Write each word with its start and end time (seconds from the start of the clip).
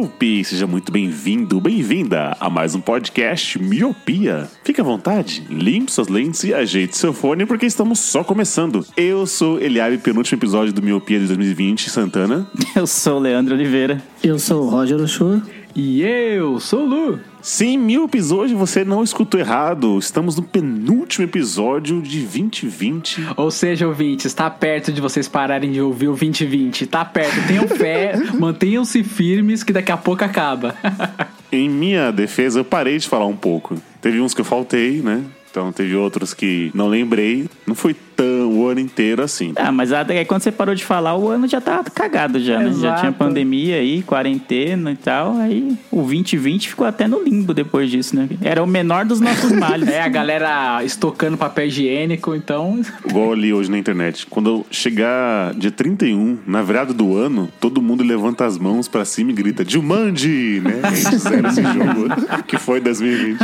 Olá, 0.00 0.08
Miopi! 0.08 0.42
Seja 0.42 0.66
muito 0.66 0.90
bem-vindo, 0.90 1.60
bem-vinda 1.60 2.34
a 2.40 2.48
mais 2.48 2.74
um 2.74 2.80
podcast 2.80 3.58
Miopia. 3.58 4.48
Fique 4.64 4.80
à 4.80 4.84
vontade, 4.84 5.44
limpe 5.50 5.92
suas 5.92 6.08
lentes 6.08 6.42
e 6.42 6.54
ajeite 6.54 6.96
seu 6.96 7.12
fone 7.12 7.44
porque 7.44 7.66
estamos 7.66 8.00
só 8.00 8.24
começando. 8.24 8.82
Eu 8.96 9.26
sou 9.26 9.60
Eliabe, 9.60 9.98
penúltimo 9.98 10.38
episódio 10.38 10.72
do 10.72 10.80
Miopia 10.80 11.20
de 11.20 11.26
2020, 11.26 11.90
Santana. 11.90 12.50
Eu 12.74 12.86
sou 12.86 13.18
o 13.18 13.20
Leandro 13.20 13.54
Oliveira. 13.54 14.02
Eu 14.24 14.38
sou 14.38 14.64
o 14.64 14.70
Roger 14.70 14.98
Ochoa. 14.98 15.42
E 15.76 16.00
eu 16.00 16.58
sou 16.58 16.84
o 16.84 16.86
Lu. 16.86 17.20
Sim, 17.42 17.78
Miopis, 17.78 18.30
hoje 18.30 18.54
você 18.54 18.84
não 18.84 19.02
escutou 19.02 19.40
errado. 19.40 19.98
Estamos 19.98 20.36
no 20.36 20.42
penúltimo 20.42 21.24
episódio 21.24 22.02
de 22.02 22.20
2020. 22.20 23.28
Ou 23.36 23.50
seja, 23.50 23.88
ouvinte, 23.88 24.26
está 24.26 24.50
perto 24.50 24.92
de 24.92 25.00
vocês 25.00 25.26
pararem 25.26 25.72
de 25.72 25.80
ouvir 25.80 26.08
o 26.08 26.16
2020. 26.16 26.86
Tá 26.86 27.04
perto, 27.04 27.46
tenham 27.46 27.66
fé, 27.68 28.14
mantenham-se 28.38 29.02
firmes 29.02 29.62
que 29.62 29.72
daqui 29.72 29.90
a 29.90 29.96
pouco 29.96 30.22
acaba. 30.22 30.74
Em 31.50 31.68
minha 31.68 32.12
defesa, 32.12 32.60
eu 32.60 32.64
parei 32.64 32.98
de 32.98 33.08
falar 33.08 33.26
um 33.26 33.36
pouco. 33.36 33.74
Teve 34.00 34.20
uns 34.20 34.34
que 34.34 34.40
eu 34.40 34.44
faltei, 34.44 35.00
né? 35.02 35.24
Então 35.50 35.72
teve 35.72 35.96
outros 35.96 36.32
que 36.32 36.70
não 36.74 36.88
lembrei. 36.88 37.48
Não 37.66 37.74
foi 37.74 37.94
tão 37.94 38.30
o 38.50 38.66
ano 38.66 38.80
inteiro 38.80 39.22
assim. 39.22 39.52
Ah, 39.56 39.72
mas 39.72 39.92
até 39.92 40.24
quando 40.24 40.42
você 40.42 40.52
parou 40.52 40.74
de 40.74 40.84
falar, 40.84 41.16
o 41.16 41.28
ano 41.28 41.48
já 41.48 41.60
tá 41.60 41.82
cagado 41.84 42.38
já, 42.40 42.58
né? 42.58 42.64
Já 42.66 42.70
Exato. 42.70 43.00
tinha 43.00 43.12
pandemia 43.12 43.76
aí, 43.76 44.02
quarentena 44.02 44.92
e 44.92 44.96
tal. 44.96 45.36
Aí 45.36 45.76
o 45.90 46.02
2020 46.02 46.68
ficou 46.68 46.86
até 46.86 47.06
no 47.08 47.22
limbo 47.22 47.54
depois 47.54 47.90
disso, 47.90 48.16
né? 48.16 48.28
Era 48.42 48.62
o 48.62 48.66
menor 48.66 49.04
dos 49.04 49.20
nossos 49.20 49.52
males. 49.52 49.88
É, 49.90 50.02
a 50.02 50.08
galera 50.08 50.84
estocando 50.84 51.36
papel 51.36 51.66
higiênico, 51.66 52.34
então. 52.34 52.80
Igual 53.04 53.30
eu 53.30 53.34
li 53.34 53.52
hoje 53.52 53.70
na 53.70 53.76
internet. 53.76 54.24
Quando 54.26 54.64
chegar 54.70 55.52
dia 55.54 55.70
31, 55.70 56.38
na 56.46 56.62
virada 56.62 56.94
do 56.94 57.16
ano, 57.16 57.48
todo 57.58 57.82
mundo 57.82 58.04
levanta 58.04 58.44
as 58.44 58.56
mãos 58.56 58.86
pra 58.86 59.04
cima 59.04 59.32
e 59.32 59.34
grita 59.34 59.64
Jumanji, 59.68 60.60
né? 60.60 60.80
A 60.84 60.94
gente 60.94 61.18
zera 61.18 61.48
esse 61.48 61.62
jogo 61.62 62.44
que 62.46 62.56
foi 62.56 62.80
2020. 62.80 63.38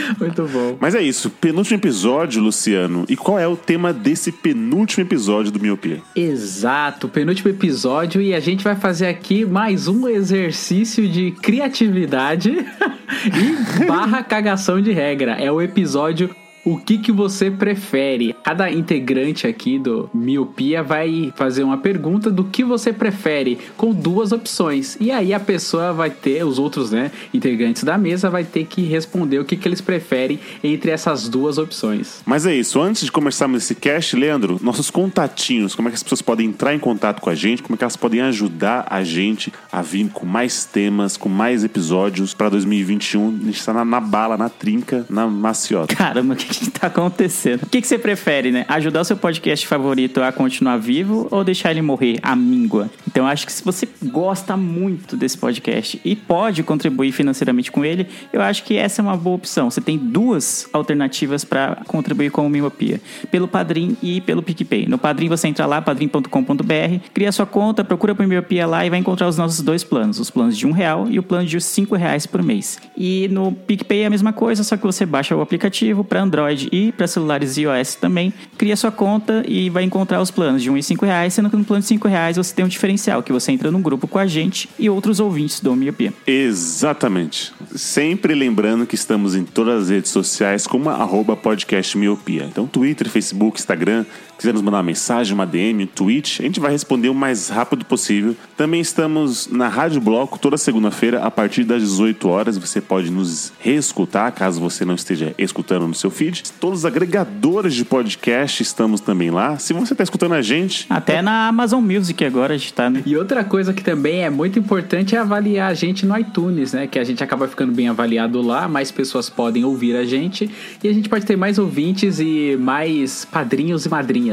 Muito 0.18 0.46
bom. 0.46 0.76
Mas 0.80 0.94
é 0.94 1.02
isso, 1.02 1.30
penúltimo 1.30 1.78
episódio, 1.78 2.42
Luciano. 2.42 3.04
E 3.08 3.16
qual 3.16 3.38
é 3.38 3.46
o 3.46 3.56
tema 3.56 3.92
desse 3.92 4.32
penúltimo 4.32 5.04
episódio 5.04 5.50
do 5.50 5.60
Miopia? 5.60 6.00
Exato, 6.14 7.08
penúltimo 7.08 7.50
episódio 7.50 8.20
e 8.20 8.34
a 8.34 8.40
gente 8.40 8.64
vai 8.64 8.76
fazer 8.76 9.06
aqui 9.06 9.44
mais 9.44 9.88
um 9.88 10.08
exercício 10.08 11.08
de 11.08 11.32
criatividade 11.32 12.50
e 13.80 13.84
barra 13.84 14.22
cagação 14.22 14.80
de 14.80 14.92
regra. 14.92 15.32
É 15.32 15.50
o 15.50 15.60
episódio 15.60 16.34
o 16.66 16.76
que, 16.76 16.98
que 16.98 17.12
você 17.12 17.48
prefere? 17.48 18.34
Cada 18.42 18.68
integrante 18.68 19.46
aqui 19.46 19.78
do 19.78 20.10
Miopia 20.12 20.82
vai 20.82 21.32
fazer 21.36 21.62
uma 21.62 21.78
pergunta 21.78 22.28
do 22.28 22.42
que 22.42 22.64
você 22.64 22.92
prefere, 22.92 23.56
com 23.76 23.94
duas 23.94 24.32
opções. 24.32 24.96
E 25.00 25.12
aí 25.12 25.32
a 25.32 25.38
pessoa 25.38 25.92
vai 25.92 26.10
ter, 26.10 26.44
os 26.44 26.58
outros 26.58 26.90
né, 26.90 27.12
integrantes 27.32 27.84
da 27.84 27.96
mesa, 27.96 28.28
vai 28.28 28.42
ter 28.42 28.66
que 28.66 28.82
responder 28.82 29.38
o 29.38 29.44
que, 29.44 29.56
que 29.56 29.68
eles 29.68 29.80
preferem 29.80 30.40
entre 30.64 30.90
essas 30.90 31.28
duas 31.28 31.56
opções. 31.56 32.20
Mas 32.26 32.44
é 32.46 32.54
isso, 32.54 32.80
antes 32.80 33.04
de 33.04 33.12
começarmos 33.12 33.62
esse 33.62 33.76
cast, 33.76 34.16
Leandro, 34.16 34.58
nossos 34.60 34.90
contatinhos, 34.90 35.72
como 35.72 35.86
é 35.86 35.92
que 35.92 35.96
as 35.96 36.02
pessoas 36.02 36.20
podem 36.20 36.48
entrar 36.48 36.74
em 36.74 36.80
contato 36.80 37.20
com 37.20 37.30
a 37.30 37.34
gente, 37.36 37.62
como 37.62 37.76
é 37.76 37.78
que 37.78 37.84
elas 37.84 37.96
podem 37.96 38.22
ajudar 38.22 38.88
a 38.90 39.04
gente 39.04 39.52
a 39.70 39.80
vir 39.82 40.08
com 40.12 40.26
mais 40.26 40.64
temas, 40.64 41.16
com 41.16 41.28
mais 41.28 41.62
episódios 41.62 42.34
para 42.34 42.48
2021. 42.48 43.28
A 43.28 43.44
gente 43.44 43.60
está 43.60 43.72
na, 43.72 43.84
na 43.84 44.00
bala, 44.00 44.36
na 44.36 44.48
trinca, 44.48 45.06
na 45.08 45.28
maciota. 45.28 45.94
Caramba, 45.94 46.34
o 46.34 46.36
que, 46.36 46.55
que 46.60 46.70
tá 46.70 46.86
acontecendo? 46.86 47.62
O 47.62 47.66
que, 47.66 47.80
que 47.80 47.86
você 47.86 47.98
prefere, 47.98 48.50
né? 48.50 48.64
Ajudar 48.68 49.00
o 49.00 49.04
seu 49.04 49.16
podcast 49.16 49.66
favorito 49.66 50.22
a 50.22 50.32
continuar 50.32 50.76
vivo 50.76 51.28
ou 51.30 51.44
deixar 51.44 51.70
ele 51.70 51.82
morrer 51.82 52.18
à 52.22 52.34
míngua? 52.34 52.90
Então, 53.06 53.26
acho 53.26 53.46
que 53.46 53.52
se 53.52 53.64
você 53.64 53.88
gosta 54.04 54.56
muito 54.56 55.16
desse 55.16 55.36
podcast 55.38 56.00
e 56.04 56.14
pode 56.14 56.62
contribuir 56.62 57.12
financeiramente 57.12 57.70
com 57.70 57.84
ele, 57.84 58.06
eu 58.32 58.40
acho 58.40 58.64
que 58.64 58.76
essa 58.76 59.00
é 59.00 59.02
uma 59.02 59.16
boa 59.16 59.36
opção. 59.36 59.70
Você 59.70 59.80
tem 59.80 59.96
duas 59.96 60.68
alternativas 60.72 61.44
para 61.44 61.78
contribuir 61.86 62.30
com 62.30 62.46
o 62.46 62.50
Miopia: 62.50 63.00
pelo 63.30 63.48
Padrim 63.48 63.96
e 64.02 64.20
pelo 64.20 64.42
PicPay. 64.42 64.86
No 64.86 64.98
Padrim, 64.98 65.28
você 65.28 65.48
entra 65.48 65.66
lá, 65.66 65.80
padrim.com.br, 65.80 67.08
cria 67.12 67.32
sua 67.32 67.46
conta, 67.46 67.84
procura 67.84 68.14
por 68.14 68.26
Miopia 68.26 68.66
lá 68.66 68.84
e 68.84 68.90
vai 68.90 68.98
encontrar 68.98 69.28
os 69.28 69.36
nossos 69.36 69.60
dois 69.60 69.82
planos: 69.82 70.18
os 70.18 70.30
planos 70.30 70.56
de 70.56 70.66
um 70.66 70.72
real 70.72 71.06
e 71.08 71.18
o 71.18 71.22
plano 71.22 71.46
de 71.46 71.60
cinco 71.60 71.96
reais 71.96 72.26
por 72.26 72.42
mês. 72.42 72.78
E 72.96 73.28
no 73.28 73.52
PicPay 73.52 74.02
é 74.02 74.06
a 74.06 74.10
mesma 74.10 74.32
coisa, 74.32 74.62
só 74.62 74.76
que 74.76 74.84
você 74.84 75.04
baixa 75.04 75.34
o 75.34 75.40
aplicativo 75.40 76.04
para 76.04 76.22
Android 76.22 76.45
e 76.72 76.92
para 76.92 77.06
celulares 77.06 77.56
iOS 77.56 77.94
também. 77.96 78.32
Cria 78.56 78.76
sua 78.76 78.90
conta 78.90 79.44
e 79.46 79.70
vai 79.70 79.84
encontrar 79.84 80.20
os 80.20 80.30
planos 80.30 80.62
de 80.62 80.70
1 80.70 80.76
e 80.76 80.82
5 80.82 81.04
reais, 81.04 81.34
sendo 81.34 81.50
que 81.50 81.56
no 81.56 81.64
plano 81.64 81.82
de 81.82 81.88
5 81.88 82.08
reais 82.08 82.36
você 82.36 82.54
tem 82.54 82.64
um 82.64 82.68
diferencial, 82.68 83.22
que 83.22 83.32
você 83.32 83.52
entra 83.52 83.70
num 83.70 83.82
grupo 83.82 84.06
com 84.06 84.18
a 84.18 84.26
gente 84.26 84.68
e 84.78 84.88
outros 84.88 85.20
ouvintes 85.20 85.60
do 85.60 85.74
Miopia. 85.74 86.12
Exatamente. 86.26 87.52
Sempre 87.74 88.34
lembrando 88.34 88.86
que 88.86 88.94
estamos 88.94 89.34
em 89.34 89.44
todas 89.44 89.84
as 89.84 89.90
redes 89.90 90.10
sociais 90.10 90.66
como 90.66 90.88
arroba 90.90 91.36
podcast 91.36 91.96
miopia. 91.96 92.44
Então, 92.44 92.66
Twitter, 92.66 93.08
Facebook, 93.08 93.58
Instagram, 93.58 94.04
quiser 94.36 94.52
nos 94.52 94.62
mandar 94.62 94.78
uma 94.78 94.82
mensagem, 94.82 95.34
uma 95.34 95.46
DM, 95.46 95.84
um 95.84 95.86
tweet, 95.86 96.42
a 96.42 96.44
gente 96.44 96.60
vai 96.60 96.70
responder 96.70 97.08
o 97.08 97.14
mais 97.14 97.48
rápido 97.48 97.84
possível. 97.84 98.36
Também 98.56 98.80
estamos 98.80 99.48
na 99.48 99.68
Rádio 99.68 100.00
Bloco 100.00 100.38
toda 100.38 100.56
segunda-feira 100.56 101.22
a 101.22 101.30
partir 101.30 101.64
das 101.64 101.82
18 101.82 102.28
horas. 102.28 102.58
Você 102.58 102.80
pode 102.80 103.10
nos 103.10 103.52
reescutar 103.58 104.32
caso 104.32 104.60
você 104.60 104.84
não 104.84 104.94
esteja 104.94 105.34
escutando 105.38 105.86
no 105.86 105.94
seu 105.94 106.10
feed. 106.10 106.42
Todos 106.60 106.80
os 106.80 106.84
agregadores 106.84 107.74
de 107.74 107.84
podcast 107.84 108.62
estamos 108.62 109.00
também 109.00 109.30
lá. 109.30 109.58
Se 109.58 109.72
você 109.72 109.94
está 109.94 110.04
escutando 110.04 110.34
a 110.34 110.42
gente, 110.42 110.86
Até 110.90 111.22
na 111.22 111.48
Amazon 111.48 111.82
Music 111.82 112.24
agora 112.24 112.54
a 112.54 112.56
gente 112.56 112.72
tá, 112.72 112.90
né? 112.90 113.02
E 113.06 113.16
outra 113.16 113.44
coisa 113.44 113.72
que 113.72 113.82
também 113.82 114.24
é 114.24 114.30
muito 114.30 114.58
importante 114.58 115.14
é 115.14 115.18
avaliar 115.18 115.70
a 115.70 115.74
gente 115.74 116.04
no 116.04 116.16
iTunes, 116.18 116.72
né? 116.72 116.86
Que 116.86 116.98
a 116.98 117.04
gente 117.04 117.22
acaba 117.22 117.48
ficando 117.48 117.72
bem 117.72 117.88
avaliado 117.88 118.40
lá, 118.42 118.68
mais 118.68 118.90
pessoas 118.90 119.30
podem 119.30 119.64
ouvir 119.64 119.96
a 119.96 120.04
gente 120.04 120.50
e 120.82 120.88
a 120.88 120.92
gente 120.92 121.08
pode 121.08 121.24
ter 121.24 121.36
mais 121.36 121.58
ouvintes 121.58 122.18
e 122.20 122.56
mais 122.58 123.24
padrinhos 123.24 123.84
e 123.86 123.88
madrinhas. 123.88 124.25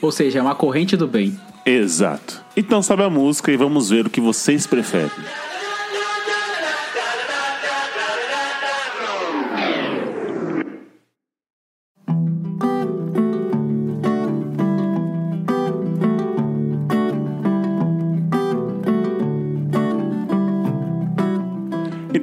Ou 0.00 0.10
seja, 0.10 0.38
é 0.38 0.42
uma 0.42 0.54
corrente 0.54 0.96
do 0.96 1.06
bem. 1.06 1.38
Exato. 1.64 2.42
Então 2.56 2.82
sobe 2.82 3.02
a 3.02 3.10
música 3.10 3.52
e 3.52 3.56
vamos 3.56 3.90
ver 3.90 4.06
o 4.06 4.10
que 4.10 4.20
vocês 4.20 4.66
preferem. 4.66 5.10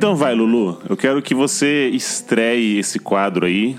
Então 0.05 0.15
vai, 0.15 0.35
Lulu. 0.35 0.79
Eu 0.87 0.95
quero 0.95 1.21
que 1.21 1.33
você 1.33 1.89
estreie 1.89 2.77
esse 2.77 2.99
quadro 2.99 3.45
aí. 3.45 3.75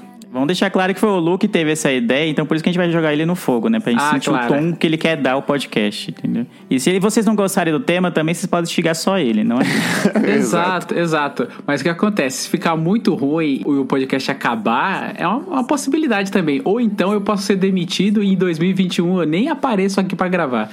Vamos 0.47 0.59
deixar 0.59 0.71
claro 0.71 0.95
que 0.95 1.01
foi 1.01 1.09
o 1.09 1.19
Lu 1.19 1.37
que 1.37 1.49
teve 1.49 1.73
essa 1.73 1.91
ideia, 1.91 2.31
então 2.31 2.47
por 2.47 2.55
isso 2.55 2.63
que 2.63 2.69
a 2.69 2.73
gente 2.73 2.79
vai 2.79 2.89
jogar 2.89 3.13
ele 3.13 3.27
no 3.27 3.35
fogo, 3.35 3.69
né? 3.69 3.81
Pra 3.81 3.91
gente 3.91 4.01
Ah, 4.01 4.13
sentir 4.13 4.29
claro. 4.31 4.45
o 4.55 4.57
tom 4.57 4.73
que 4.77 4.87
ele 4.87 4.97
quer 4.97 5.17
dar 5.17 5.33
ao 5.33 5.43
podcast, 5.43 6.09
entendeu? 6.09 6.47
E 6.71 6.79
se 6.79 6.97
vocês 7.01 7.27
não 7.27 7.35
gostarem 7.35 7.73
do 7.73 7.81
tema, 7.81 8.13
também 8.13 8.33
vocês 8.33 8.47
podem 8.47 8.71
xingar 8.71 8.95
só 8.95 9.19
ele, 9.19 9.43
não 9.43 9.59
é? 9.59 9.65
Exato, 10.37 10.95
exato. 10.97 11.49
Mas 11.67 11.81
o 11.81 11.85
que 11.85 11.91
acontece? 11.91 12.45
Se 12.45 12.49
ficar 12.49 12.77
muito 12.77 13.13
ruim 13.17 13.63
e 13.67 13.69
o 13.69 13.85
podcast 13.85 14.31
acabar, 14.31 15.15
é 15.17 15.27
uma, 15.27 15.39
uma 15.39 15.67
possibilidade 15.67 16.31
também. 16.31 16.61
Ou 16.65 16.81
então 16.81 17.13
eu 17.13 17.21
posso 17.21 17.43
ser 17.43 17.57
demitido 17.57 18.23
e 18.23 18.33
em 18.33 18.37
2021 18.37 19.23
eu 19.23 19.27
nem 19.27 19.49
apareço 19.49 19.99
aqui 19.99 20.15
pra 20.15 20.29
gravar. 20.29 20.71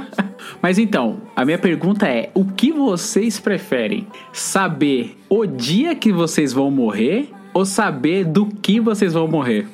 Mas 0.62 0.78
então, 0.78 1.18
a 1.36 1.44
minha 1.44 1.58
pergunta 1.58 2.08
é: 2.08 2.30
o 2.32 2.44
que 2.46 2.72
vocês 2.72 3.38
preferem? 3.38 4.06
Saber 4.32 5.14
o 5.28 5.44
dia 5.44 5.94
que 5.94 6.10
vocês 6.10 6.54
vão 6.54 6.70
morrer 6.70 7.30
ou 7.52 7.64
saber 7.64 8.24
do 8.24 8.46
que 8.46 8.80
vocês 8.80 9.12
vão 9.12 9.26
morrer? 9.28 9.66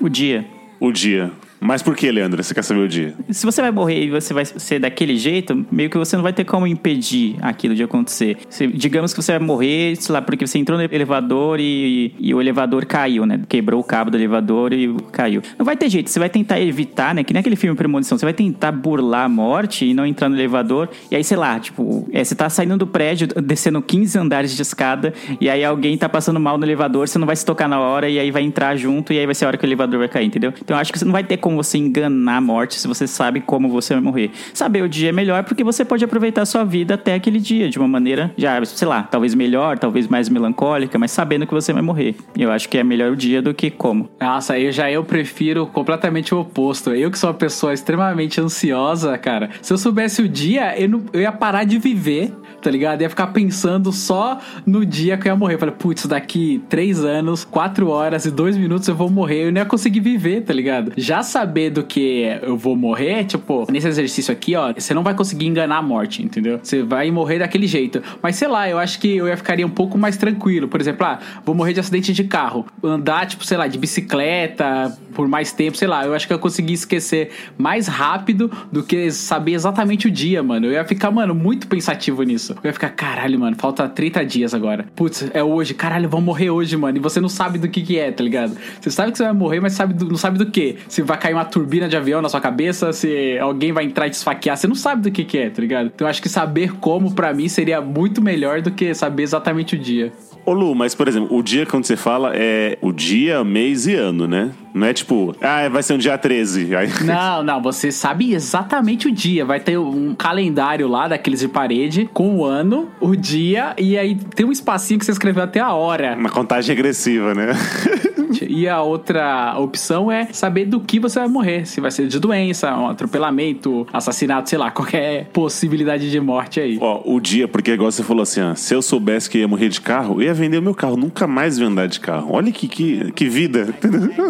o 0.00 0.08
dia. 0.08 0.46
O 0.80 0.90
dia. 0.90 1.30
Mas 1.60 1.82
por 1.82 1.94
que, 1.94 2.10
Leandro? 2.10 2.42
Você 2.42 2.54
quer 2.54 2.62
saber 2.62 2.80
o 2.80 2.88
dia? 2.88 3.14
Se 3.28 3.44
você 3.44 3.60
vai 3.60 3.70
morrer 3.70 4.04
e 4.04 4.10
você 4.10 4.32
vai 4.32 4.44
ser 4.44 4.78
daquele 4.78 5.16
jeito, 5.16 5.66
meio 5.70 5.90
que 5.90 5.98
você 5.98 6.16
não 6.16 6.22
vai 6.22 6.32
ter 6.32 6.44
como 6.44 6.66
impedir 6.66 7.36
aquilo 7.42 7.74
de 7.74 7.82
acontecer. 7.82 8.38
Se- 8.48 8.66
digamos 8.68 9.12
que 9.12 9.22
você 9.22 9.32
vai 9.38 9.46
morrer, 9.46 9.96
sei 9.96 10.12
lá, 10.12 10.22
porque 10.22 10.46
você 10.46 10.58
entrou 10.58 10.78
no 10.78 10.84
elevador 10.84 11.58
e, 11.60 12.14
e 12.18 12.34
o 12.34 12.40
elevador 12.40 12.86
caiu, 12.86 13.26
né? 13.26 13.40
Quebrou 13.48 13.80
o 13.80 13.84
cabo 13.84 14.10
do 14.10 14.16
elevador 14.16 14.72
e 14.72 14.94
caiu. 15.12 15.42
Não 15.58 15.64
vai 15.66 15.76
ter 15.76 15.88
jeito, 15.90 16.08
você 16.10 16.18
vai 16.18 16.28
tentar 16.30 16.60
evitar, 16.60 17.14
né? 17.14 17.22
Que 17.22 17.32
nem 17.32 17.40
aquele 17.40 17.56
filme 17.56 17.76
Premonição, 17.76 18.16
você 18.18 18.24
vai 18.24 18.32
tentar 18.34 18.72
burlar 18.72 19.24
a 19.24 19.28
morte 19.28 19.84
e 19.84 19.94
não 19.94 20.06
entrar 20.06 20.28
no 20.28 20.36
elevador. 20.36 20.88
E 21.10 21.16
aí, 21.16 21.22
sei 21.24 21.36
lá, 21.36 21.58
tipo, 21.60 22.08
é, 22.12 22.22
você 22.24 22.34
tá 22.34 22.48
saindo 22.48 22.76
do 22.76 22.86
prédio, 22.86 23.28
descendo 23.42 23.80
15 23.82 24.18
andares 24.18 24.54
de 24.56 24.62
escada, 24.62 25.12
e 25.40 25.48
aí 25.48 25.64
alguém 25.64 25.96
tá 25.98 26.08
passando 26.08 26.38
mal 26.40 26.56
no 26.56 26.64
elevador, 26.64 27.08
você 27.08 27.18
não 27.18 27.26
vai 27.26 27.36
se 27.36 27.44
tocar 27.44 27.68
na 27.68 27.80
hora, 27.80 28.08
e 28.08 28.18
aí 28.18 28.30
vai 28.30 28.42
entrar 28.42 28.76
junto, 28.76 29.12
e 29.12 29.18
aí 29.18 29.26
vai 29.26 29.34
ser 29.34 29.44
a 29.44 29.48
hora 29.48 29.56
que 29.56 29.64
o 29.64 29.66
elevador 29.66 29.98
vai 29.98 30.08
cair, 30.08 30.26
entendeu? 30.26 30.52
Então 30.62 30.76
eu 30.76 30.80
acho 30.80 30.92
que 30.92 30.98
você 30.98 31.04
não 31.04 31.12
vai 31.12 31.24
ter 31.24 31.36
como 31.36 31.49
você 31.56 31.78
enganar 31.78 32.36
a 32.36 32.40
morte 32.40 32.78
se 32.78 32.86
você 32.88 33.06
sabe 33.06 33.40
como 33.40 33.68
você 33.68 33.94
vai 33.94 34.02
morrer. 34.02 34.30
Saber 34.54 34.82
o 34.82 34.88
dia 34.88 35.10
é 35.10 35.12
melhor 35.12 35.44
porque 35.44 35.64
você 35.64 35.84
pode 35.84 36.04
aproveitar 36.04 36.42
a 36.42 36.46
sua 36.46 36.64
vida 36.64 36.94
até 36.94 37.14
aquele 37.14 37.38
dia, 37.38 37.68
de 37.68 37.78
uma 37.78 37.88
maneira, 37.88 38.32
já, 38.36 38.64
sei 38.64 38.86
lá, 38.86 39.02
talvez 39.02 39.34
melhor, 39.34 39.78
talvez 39.78 40.06
mais 40.06 40.28
melancólica, 40.28 40.98
mas 40.98 41.10
sabendo 41.10 41.46
que 41.46 41.54
você 41.54 41.72
vai 41.72 41.82
morrer. 41.82 42.14
Eu 42.36 42.50
acho 42.50 42.68
que 42.68 42.78
é 42.78 42.84
melhor 42.84 43.12
o 43.12 43.16
dia 43.16 43.42
do 43.42 43.54
que 43.54 43.70
como. 43.70 44.08
Nossa, 44.20 44.58
eu 44.58 44.72
já 44.72 44.90
eu 44.90 45.04
prefiro 45.04 45.66
completamente 45.66 46.34
o 46.34 46.40
oposto. 46.40 46.90
Eu 46.90 47.10
que 47.10 47.18
sou 47.18 47.30
uma 47.30 47.34
pessoa 47.36 47.72
extremamente 47.72 48.40
ansiosa, 48.40 49.16
cara. 49.18 49.50
Se 49.62 49.72
eu 49.72 49.78
soubesse 49.78 50.22
o 50.22 50.28
dia, 50.28 50.78
eu, 50.80 50.88
não, 50.88 51.04
eu 51.12 51.20
ia 51.20 51.32
parar 51.32 51.64
de 51.64 51.78
viver, 51.78 52.32
tá 52.60 52.70
ligado? 52.70 53.02
Ia 53.02 53.10
ficar 53.10 53.28
pensando 53.28 53.92
só 53.92 54.38
no 54.66 54.84
dia 54.84 55.16
que 55.16 55.28
eu 55.28 55.32
ia 55.32 55.36
morrer. 55.36 55.54
Eu 55.54 55.58
falei, 55.58 55.74
putz, 55.76 56.06
daqui 56.06 56.62
três 56.68 57.04
anos, 57.04 57.44
quatro 57.44 57.88
horas 57.88 58.24
e 58.24 58.30
dois 58.30 58.56
minutos 58.56 58.86
eu 58.88 58.94
vou 58.94 59.10
morrer. 59.10 59.46
Eu 59.46 59.52
não 59.52 59.60
ia 59.60 59.64
conseguir 59.64 60.00
viver, 60.00 60.42
tá 60.42 60.52
ligado? 60.52 60.92
Já 60.96 61.22
saber 61.40 61.70
do 61.70 61.82
que 61.82 62.24
eu 62.42 62.56
vou 62.56 62.76
morrer, 62.76 63.24
tipo, 63.24 63.66
nesse 63.72 63.88
exercício 63.88 64.30
aqui, 64.30 64.54
ó, 64.54 64.72
você 64.74 64.92
não 64.92 65.02
vai 65.02 65.14
conseguir 65.14 65.46
enganar 65.46 65.78
a 65.78 65.82
morte, 65.82 66.22
entendeu? 66.22 66.60
Você 66.62 66.82
vai 66.82 67.10
morrer 67.10 67.38
daquele 67.38 67.66
jeito. 67.66 68.02
Mas 68.22 68.36
sei 68.36 68.46
lá, 68.46 68.68
eu 68.68 68.78
acho 68.78 69.00
que 69.00 69.16
eu 69.16 69.26
ia 69.26 69.36
ficaria 69.36 69.66
um 69.66 69.70
pouco 69.70 69.96
mais 69.96 70.16
tranquilo. 70.18 70.68
Por 70.68 70.80
exemplo, 70.80 71.06
ah, 71.06 71.18
vou 71.44 71.54
morrer 71.54 71.72
de 71.72 71.80
acidente 71.80 72.12
de 72.12 72.24
carro. 72.24 72.66
Andar, 72.84 73.26
tipo, 73.26 73.42
sei 73.44 73.56
lá, 73.56 73.66
de 73.66 73.78
bicicleta 73.78 74.96
por 75.14 75.26
mais 75.26 75.50
tempo, 75.52 75.76
sei 75.76 75.88
lá. 75.88 76.04
Eu 76.04 76.14
acho 76.14 76.26
que 76.26 76.32
eu 76.32 76.38
consegui 76.38 76.74
esquecer 76.74 77.30
mais 77.58 77.86
rápido 77.88 78.50
do 78.70 78.82
que 78.82 79.10
saber 79.10 79.52
exatamente 79.54 80.06
o 80.06 80.10
dia, 80.10 80.42
mano. 80.42 80.66
Eu 80.66 80.72
ia 80.72 80.84
ficar, 80.84 81.10
mano, 81.10 81.34
muito 81.34 81.66
pensativo 81.66 82.22
nisso. 82.22 82.52
Eu 82.62 82.68
ia 82.68 82.72
ficar, 82.72 82.90
caralho, 82.90 83.38
mano, 83.38 83.56
falta 83.58 83.88
30 83.88 84.24
dias 84.24 84.52
agora. 84.54 84.84
Putz, 84.94 85.28
é 85.32 85.42
hoje. 85.42 85.72
Caralho, 85.74 86.08
vou 86.08 86.20
morrer 86.20 86.50
hoje, 86.50 86.76
mano. 86.76 86.98
E 86.98 87.00
você 87.00 87.20
não 87.20 87.28
sabe 87.28 87.58
do 87.58 87.68
que 87.68 87.80
que 87.82 87.98
é, 87.98 88.10
tá 88.12 88.22
ligado? 88.22 88.56
Você 88.80 88.90
sabe 88.90 89.10
que 89.12 89.18
você 89.18 89.24
vai 89.24 89.32
morrer, 89.32 89.60
mas 89.60 89.72
sabe 89.72 89.94
do- 89.94 90.08
não 90.08 90.16
sabe 90.16 90.38
do 90.38 90.46
que. 90.46 90.76
Se 90.88 91.02
vai 91.02 91.18
cair 91.18 91.29
uma 91.34 91.44
turbina 91.44 91.88
de 91.88 91.96
avião 91.96 92.20
na 92.20 92.28
sua 92.28 92.40
cabeça, 92.40 92.92
se 92.92 93.38
alguém 93.38 93.72
vai 93.72 93.84
entrar 93.84 94.06
e 94.06 94.10
te 94.10 94.14
esfaquear. 94.14 94.56
Você 94.56 94.66
não 94.66 94.74
sabe 94.74 95.02
do 95.02 95.10
que 95.10 95.24
que 95.24 95.38
é, 95.38 95.50
tá 95.50 95.60
ligado? 95.60 95.90
Então 95.94 96.06
eu 96.06 96.10
acho 96.10 96.22
que 96.22 96.28
saber 96.28 96.72
como, 96.74 97.12
pra 97.14 97.32
mim, 97.32 97.48
seria 97.48 97.80
muito 97.80 98.22
melhor 98.22 98.60
do 98.60 98.70
que 98.70 98.94
saber 98.94 99.22
exatamente 99.22 99.74
o 99.74 99.78
dia. 99.78 100.12
Ô 100.44 100.52
Lu, 100.52 100.74
mas 100.74 100.94
por 100.94 101.06
exemplo, 101.06 101.36
o 101.36 101.42
dia 101.42 101.66
quando 101.66 101.84
você 101.84 101.96
fala 101.96 102.32
é 102.34 102.78
o 102.80 102.92
dia, 102.92 103.44
mês 103.44 103.86
e 103.86 103.94
ano, 103.94 104.26
né? 104.26 104.50
Não 104.72 104.86
é 104.86 104.92
tipo, 104.92 105.34
ah, 105.40 105.68
vai 105.68 105.82
ser 105.82 105.94
um 105.94 105.98
dia 105.98 106.16
13. 106.16 106.74
Aí... 106.74 106.88
Não, 107.04 107.42
não, 107.42 107.60
você 107.60 107.90
sabe 107.90 108.32
exatamente 108.32 109.08
o 109.08 109.12
dia. 109.12 109.44
Vai 109.44 109.58
ter 109.58 109.78
um 109.78 110.14
calendário 110.14 110.86
lá, 110.86 111.08
daqueles 111.08 111.40
de 111.40 111.48
parede, 111.48 112.08
com 112.12 112.36
o 112.36 112.44
ano, 112.44 112.88
o 113.00 113.16
dia, 113.16 113.74
e 113.76 113.98
aí 113.98 114.14
tem 114.14 114.46
um 114.46 114.52
espacinho 114.52 114.98
que 114.98 115.04
você 115.04 115.12
escreveu 115.12 115.42
até 115.42 115.58
a 115.60 115.72
hora. 115.72 116.14
Uma 116.16 116.30
contagem 116.30 116.74
regressiva, 116.74 117.34
né? 117.34 117.48
E 118.48 118.68
a 118.68 118.80
outra 118.82 119.54
opção 119.58 120.10
é 120.10 120.28
saber 120.32 120.64
do 120.66 120.80
que 120.80 120.98
você 120.98 121.18
vai 121.20 121.28
morrer. 121.28 121.66
Se 121.66 121.80
vai 121.80 121.90
ser 121.90 122.06
de 122.08 122.18
doença, 122.18 122.74
um 122.76 122.88
atropelamento, 122.88 123.86
assassinato, 123.92 124.48
sei 124.48 124.58
lá, 124.58 124.70
qualquer 124.70 125.26
possibilidade 125.32 126.10
de 126.10 126.20
morte 126.20 126.60
aí. 126.60 126.78
Ó, 126.80 127.00
o 127.04 127.20
dia, 127.20 127.46
porque 127.48 127.72
igual 127.72 127.90
você 127.90 128.02
falou 128.02 128.22
assim, 128.22 128.40
ó, 128.42 128.54
se 128.54 128.74
eu 128.74 128.82
soubesse 128.82 129.28
que 129.28 129.38
ia 129.38 129.48
morrer 129.48 129.68
de 129.68 129.80
carro, 129.80 130.14
eu 130.16 130.22
ia 130.22 130.34
vender 130.34 130.58
o 130.58 130.62
meu 130.62 130.74
carro, 130.74 130.96
nunca 130.96 131.26
mais 131.26 131.58
ia 131.58 131.66
andar 131.66 131.86
de 131.86 132.00
carro. 132.00 132.28
Olha 132.32 132.50
que, 132.52 132.66
que, 132.68 133.12
que 133.12 133.28
vida. 133.28 133.68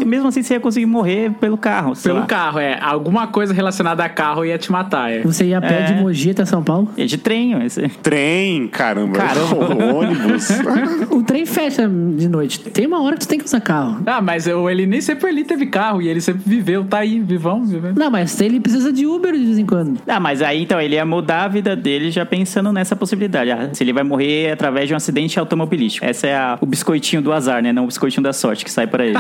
E 0.01 0.05
mesmo 0.05 0.29
assim 0.29 0.43
você 0.43 0.55
ia 0.55 0.61
conseguir 0.61 0.87
morrer 0.87 1.31
pelo 1.41 1.57
carro. 1.59 1.95
sei 1.95 2.11
Pelo 2.11 2.21
lá. 2.21 2.27
carro, 2.27 2.59
é. 2.59 2.79
Alguma 2.81 3.27
coisa 3.27 3.53
relacionada 3.55 4.05
a 4.05 4.09
carro 4.09 4.45
ia 4.45 4.59
te 4.59 4.71
matar, 4.73 5.11
é. 5.11 5.23
Você 5.23 5.45
ia 5.47 5.59
a 5.59 5.61
pé 5.61 5.81
É. 5.81 5.83
de 5.85 5.95
Mogi 5.95 6.31
até 6.31 6.45
São 6.45 6.63
Paulo? 6.63 6.89
É 6.97 7.05
de 7.05 7.17
trem, 7.19 7.53
esse. 7.65 7.89
Trem, 8.03 8.67
caramba. 8.69 9.17
Caramba. 9.17 9.85
ônibus. 9.95 10.49
O 11.11 11.23
trem 11.23 11.45
fecha 11.45 11.89
de 11.89 12.29
noite. 12.29 12.61
Tem 12.61 12.87
uma 12.87 13.03
hora 13.03 13.17
que 13.17 13.21
tu 13.27 13.29
tem 13.29 13.39
que 13.39 13.45
usar 13.45 13.61
carro. 13.61 13.90
Ah, 14.07 14.21
mas 14.21 14.47
eu, 14.47 14.69
ele 14.71 14.87
nem 14.87 15.01
sempre 15.01 15.29
ele 15.29 15.45
teve 15.45 15.67
carro 15.67 16.01
e 16.03 16.09
ele 16.09 16.21
sempre 16.21 16.43
viveu, 16.45 16.85
tá 16.85 16.99
aí, 16.99 17.21
vivão, 17.21 17.65
vivendo. 17.65 17.99
Não, 17.99 18.11
mas 18.11 18.41
ele 18.41 18.61
precisa 18.61 18.93
de 18.93 19.07
Uber 19.07 19.33
de 19.33 19.45
vez 19.45 19.59
em 19.59 19.67
quando. 19.67 19.99
Ah, 20.07 20.21
mas 20.21 20.43
aí 20.43 20.63
então 20.63 20.81
ele 20.81 20.95
ia 20.95 21.05
mudar 21.05 21.45
a 21.45 21.49
vida 21.49 21.75
dele 21.77 22.11
já 22.11 22.25
pensando 22.27 22.73
nessa 22.73 22.95
possibilidade. 22.97 23.51
Ah, 23.51 23.71
se 23.73 23.83
ele 23.83 23.93
vai 23.93 24.03
morrer 24.03 24.53
através 24.53 24.89
de 24.89 24.95
um 24.95 24.97
acidente 24.97 25.39
automobilístico. 25.39 26.05
Essa 26.07 26.27
é 26.27 26.35
a- 26.37 26.59
o 26.61 26.67
biscoitinho 26.67 27.23
do 27.23 27.33
azar, 27.33 27.63
né? 27.63 27.73
Não 27.73 27.85
o 27.85 27.87
biscoitinho 27.87 28.23
da 28.23 28.33
sorte 28.33 28.65
que 28.65 28.71
sai 28.71 28.87
pra 28.87 29.05
ele. 29.05 29.17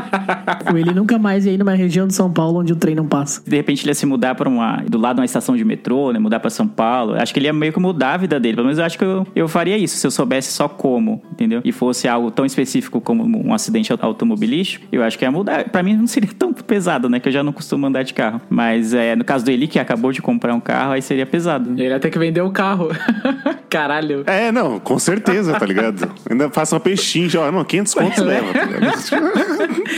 Ou 0.71 0.79
ele 0.79 0.93
nunca 0.93 1.19
mais 1.19 1.47
ia 1.47 1.53
ir 1.53 1.59
numa 1.59 1.75
região 1.75 2.07
de 2.07 2.15
São 2.15 2.31
Paulo 2.31 2.61
onde 2.61 2.73
o 2.73 2.77
trem 2.77 2.95
não 2.95 3.07
passa. 3.07 3.43
de 3.47 3.57
repente 3.57 3.83
ele 3.83 3.91
ia 3.91 3.95
se 3.95 4.07
mudar 4.07 4.35
para 4.35 4.49
uma 4.49 4.83
do 4.89 4.99
lado 4.99 5.17
de 5.17 5.21
uma 5.21 5.25
estação 5.25 5.57
de 5.57 5.65
metrô, 5.65 6.13
né? 6.13 6.19
Mudar 6.19 6.41
pra 6.41 6.51
São 6.51 6.67
Paulo. 6.67 7.15
Acho 7.15 7.33
que 7.33 7.39
ele 7.39 7.47
ia 7.47 7.53
meio 7.53 7.73
que 7.73 7.81
mudar 7.81 8.15
a 8.15 8.17
vida 8.17 8.39
dele. 8.41 8.55
Pelo 8.57 8.67
menos 8.67 8.79
eu 8.79 8.85
acho 8.85 8.99
que 8.99 9.05
eu, 9.05 9.27
eu 9.35 9.49
faria 9.49 9.77
isso 9.77 9.97
se 9.97 10.07
eu 10.07 10.11
soubesse 10.11 10.53
só 10.53 10.69
como, 10.69 11.23
entendeu? 11.33 11.61
E 11.65 11.73
fosse 11.73 12.07
algo 12.09 12.31
tão 12.31 12.45
específico 12.45 13.01
como 13.01 13.25
um 13.25 13.53
acidente 13.55 13.93
automobilístico, 13.93 14.60
eu 14.91 15.03
acho 15.03 15.19
que 15.19 15.25
ia 15.25 15.31
mudar. 15.31 15.69
Pra 15.71 15.83
mim 15.83 15.97
não 15.97 16.07
seria 16.07 16.31
tão 16.37 16.53
pesado, 16.53 17.09
né? 17.09 17.21
Que 17.21 17.29
eu 17.29 17.33
já 17.33 17.43
não 17.43 17.53
costumo 17.53 17.87
andar 17.87 18.03
de 18.03 18.15
carro. 18.15 18.41
Mas 18.49 18.95
é, 18.95 19.15
no 19.17 19.25
caso 19.25 19.45
do 19.45 19.51
Eli, 19.51 19.67
que 19.67 19.79
acabou 19.79 20.13
de 20.13 20.23
comprar 20.23 20.55
um 20.55 20.61
carro, 20.61 20.93
aí 20.93 21.03
seria 21.03 21.27
pesado. 21.27 21.71
Ele 21.73 21.89
ia 21.89 22.01
ter 22.01 22.11
que 22.11 22.19
vender 22.19 22.41
o 22.41 22.51
carro. 22.51 22.89
Caralho. 23.69 24.25
É, 24.27 24.51
não, 24.51 24.81
com 24.81 24.99
certeza, 24.99 25.59
tá 25.59 25.65
ligado? 25.65 26.11
Ainda 26.29 26.51
faça 26.51 26.75
uma 26.75 26.81
peixinha, 26.81 27.29
ó, 27.39 27.53
não, 27.53 27.65
500 27.65 27.95
contos 27.95 28.25
leva, 28.25 28.53
tá 28.53 28.65
ligado? 28.65 28.91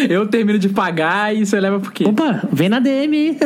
Eu 0.11 0.27
termino 0.27 0.59
de 0.59 0.69
pagar 0.69 1.35
e 1.35 1.47
você 1.47 1.59
leva 1.59 1.81
por 1.81 1.93
quê? 1.93 2.05
Opa, 2.07 2.43
vem 2.53 2.69
na 2.69 2.79
DM. 2.79 3.39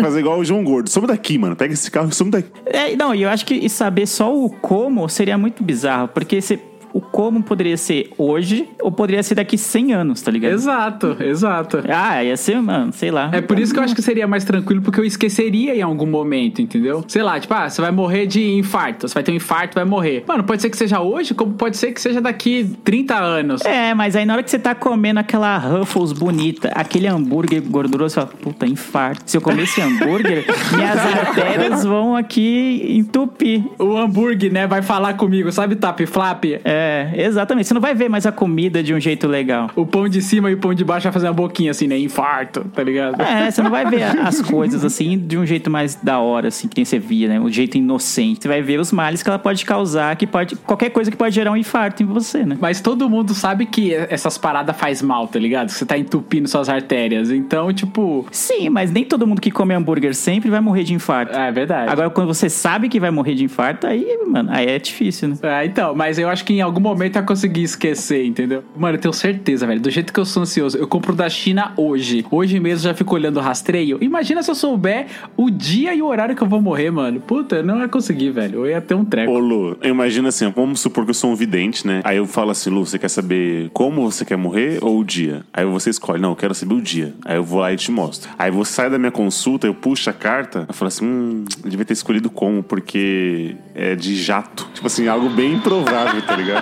Fazer 0.00 0.20
igual 0.20 0.38
o 0.38 0.44
João 0.44 0.62
Gordo. 0.62 0.88
Some 0.88 1.06
daqui, 1.06 1.38
mano. 1.38 1.56
Pega 1.56 1.72
esse 1.72 1.90
carro 1.90 2.08
e 2.10 2.14
some 2.14 2.30
daqui. 2.30 2.48
É, 2.66 2.94
não, 2.96 3.14
e 3.14 3.22
eu 3.22 3.28
acho 3.28 3.44
que 3.44 3.68
saber 3.68 4.06
só 4.06 4.34
o 4.34 4.50
como 4.50 5.08
seria 5.08 5.36
muito 5.36 5.62
bizarro, 5.62 6.08
porque 6.08 6.40
você 6.40 6.58
o 6.92 7.00
como 7.00 7.42
poderia 7.42 7.76
ser 7.76 8.10
hoje 8.18 8.68
ou 8.80 8.90
poderia 8.92 9.22
ser 9.22 9.34
daqui 9.34 9.56
100 9.56 9.92
anos, 9.92 10.22
tá 10.22 10.30
ligado? 10.30 10.52
Exato, 10.52 11.16
exato. 11.20 11.82
Ah, 11.88 12.22
ia 12.22 12.36
ser, 12.36 12.60
mano, 12.60 12.92
sei 12.92 13.10
lá. 13.10 13.30
É 13.32 13.40
por 13.40 13.58
isso 13.58 13.72
que 13.72 13.78
eu 13.78 13.84
acho 13.84 13.94
que 13.94 14.02
seria 14.02 14.26
mais 14.26 14.44
tranquilo, 14.44 14.82
porque 14.82 15.00
eu 15.00 15.04
esqueceria 15.04 15.74
em 15.74 15.82
algum 15.82 16.06
momento, 16.06 16.60
entendeu? 16.60 17.04
Sei 17.08 17.22
lá, 17.22 17.38
tipo, 17.40 17.52
ah, 17.54 17.68
você 17.68 17.80
vai 17.80 17.90
morrer 17.90 18.26
de 18.26 18.42
infarto. 18.54 19.08
Você 19.08 19.14
vai 19.14 19.22
ter 19.22 19.32
um 19.32 19.36
infarto, 19.36 19.74
vai 19.74 19.84
morrer. 19.84 20.24
Mano, 20.26 20.44
pode 20.44 20.60
ser 20.60 20.70
que 20.70 20.76
seja 20.76 21.00
hoje, 21.00 21.34
como 21.34 21.54
pode 21.54 21.76
ser 21.76 21.92
que 21.92 22.00
seja 22.00 22.20
daqui 22.20 22.76
30 22.84 23.16
anos. 23.16 23.64
É, 23.64 23.94
mas 23.94 24.16
aí 24.16 24.24
na 24.24 24.34
hora 24.34 24.42
que 24.42 24.50
você 24.50 24.58
tá 24.58 24.74
comendo 24.74 25.20
aquela 25.20 25.56
Ruffles 25.58 26.12
bonita, 26.12 26.70
aquele 26.74 27.06
hambúrguer 27.06 27.62
gorduroso, 27.62 28.14
você 28.14 28.20
fala, 28.20 28.32
puta, 28.40 28.66
infarto. 28.66 29.22
Se 29.26 29.36
eu 29.36 29.40
comer 29.40 29.62
esse 29.62 29.80
hambúrguer, 29.80 30.44
minhas 30.74 30.98
artérias 30.98 31.84
vão 31.84 32.16
aqui 32.16 32.96
entupir. 32.98 33.62
O 33.78 33.96
hambúrguer, 33.96 34.52
né, 34.52 34.66
vai 34.66 34.82
falar 34.82 35.14
comigo, 35.14 35.50
sabe 35.52 35.76
tap 35.76 36.00
flap? 36.06 36.44
É, 36.64 36.81
exatamente. 37.16 37.68
Você 37.68 37.74
não 37.74 37.80
vai 37.80 37.94
ver 37.94 38.08
mais 38.08 38.26
a 38.26 38.32
comida 38.32 38.82
de 38.82 38.94
um 38.94 39.00
jeito 39.00 39.26
legal. 39.26 39.70
O 39.74 39.86
pão 39.86 40.08
de 40.08 40.20
cima 40.22 40.50
e 40.50 40.54
o 40.54 40.58
pão 40.58 40.74
de 40.74 40.84
baixo 40.84 41.04
vai 41.04 41.12
fazer 41.12 41.26
uma 41.26 41.34
boquinha 41.34 41.70
assim, 41.70 41.86
né? 41.86 41.98
Infarto, 41.98 42.64
tá 42.74 42.82
ligado? 42.82 43.20
É, 43.20 43.50
você 43.50 43.62
não 43.62 43.70
vai 43.70 43.84
ver 43.84 44.04
as 44.20 44.40
coisas 44.40 44.84
assim 44.84 45.18
de 45.18 45.36
um 45.36 45.46
jeito 45.46 45.70
mais 45.70 45.94
da 45.94 46.18
hora, 46.18 46.48
assim, 46.48 46.68
que 46.68 46.76
nem 46.76 46.84
você 46.84 46.98
via, 46.98 47.28
né? 47.28 47.40
Um 47.40 47.50
jeito 47.50 47.76
inocente. 47.76 48.42
Você 48.42 48.48
vai 48.48 48.62
ver 48.62 48.80
os 48.80 48.92
males 48.92 49.22
que 49.22 49.28
ela 49.28 49.38
pode 49.38 49.64
causar, 49.64 50.14
que 50.16 50.26
pode. 50.26 50.56
qualquer 50.56 50.90
coisa 50.90 51.10
que 51.10 51.16
pode 51.16 51.34
gerar 51.34 51.52
um 51.52 51.56
infarto 51.56 52.02
em 52.02 52.06
você, 52.06 52.44
né? 52.44 52.56
Mas 52.60 52.80
todo 52.80 53.08
mundo 53.08 53.34
sabe 53.34 53.66
que 53.66 53.94
essas 53.94 54.38
paradas 54.38 54.76
faz 54.76 55.02
mal, 55.02 55.26
tá 55.28 55.38
ligado? 55.38 55.68
Você 55.68 55.84
tá 55.84 55.96
entupindo 55.96 56.48
suas 56.48 56.68
artérias. 56.68 57.30
Então, 57.30 57.72
tipo. 57.72 58.26
Sim, 58.30 58.68
mas 58.68 58.90
nem 58.90 59.04
todo 59.04 59.26
mundo 59.26 59.40
que 59.40 59.50
come 59.50 59.74
hambúrguer 59.74 60.14
sempre 60.14 60.50
vai 60.50 60.60
morrer 60.60 60.84
de 60.84 60.94
infarto. 60.94 61.36
É 61.36 61.50
verdade. 61.50 61.90
Agora, 61.90 62.10
quando 62.10 62.26
você 62.26 62.48
sabe 62.48 62.88
que 62.88 62.98
vai 63.00 63.10
morrer 63.10 63.34
de 63.34 63.44
infarto, 63.44 63.86
aí, 63.86 64.18
mano, 64.26 64.50
aí 64.52 64.66
é 64.66 64.78
difícil, 64.78 65.28
né? 65.28 65.36
É, 65.42 65.64
então, 65.64 65.94
mas 65.94 66.18
eu 66.18 66.28
acho 66.28 66.44
que 66.44 66.54
em 66.54 66.60
algum 66.60 66.71
momento 66.80 67.16
eu 67.16 67.22
consegui 67.24 67.62
esquecer, 67.62 68.24
entendeu? 68.24 68.64
Mano, 68.76 68.96
eu 68.96 69.00
tenho 69.00 69.14
certeza, 69.14 69.66
velho. 69.66 69.80
Do 69.80 69.90
jeito 69.90 70.12
que 70.12 70.20
eu 70.20 70.24
sou 70.24 70.42
ansioso, 70.42 70.76
eu 70.76 70.86
compro 70.86 71.14
da 71.14 71.28
China 71.28 71.72
hoje. 71.76 72.24
Hoje 72.30 72.58
mesmo 72.60 72.84
já 72.84 72.94
fico 72.94 73.14
olhando 73.14 73.38
o 73.38 73.40
rastreio. 73.40 73.98
Imagina 74.00 74.42
se 74.42 74.50
eu 74.50 74.54
souber 74.54 75.06
o 75.36 75.50
dia 75.50 75.94
e 75.94 76.02
o 76.02 76.06
horário 76.06 76.34
que 76.34 76.42
eu 76.42 76.48
vou 76.48 76.60
morrer, 76.60 76.90
mano. 76.90 77.20
Puta, 77.20 77.56
eu 77.56 77.64
não 77.64 77.80
ia 77.80 77.88
conseguir, 77.88 78.30
velho. 78.30 78.60
Eu 78.60 78.70
ia 78.70 78.80
ter 78.80 78.94
um 78.94 79.04
treco. 79.04 79.32
Ô, 79.32 79.38
Lu, 79.38 79.76
imagina 79.82 80.28
assim, 80.28 80.50
vamos 80.50 80.80
supor 80.80 81.04
que 81.04 81.10
eu 81.10 81.14
sou 81.14 81.30
um 81.30 81.34
vidente, 81.34 81.86
né? 81.86 82.00
Aí 82.04 82.16
eu 82.16 82.26
falo 82.26 82.50
assim, 82.50 82.70
Lu, 82.70 82.84
você 82.84 82.98
quer 82.98 83.08
saber 83.08 83.70
como 83.72 84.10
você 84.10 84.24
quer 84.24 84.36
morrer 84.36 84.78
ou 84.82 84.98
o 84.98 85.04
dia? 85.04 85.44
Aí 85.52 85.64
você 85.64 85.90
escolhe, 85.90 86.20
não, 86.20 86.30
eu 86.30 86.36
quero 86.36 86.54
saber 86.54 86.74
o 86.74 86.80
dia. 86.80 87.14
Aí 87.24 87.36
eu 87.36 87.44
vou 87.44 87.60
lá 87.60 87.72
e 87.72 87.76
te 87.76 87.90
mostro. 87.90 88.30
Aí 88.38 88.50
você 88.50 88.72
sai 88.72 88.90
da 88.90 88.98
minha 88.98 89.10
consulta, 89.12 89.66
eu 89.66 89.74
puxo 89.74 90.08
a 90.08 90.12
carta, 90.12 90.64
eu 90.68 90.74
falo 90.74 90.88
assim, 90.88 91.04
hum, 91.04 91.44
eu 91.62 91.70
devia 91.70 91.84
ter 91.84 91.92
escolhido 91.92 92.30
como, 92.30 92.62
porque 92.62 93.56
é 93.74 93.94
de 93.94 94.16
jato. 94.16 94.68
Tipo 94.74 94.86
assim, 94.86 95.08
algo 95.08 95.28
bem 95.30 95.54
improvável, 95.54 96.22
tá 96.22 96.36
ligado? 96.36 96.61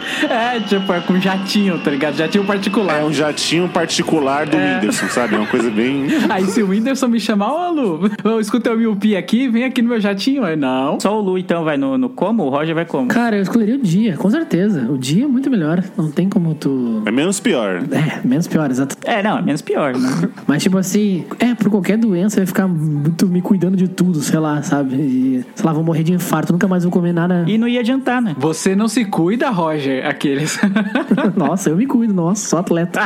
É, 0.31 0.59
tipo, 0.59 0.91
é 0.93 0.99
com 1.01 1.19
jatinho, 1.19 1.77
tá 1.79 1.91
ligado? 1.91 2.15
Jatinho 2.15 2.43
particular. 2.45 3.01
É 3.01 3.03
um 3.03 3.11
jatinho 3.11 3.67
particular 3.67 4.45
do 4.45 4.57
Whindersson, 4.57 5.07
sabe? 5.07 5.35
É 5.35 5.37
uma 5.37 5.47
coisa 5.47 5.69
bem. 5.69 6.07
Aí 6.29 6.45
se 6.45 6.63
o 6.63 6.69
Whindersson 6.69 7.07
me 7.07 7.19
chamar, 7.19 7.51
ô 7.51 7.71
Lu, 7.71 8.11
eu 8.23 8.39
escuta 8.39 8.71
o 8.71 8.77
miopia 8.77 9.19
aqui, 9.19 9.47
vem 9.47 9.63
aqui 9.63 9.81
no 9.81 9.89
meu 9.89 9.99
jatinho. 9.99 10.43
Aí, 10.43 10.55
não. 10.55 10.99
Só 10.99 11.17
o 11.17 11.21
Lu, 11.21 11.37
então, 11.37 11.63
vai 11.63 11.77
no, 11.77 11.97
no 11.97 12.09
como? 12.09 12.43
O 12.43 12.49
Roger 12.49 12.73
vai 12.73 12.85
como? 12.85 13.07
Cara, 13.07 13.35
eu 13.35 13.41
escolheria 13.41 13.75
o 13.75 13.79
dia, 13.79 14.17
com 14.17 14.29
certeza. 14.29 14.89
O 14.89 14.97
dia 14.97 15.25
é 15.25 15.27
muito 15.27 15.49
melhor. 15.49 15.83
Não 15.97 16.09
tem 16.11 16.29
como 16.29 16.53
tu. 16.55 17.03
É 17.05 17.11
menos 17.11 17.39
pior. 17.39 17.81
É, 17.91 18.25
menos 18.25 18.47
pior, 18.47 18.69
exato. 18.69 18.95
É, 19.03 19.21
não, 19.21 19.37
é 19.37 19.41
menos 19.41 19.61
pior, 19.61 19.95
né? 19.97 20.29
Mas, 20.47 20.63
tipo 20.63 20.77
assim, 20.77 21.25
é, 21.39 21.53
por 21.53 21.69
qualquer 21.69 21.97
doença, 21.97 22.39
eu 22.39 22.43
ia 22.43 22.47
ficar 22.47 22.67
muito 22.67 23.27
me 23.27 23.41
cuidando 23.41 23.75
de 23.75 23.87
tudo, 23.87 24.21
sei 24.21 24.39
lá, 24.39 24.61
sabe? 24.61 24.95
E, 24.95 25.45
sei 25.55 25.65
lá, 25.65 25.73
vou 25.73 25.83
morrer 25.83 26.03
de 26.03 26.13
infarto, 26.13 26.53
nunca 26.53 26.67
mais 26.67 26.83
vou 26.83 26.91
comer 26.91 27.13
nada. 27.13 27.43
E 27.47 27.57
não 27.57 27.67
ia 27.67 27.79
adiantar, 27.79 28.21
né? 28.21 28.35
Você 28.37 28.75
não 28.75 28.87
se 28.87 29.05
cuida, 29.05 29.49
Roger, 29.49 30.00
aqueles. 30.03 30.59
nossa, 31.35 31.69
eu 31.69 31.75
me 31.77 31.85
cuido, 31.85 32.13
nossa, 32.13 32.47
sou 32.47 32.59
atleta. 32.59 32.99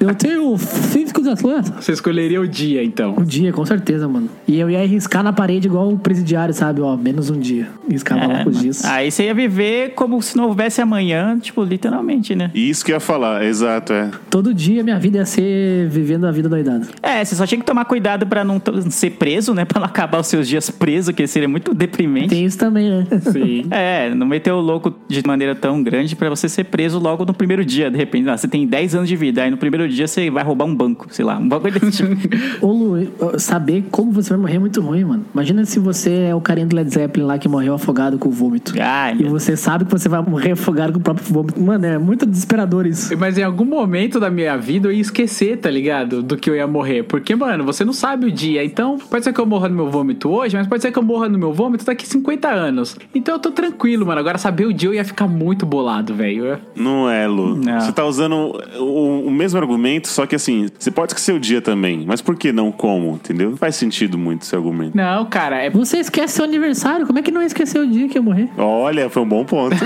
eu 0.00 0.14
tenho 0.14 0.56
físico 0.58 1.22
de 1.22 1.30
atleta. 1.30 1.72
Você 1.80 1.92
escolheria 1.92 2.40
o 2.40 2.46
dia, 2.48 2.82
então. 2.84 3.14
Um 3.18 3.24
dia, 3.24 3.52
com 3.52 3.64
certeza, 3.64 4.08
mano. 4.08 4.28
E 4.46 4.58
eu 4.58 4.70
ia 4.70 4.86
riscar 4.86 5.22
na 5.22 5.32
parede 5.32 5.66
igual 5.68 5.88
o 5.92 5.98
presidiário, 5.98 6.52
sabe? 6.54 6.80
Ó, 6.80 6.96
menos 6.96 7.30
um 7.30 7.38
dia. 7.38 7.68
Riscava 7.88 8.26
lá 8.26 8.40
É, 8.40 8.44
com 8.44 8.50
os 8.50 8.56
mano. 8.56 8.62
dias. 8.62 8.84
Aí 8.84 9.10
você 9.10 9.24
ia 9.24 9.34
viver 9.34 9.94
como 9.94 10.20
se 10.22 10.36
não 10.36 10.44
houvesse 10.46 10.80
amanhã, 10.80 11.38
tipo, 11.38 11.62
literalmente, 11.64 12.34
né? 12.34 12.50
Isso 12.54 12.84
que 12.84 12.92
eu 12.92 12.96
ia 12.96 13.00
falar, 13.00 13.44
exato, 13.44 13.92
é. 13.92 14.10
Todo 14.28 14.52
dia 14.54 14.82
minha 14.82 14.98
vida 14.98 15.18
ia 15.18 15.26
ser 15.26 15.88
vivendo 15.88 16.26
a 16.26 16.30
vida 16.30 16.48
doidada. 16.48 16.86
É, 17.02 17.24
você 17.24 17.34
só 17.34 17.46
tinha 17.46 17.58
que 17.58 17.66
tomar 17.66 17.84
cuidado 17.84 18.26
pra 18.26 18.44
não 18.44 18.60
ser 18.90 19.10
preso, 19.12 19.54
né? 19.54 19.64
Pra 19.70 19.78
não 19.78 19.86
acabar 19.86 20.18
os 20.18 20.26
seus 20.26 20.48
dias 20.48 20.68
preso, 20.68 21.12
que 21.12 21.26
seria 21.28 21.48
muito 21.48 21.72
deprimente. 21.72 22.28
Tem 22.30 22.44
isso 22.44 22.58
também, 22.58 22.90
né? 22.90 23.06
Sim. 23.30 23.66
É, 23.70 24.12
não 24.14 24.26
meter 24.26 24.50
o 24.52 24.58
louco 24.60 24.92
de 25.08 25.22
maneira 25.24 25.54
tão 25.54 25.80
grande 25.82 25.99
pra 26.16 26.28
você 26.28 26.48
ser 26.48 26.64
preso 26.64 26.98
logo 26.98 27.24
no 27.24 27.34
primeiro 27.34 27.64
dia, 27.64 27.90
de 27.90 27.96
repente. 27.96 28.28
Ah, 28.28 28.36
você 28.36 28.48
tem 28.48 28.66
10 28.66 28.94
anos 28.94 29.08
de 29.08 29.16
vida, 29.16 29.42
aí 29.42 29.50
no 29.50 29.56
primeiro 29.56 29.88
dia 29.88 30.06
você 30.06 30.30
vai 30.30 30.42
roubar 30.44 30.64
um 30.64 30.74
banco, 30.74 31.06
sei 31.10 31.24
lá, 31.24 31.38
um 31.38 31.48
bagulho 31.48 31.78
desse 31.78 32.02
tipo. 32.04 32.64
Ô 32.64 32.72
Lu, 32.72 33.38
saber 33.38 33.84
como 33.90 34.12
você 34.12 34.30
vai 34.30 34.38
morrer 34.38 34.56
é 34.56 34.58
muito 34.58 34.80
ruim, 34.80 35.04
mano. 35.04 35.24
Imagina 35.34 35.64
se 35.64 35.78
você 35.78 36.28
é 36.28 36.34
o 36.34 36.40
carinha 36.40 36.66
do 36.66 36.74
Led 36.76 36.92
Zeppelin 36.92 37.26
lá 37.26 37.38
que 37.38 37.48
morreu 37.48 37.74
afogado 37.74 38.18
com 38.18 38.28
o 38.28 38.32
vômito. 38.32 38.74
Ai, 38.80 39.14
E 39.14 39.22
meu 39.22 39.30
você 39.30 39.56
sabe 39.56 39.84
que 39.84 39.90
você 39.90 40.08
vai 40.08 40.22
morrer 40.22 40.52
afogado 40.52 40.92
com 40.92 40.98
o 40.98 41.02
próprio 41.02 41.26
vômito. 41.26 41.60
Mano, 41.60 41.86
é 41.86 41.98
muito 41.98 42.26
desesperador 42.26 42.86
isso. 42.86 43.16
Mas 43.18 43.38
em 43.38 43.42
algum 43.42 43.64
momento 43.64 44.18
da 44.20 44.30
minha 44.30 44.56
vida 44.56 44.88
eu 44.88 44.92
ia 44.92 45.00
esquecer, 45.00 45.58
tá 45.58 45.70
ligado? 45.70 46.22
Do 46.22 46.36
que 46.36 46.48
eu 46.50 46.56
ia 46.56 46.66
morrer. 46.66 47.04
Porque, 47.04 47.34
mano, 47.34 47.64
você 47.64 47.84
não 47.84 47.92
sabe 47.92 48.26
o 48.26 48.32
dia. 48.32 48.64
Então, 48.64 48.98
pode 48.98 49.24
ser 49.24 49.32
que 49.32 49.40
eu 49.40 49.46
morra 49.46 49.68
no 49.68 49.74
meu 49.74 49.90
vômito 49.90 50.28
hoje, 50.28 50.56
mas 50.56 50.66
pode 50.66 50.82
ser 50.82 50.90
que 50.92 50.98
eu 50.98 51.02
morra 51.02 51.28
no 51.28 51.38
meu 51.38 51.52
vômito 51.52 51.84
daqui 51.84 52.06
50 52.06 52.48
anos. 52.48 52.96
Então 53.14 53.34
eu 53.34 53.38
tô 53.38 53.50
tranquilo, 53.50 54.06
mano. 54.06 54.20
Agora 54.20 54.38
saber 54.38 54.66
o 54.66 54.72
dia 54.72 54.88
eu 54.88 54.94
ia 54.94 55.04
ficar 55.04 55.26
muito 55.26 55.64
bolado, 55.66 55.89
velho. 56.14 56.58
Não 56.74 57.08
é, 57.08 57.26
Lu. 57.26 57.56
Não. 57.56 57.80
Você 57.80 57.92
tá 57.92 58.04
usando 58.04 58.60
o, 58.78 59.26
o 59.26 59.30
mesmo 59.30 59.58
argumento, 59.58 60.08
só 60.08 60.26
que 60.26 60.34
assim, 60.34 60.68
você 60.78 60.90
pode 60.90 61.12
esquecer 61.12 61.34
o 61.34 61.40
dia 61.40 61.60
também. 61.60 62.04
Mas 62.06 62.20
por 62.20 62.36
que 62.36 62.52
não 62.52 62.70
como, 62.70 63.14
entendeu? 63.14 63.50
Não 63.50 63.56
faz 63.56 63.76
sentido 63.76 64.16
muito 64.16 64.42
esse 64.42 64.54
argumento. 64.54 64.96
Não, 64.96 65.26
cara, 65.26 65.62
é. 65.62 65.70
Você 65.70 65.98
esquece 65.98 66.34
seu 66.34 66.44
aniversário. 66.44 67.06
Como 67.06 67.18
é 67.18 67.22
que 67.22 67.30
não 67.30 67.42
esqueceu 67.42 67.82
o 67.82 67.86
dia 67.86 68.08
que 68.08 68.18
ia 68.18 68.22
morrer? 68.22 68.48
Olha, 68.56 69.08
foi 69.10 69.22
um 69.22 69.28
bom 69.28 69.44
ponto. 69.44 69.76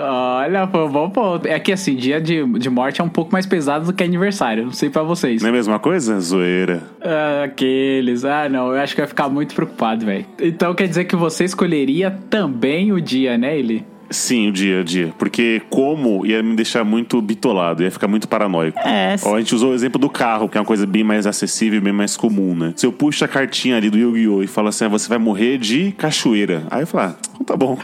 Olha, 0.00 0.66
foi 0.66 0.84
um 0.84 0.90
bom 0.90 1.10
ponto. 1.10 1.46
É 1.46 1.58
que 1.58 1.72
assim, 1.72 1.94
dia 1.94 2.20
de, 2.20 2.44
de 2.58 2.70
morte 2.70 3.00
é 3.00 3.04
um 3.04 3.08
pouco 3.08 3.32
mais 3.32 3.46
pesado 3.46 3.86
do 3.86 3.92
que 3.92 4.02
aniversário. 4.02 4.64
Não 4.64 4.72
sei 4.72 4.90
pra 4.90 5.02
vocês. 5.02 5.42
não 5.42 5.48
é 5.48 5.50
a 5.50 5.54
mesma 5.54 5.78
coisa? 5.78 6.18
Zoeira. 6.20 6.82
Ah, 7.00 7.44
aqueles. 7.44 8.24
Ah, 8.24 8.48
não, 8.48 8.72
eu 8.72 8.80
acho 8.80 8.94
que 8.94 9.00
eu 9.00 9.04
ia 9.04 9.08
ficar 9.08 9.28
muito 9.28 9.54
preocupado, 9.54 10.04
velho. 10.04 10.24
Então 10.40 10.74
quer 10.74 10.88
dizer 10.88 11.04
que 11.04 11.16
você 11.16 11.44
escolheria 11.44 12.10
também 12.28 12.92
o 12.92 13.00
dia, 13.00 13.36
né, 13.36 13.58
ele? 13.58 13.84
Sim, 14.10 14.48
o 14.48 14.52
dia 14.52 14.80
a 14.80 14.82
dia. 14.82 15.14
Porque 15.16 15.62
como 15.70 16.26
ia 16.26 16.42
me 16.42 16.56
deixar 16.56 16.84
muito 16.84 17.20
bitolado, 17.22 17.82
ia 17.82 17.90
ficar 17.90 18.08
muito 18.08 18.26
paranoico. 18.26 18.78
É, 18.80 19.16
Ó, 19.22 19.36
a 19.36 19.38
gente 19.38 19.54
usou 19.54 19.70
o 19.70 19.74
exemplo 19.74 20.00
do 20.00 20.10
carro, 20.10 20.48
que 20.48 20.58
é 20.58 20.60
uma 20.60 20.66
coisa 20.66 20.84
bem 20.86 21.04
mais 21.04 21.26
acessível, 21.26 21.80
bem 21.80 21.92
mais 21.92 22.16
comum, 22.16 22.54
né? 22.54 22.72
Se 22.76 22.84
eu 22.84 22.92
puxo 22.92 23.24
a 23.24 23.28
cartinha 23.28 23.76
ali 23.76 23.88
do 23.88 23.96
Yu-Gi-Oh! 23.96 24.42
e 24.42 24.46
falo 24.46 24.68
assim, 24.68 24.84
ah, 24.84 24.88
você 24.88 25.08
vai 25.08 25.18
morrer 25.18 25.58
de 25.58 25.92
cachoeira. 25.92 26.64
Aí 26.70 26.82
eu 26.82 26.86
falo, 26.86 27.10
ah, 27.10 27.16
então 27.32 27.44
tá 27.44 27.56
bom. 27.56 27.78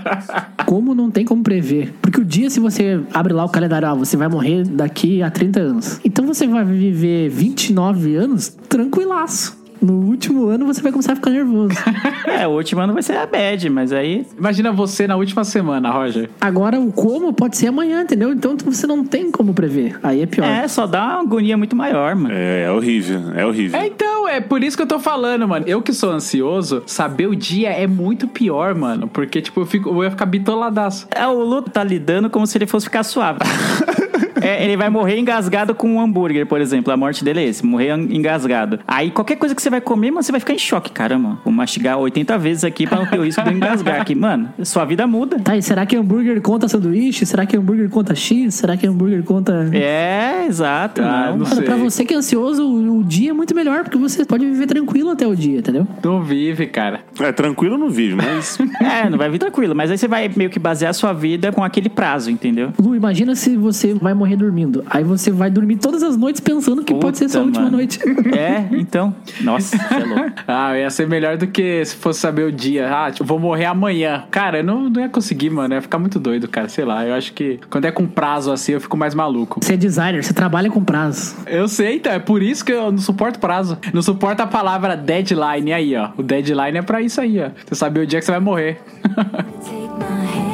Como 0.66 0.94
não 0.94 1.10
tem 1.10 1.24
como 1.24 1.42
prever? 1.42 1.92
Porque 2.00 2.20
o 2.20 2.24
dia, 2.24 2.48
se 2.50 2.60
você 2.60 3.00
abre 3.12 3.32
lá 3.32 3.44
o 3.44 3.48
calendário, 3.48 3.88
ah, 3.88 3.94
você 3.94 4.16
vai 4.16 4.28
morrer 4.28 4.64
daqui 4.64 5.22
a 5.22 5.30
30 5.30 5.60
anos. 5.60 6.00
Então 6.04 6.26
você 6.26 6.46
vai 6.46 6.64
viver 6.64 7.28
29 7.28 8.14
anos 8.16 8.48
tranquilaço. 8.68 9.61
No 9.82 9.94
último 9.94 10.46
ano 10.46 10.64
você 10.64 10.80
vai 10.80 10.92
começar 10.92 11.14
a 11.14 11.16
ficar 11.16 11.30
nervoso. 11.30 11.74
É, 12.24 12.46
o 12.46 12.52
último 12.52 12.80
ano 12.80 12.94
vai 12.94 13.02
ser 13.02 13.16
a 13.16 13.26
bad, 13.26 13.68
mas 13.68 13.92
aí. 13.92 14.26
Imagina 14.38 14.72
você 14.72 15.06
na 15.06 15.16
última 15.16 15.44
semana, 15.44 15.90
Roger. 15.90 16.30
Agora, 16.40 16.80
o 16.80 16.90
como 16.90 17.32
pode 17.32 17.56
ser 17.56 17.66
amanhã, 17.66 18.02
entendeu? 18.02 18.32
Então 18.32 18.56
você 18.64 18.86
não 18.86 19.04
tem 19.04 19.30
como 19.30 19.52
prever. 19.52 19.98
Aí 20.02 20.22
é 20.22 20.26
pior. 20.26 20.46
É, 20.46 20.66
só 20.66 20.86
dá 20.86 21.04
uma 21.04 21.20
agonia 21.20 21.56
muito 21.56 21.76
maior, 21.76 22.14
mano. 22.14 22.34
É, 22.34 22.62
é 22.62 22.70
horrível, 22.70 23.20
é 23.34 23.44
horrível. 23.44 23.78
É, 23.78 23.86
então, 23.86 24.26
é 24.26 24.40
por 24.40 24.64
isso 24.64 24.76
que 24.76 24.82
eu 24.82 24.86
tô 24.86 24.98
falando, 24.98 25.46
mano. 25.46 25.66
Eu 25.68 25.82
que 25.82 25.92
sou 25.92 26.10
ansioso, 26.10 26.82
saber 26.86 27.26
o 27.26 27.36
dia 27.36 27.70
é 27.70 27.86
muito 27.86 28.26
pior, 28.26 28.74
mano. 28.74 29.06
Porque, 29.08 29.42
tipo, 29.42 29.60
eu, 29.60 29.66
fico, 29.66 29.90
eu 29.90 30.04
ia 30.04 30.10
ficar 30.10 30.26
bitoladaço. 30.26 31.06
É, 31.10 31.26
o 31.26 31.42
Lu 31.42 31.62
tá 31.62 31.84
lidando 31.84 32.30
como 32.30 32.46
se 32.46 32.56
ele 32.56 32.66
fosse 32.66 32.86
ficar 32.86 33.02
suave. 33.02 33.40
É, 34.42 34.64
ele 34.64 34.76
vai 34.76 34.88
morrer 34.88 35.18
engasgado 35.18 35.74
com 35.74 35.94
um 35.94 36.00
hambúrguer, 36.00 36.46
por 36.46 36.60
exemplo. 36.60 36.92
A 36.92 36.96
morte 36.96 37.24
dele 37.24 37.40
é 37.40 37.44
esse, 37.44 37.64
morrer 37.64 37.90
engasgado. 37.90 38.80
Aí 38.86 39.10
qualquer 39.10 39.36
coisa 39.36 39.54
que 39.54 39.62
você 39.62 39.70
vai 39.70 39.80
comer, 39.80 40.10
mano, 40.10 40.22
você 40.22 40.32
vai 40.32 40.40
ficar 40.40 40.54
em 40.54 40.58
choque. 40.58 40.90
Caramba, 40.90 41.38
vou 41.44 41.52
mastigar 41.52 41.98
80 41.98 42.38
vezes 42.38 42.64
aqui 42.64 42.86
pra 42.86 42.98
não 42.98 43.06
ter 43.06 43.18
o 43.18 43.24
risco 43.24 43.42
de 43.42 43.50
eu 43.50 43.56
engasgar 43.56 44.00
aqui. 44.00 44.14
Mano, 44.14 44.50
sua 44.64 44.84
vida 44.84 45.06
muda. 45.06 45.38
Tá, 45.40 45.56
e 45.56 45.62
será 45.62 45.84
que 45.86 45.96
hambúrguer 45.96 46.40
conta 46.40 46.68
sanduíche? 46.68 47.26
Será 47.26 47.46
que 47.46 47.56
hambúrguer 47.56 47.88
conta 47.88 48.14
X? 48.14 48.54
Será 48.54 48.76
que 48.76 48.86
hambúrguer 48.86 49.22
conta. 49.22 49.68
É, 49.72 50.46
exato. 50.46 51.02
Ah, 51.02 51.30
não. 51.30 51.38
não 51.38 51.46
Cara, 51.46 51.62
pra 51.62 51.76
você 51.76 52.04
que 52.04 52.14
é 52.14 52.16
ansioso, 52.16 52.64
o 52.64 53.02
o 53.02 53.04
dia 53.04 53.30
é 53.30 53.32
muito 53.32 53.54
melhor, 53.54 53.82
porque 53.82 53.98
você 53.98 54.24
pode 54.24 54.46
viver 54.46 54.66
tranquilo 54.66 55.10
até 55.10 55.26
o 55.26 55.34
dia, 55.34 55.58
entendeu? 55.58 55.86
Não 56.02 56.22
vive, 56.22 56.66
cara. 56.66 57.00
É, 57.20 57.32
tranquilo 57.32 57.76
não 57.76 57.90
vive, 57.90 58.14
mas 58.14 58.58
É, 58.80 59.10
não 59.10 59.18
vai 59.18 59.28
vir 59.28 59.38
tranquilo. 59.38 59.74
Mas 59.74 59.90
aí 59.90 59.98
você 59.98 60.06
vai 60.06 60.30
meio 60.34 60.48
que 60.48 60.58
basear 60.58 60.90
a 60.90 60.92
sua 60.92 61.12
vida 61.12 61.50
com 61.50 61.64
aquele 61.64 61.88
prazo, 61.88 62.30
entendeu? 62.30 62.72
Lu, 62.78 62.94
imagina 62.94 63.34
se 63.34 63.56
você 63.56 63.94
vai 63.94 64.14
morrer 64.14 64.31
dormindo. 64.36 64.84
Aí 64.88 65.02
você 65.04 65.30
vai 65.30 65.50
dormir 65.50 65.76
todas 65.76 66.02
as 66.02 66.16
noites 66.16 66.40
pensando 66.40 66.82
que 66.84 66.94
pode 66.94 67.18
ser 67.18 67.28
sua 67.28 67.40
Puta, 67.42 67.46
última 67.48 67.64
mano. 67.64 67.76
noite. 67.76 67.98
É, 68.36 68.68
então. 68.76 69.14
Nossa, 69.40 69.76
você 69.76 69.94
é 69.94 70.04
louco. 70.04 70.22
Ah, 70.46 70.76
ia 70.76 70.90
ser 70.90 71.06
melhor 71.08 71.36
do 71.36 71.46
que 71.46 71.84
se 71.84 71.96
fosse 71.96 72.20
saber 72.20 72.44
o 72.44 72.52
dia. 72.52 72.88
Ah, 72.92 73.10
tipo, 73.10 73.24
vou 73.24 73.38
morrer 73.38 73.64
amanhã. 73.66 74.24
Cara, 74.30 74.58
eu 74.58 74.64
não, 74.64 74.88
não 74.90 75.00
ia 75.00 75.08
conseguir, 75.08 75.50
mano. 75.50 75.74
Eu 75.74 75.78
ia 75.78 75.82
ficar 75.82 75.98
muito 75.98 76.18
doido, 76.18 76.48
cara. 76.48 76.68
Sei 76.68 76.84
lá, 76.84 77.06
eu 77.06 77.14
acho 77.14 77.32
que 77.32 77.58
quando 77.70 77.84
é 77.86 77.90
com 77.92 78.06
prazo 78.06 78.52
assim, 78.52 78.72
eu 78.72 78.80
fico 78.80 78.96
mais 78.96 79.14
maluco. 79.14 79.60
Você 79.62 79.74
é 79.74 79.76
designer, 79.76 80.22
você 80.22 80.32
trabalha 80.32 80.70
com 80.70 80.82
prazo. 80.84 81.36
Eu 81.46 81.68
sei, 81.68 81.96
então. 81.96 82.12
É 82.12 82.18
por 82.18 82.42
isso 82.42 82.64
que 82.64 82.72
eu 82.72 82.90
não 82.90 82.98
suporto 82.98 83.38
prazo. 83.38 83.78
Não 83.92 84.02
suporto 84.02 84.40
a 84.40 84.46
palavra 84.46 84.96
deadline 84.96 85.72
aí, 85.72 85.96
ó. 85.96 86.10
O 86.16 86.22
deadline 86.22 86.78
é 86.78 86.82
pra 86.82 87.00
isso 87.00 87.20
aí, 87.20 87.40
ó. 87.40 87.50
Você 87.66 87.74
saber 87.74 88.00
o 88.00 88.06
dia 88.06 88.18
que 88.18 88.24
você 88.24 88.32
vai 88.32 88.40
morrer. 88.40 88.80
Take 89.02 89.88
my 89.98 90.26
hand, 90.26 90.51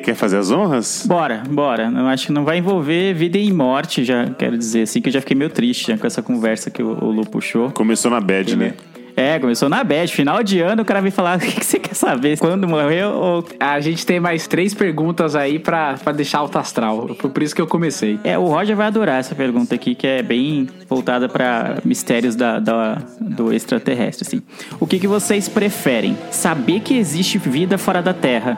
Quer 0.00 0.14
fazer 0.14 0.38
as 0.38 0.50
honras? 0.50 1.04
Bora, 1.06 1.42
bora. 1.48 1.90
Eu 1.94 2.06
acho 2.06 2.26
que 2.26 2.32
não 2.32 2.44
vai 2.44 2.58
envolver 2.58 3.14
vida 3.14 3.38
e 3.38 3.52
morte, 3.52 4.04
já 4.04 4.26
quero 4.30 4.56
dizer 4.56 4.82
assim, 4.82 5.00
que 5.00 5.08
eu 5.08 5.12
já 5.12 5.20
fiquei 5.20 5.36
meio 5.36 5.50
triste 5.50 5.88
já, 5.88 5.98
com 5.98 6.06
essa 6.06 6.22
conversa 6.22 6.70
que 6.70 6.82
o, 6.82 7.04
o 7.04 7.10
Lu 7.10 7.26
puxou. 7.26 7.70
Começou 7.70 8.10
na 8.10 8.20
bad, 8.20 8.56
né? 8.56 8.74
É, 9.16 9.36
começou 9.40 9.68
na 9.68 9.82
bad. 9.82 10.12
Final 10.12 10.44
de 10.44 10.60
ano, 10.60 10.82
o 10.82 10.84
cara 10.84 11.00
vem 11.00 11.10
falar: 11.10 11.38
o 11.38 11.40
que 11.40 11.50
que 11.50 11.64
você 11.66 11.80
quer 11.80 11.92
saber? 11.94 12.38
Quando 12.38 12.68
morreu? 12.68 13.10
Ou... 13.10 13.44
A 13.58 13.80
gente 13.80 14.06
tem 14.06 14.20
mais 14.20 14.46
três 14.46 14.72
perguntas 14.74 15.34
aí 15.34 15.58
pra, 15.58 15.94
pra 15.94 16.12
deixar 16.12 16.38
alto 16.38 16.56
astral. 16.56 17.16
Foi 17.18 17.28
por 17.28 17.42
isso 17.42 17.52
que 17.52 17.60
eu 17.60 17.66
comecei. 17.66 18.20
É, 18.22 18.38
o 18.38 18.44
Roger 18.44 18.76
vai 18.76 18.86
adorar 18.86 19.18
essa 19.18 19.34
pergunta 19.34 19.74
aqui, 19.74 19.96
que 19.96 20.06
é 20.06 20.22
bem 20.22 20.68
voltada 20.88 21.28
pra 21.28 21.78
mistérios 21.84 22.36
da, 22.36 22.60
da- 22.60 22.98
do 23.20 23.52
extraterrestre. 23.52 24.24
Assim. 24.24 24.40
O 24.78 24.86
que, 24.86 25.00
que 25.00 25.08
vocês 25.08 25.48
preferem? 25.48 26.16
Saber 26.30 26.78
que 26.78 26.96
existe 26.96 27.38
vida 27.38 27.76
fora 27.76 28.00
da 28.00 28.14
Terra, 28.14 28.56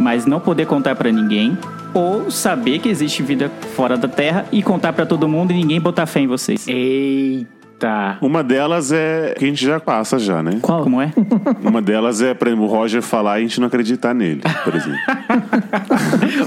mas 0.00 0.26
não 0.26 0.40
poder 0.40 0.66
contar 0.66 0.96
pra 0.96 1.12
ninguém? 1.12 1.56
Ou 1.92 2.30
saber 2.30 2.78
que 2.78 2.88
existe 2.88 3.22
vida 3.22 3.50
fora 3.76 3.96
da 3.96 4.08
Terra 4.08 4.46
e 4.50 4.62
contar 4.62 4.92
pra 4.92 5.04
todo 5.04 5.28
mundo 5.28 5.52
e 5.52 5.54
ninguém 5.54 5.80
botar 5.80 6.06
fé 6.06 6.20
em 6.20 6.26
vocês? 6.26 6.66
Eita. 6.66 8.16
Uma 8.20 8.42
delas 8.44 8.92
é 8.92 9.34
que 9.36 9.44
a 9.44 9.48
gente 9.48 9.64
já 9.64 9.80
passa 9.80 10.18
já, 10.18 10.42
né? 10.42 10.58
Qual? 10.62 10.82
Como 10.82 11.00
é? 11.00 11.12
Uma 11.62 11.82
delas 11.82 12.22
é, 12.22 12.32
por 12.32 12.48
exemplo, 12.48 12.64
o 12.64 12.68
Roger 12.68 13.02
falar 13.02 13.38
e 13.38 13.44
a 13.44 13.46
gente 13.46 13.60
não 13.60 13.66
acreditar 13.66 14.14
nele, 14.14 14.40
por 14.64 14.74
exemplo. 14.74 14.98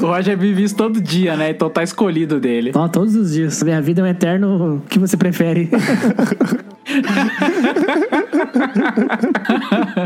O 0.02 0.08
Roger 0.08 0.38
vive 0.38 0.64
isso 0.64 0.76
todo 0.76 1.00
dia, 1.00 1.36
né? 1.36 1.52
Então 1.52 1.70
tá 1.70 1.82
escolhido 1.84 2.40
dele. 2.40 2.72
Ó, 2.76 2.88
todos 2.88 3.16
os 3.16 3.32
dias. 3.34 3.62
Minha 3.64 3.82
vida 3.82 4.02
é 4.02 4.04
um 4.04 4.08
eterno. 4.08 4.76
O 4.76 4.82
que 4.82 5.00
você 5.00 5.16
prefere? 5.16 5.70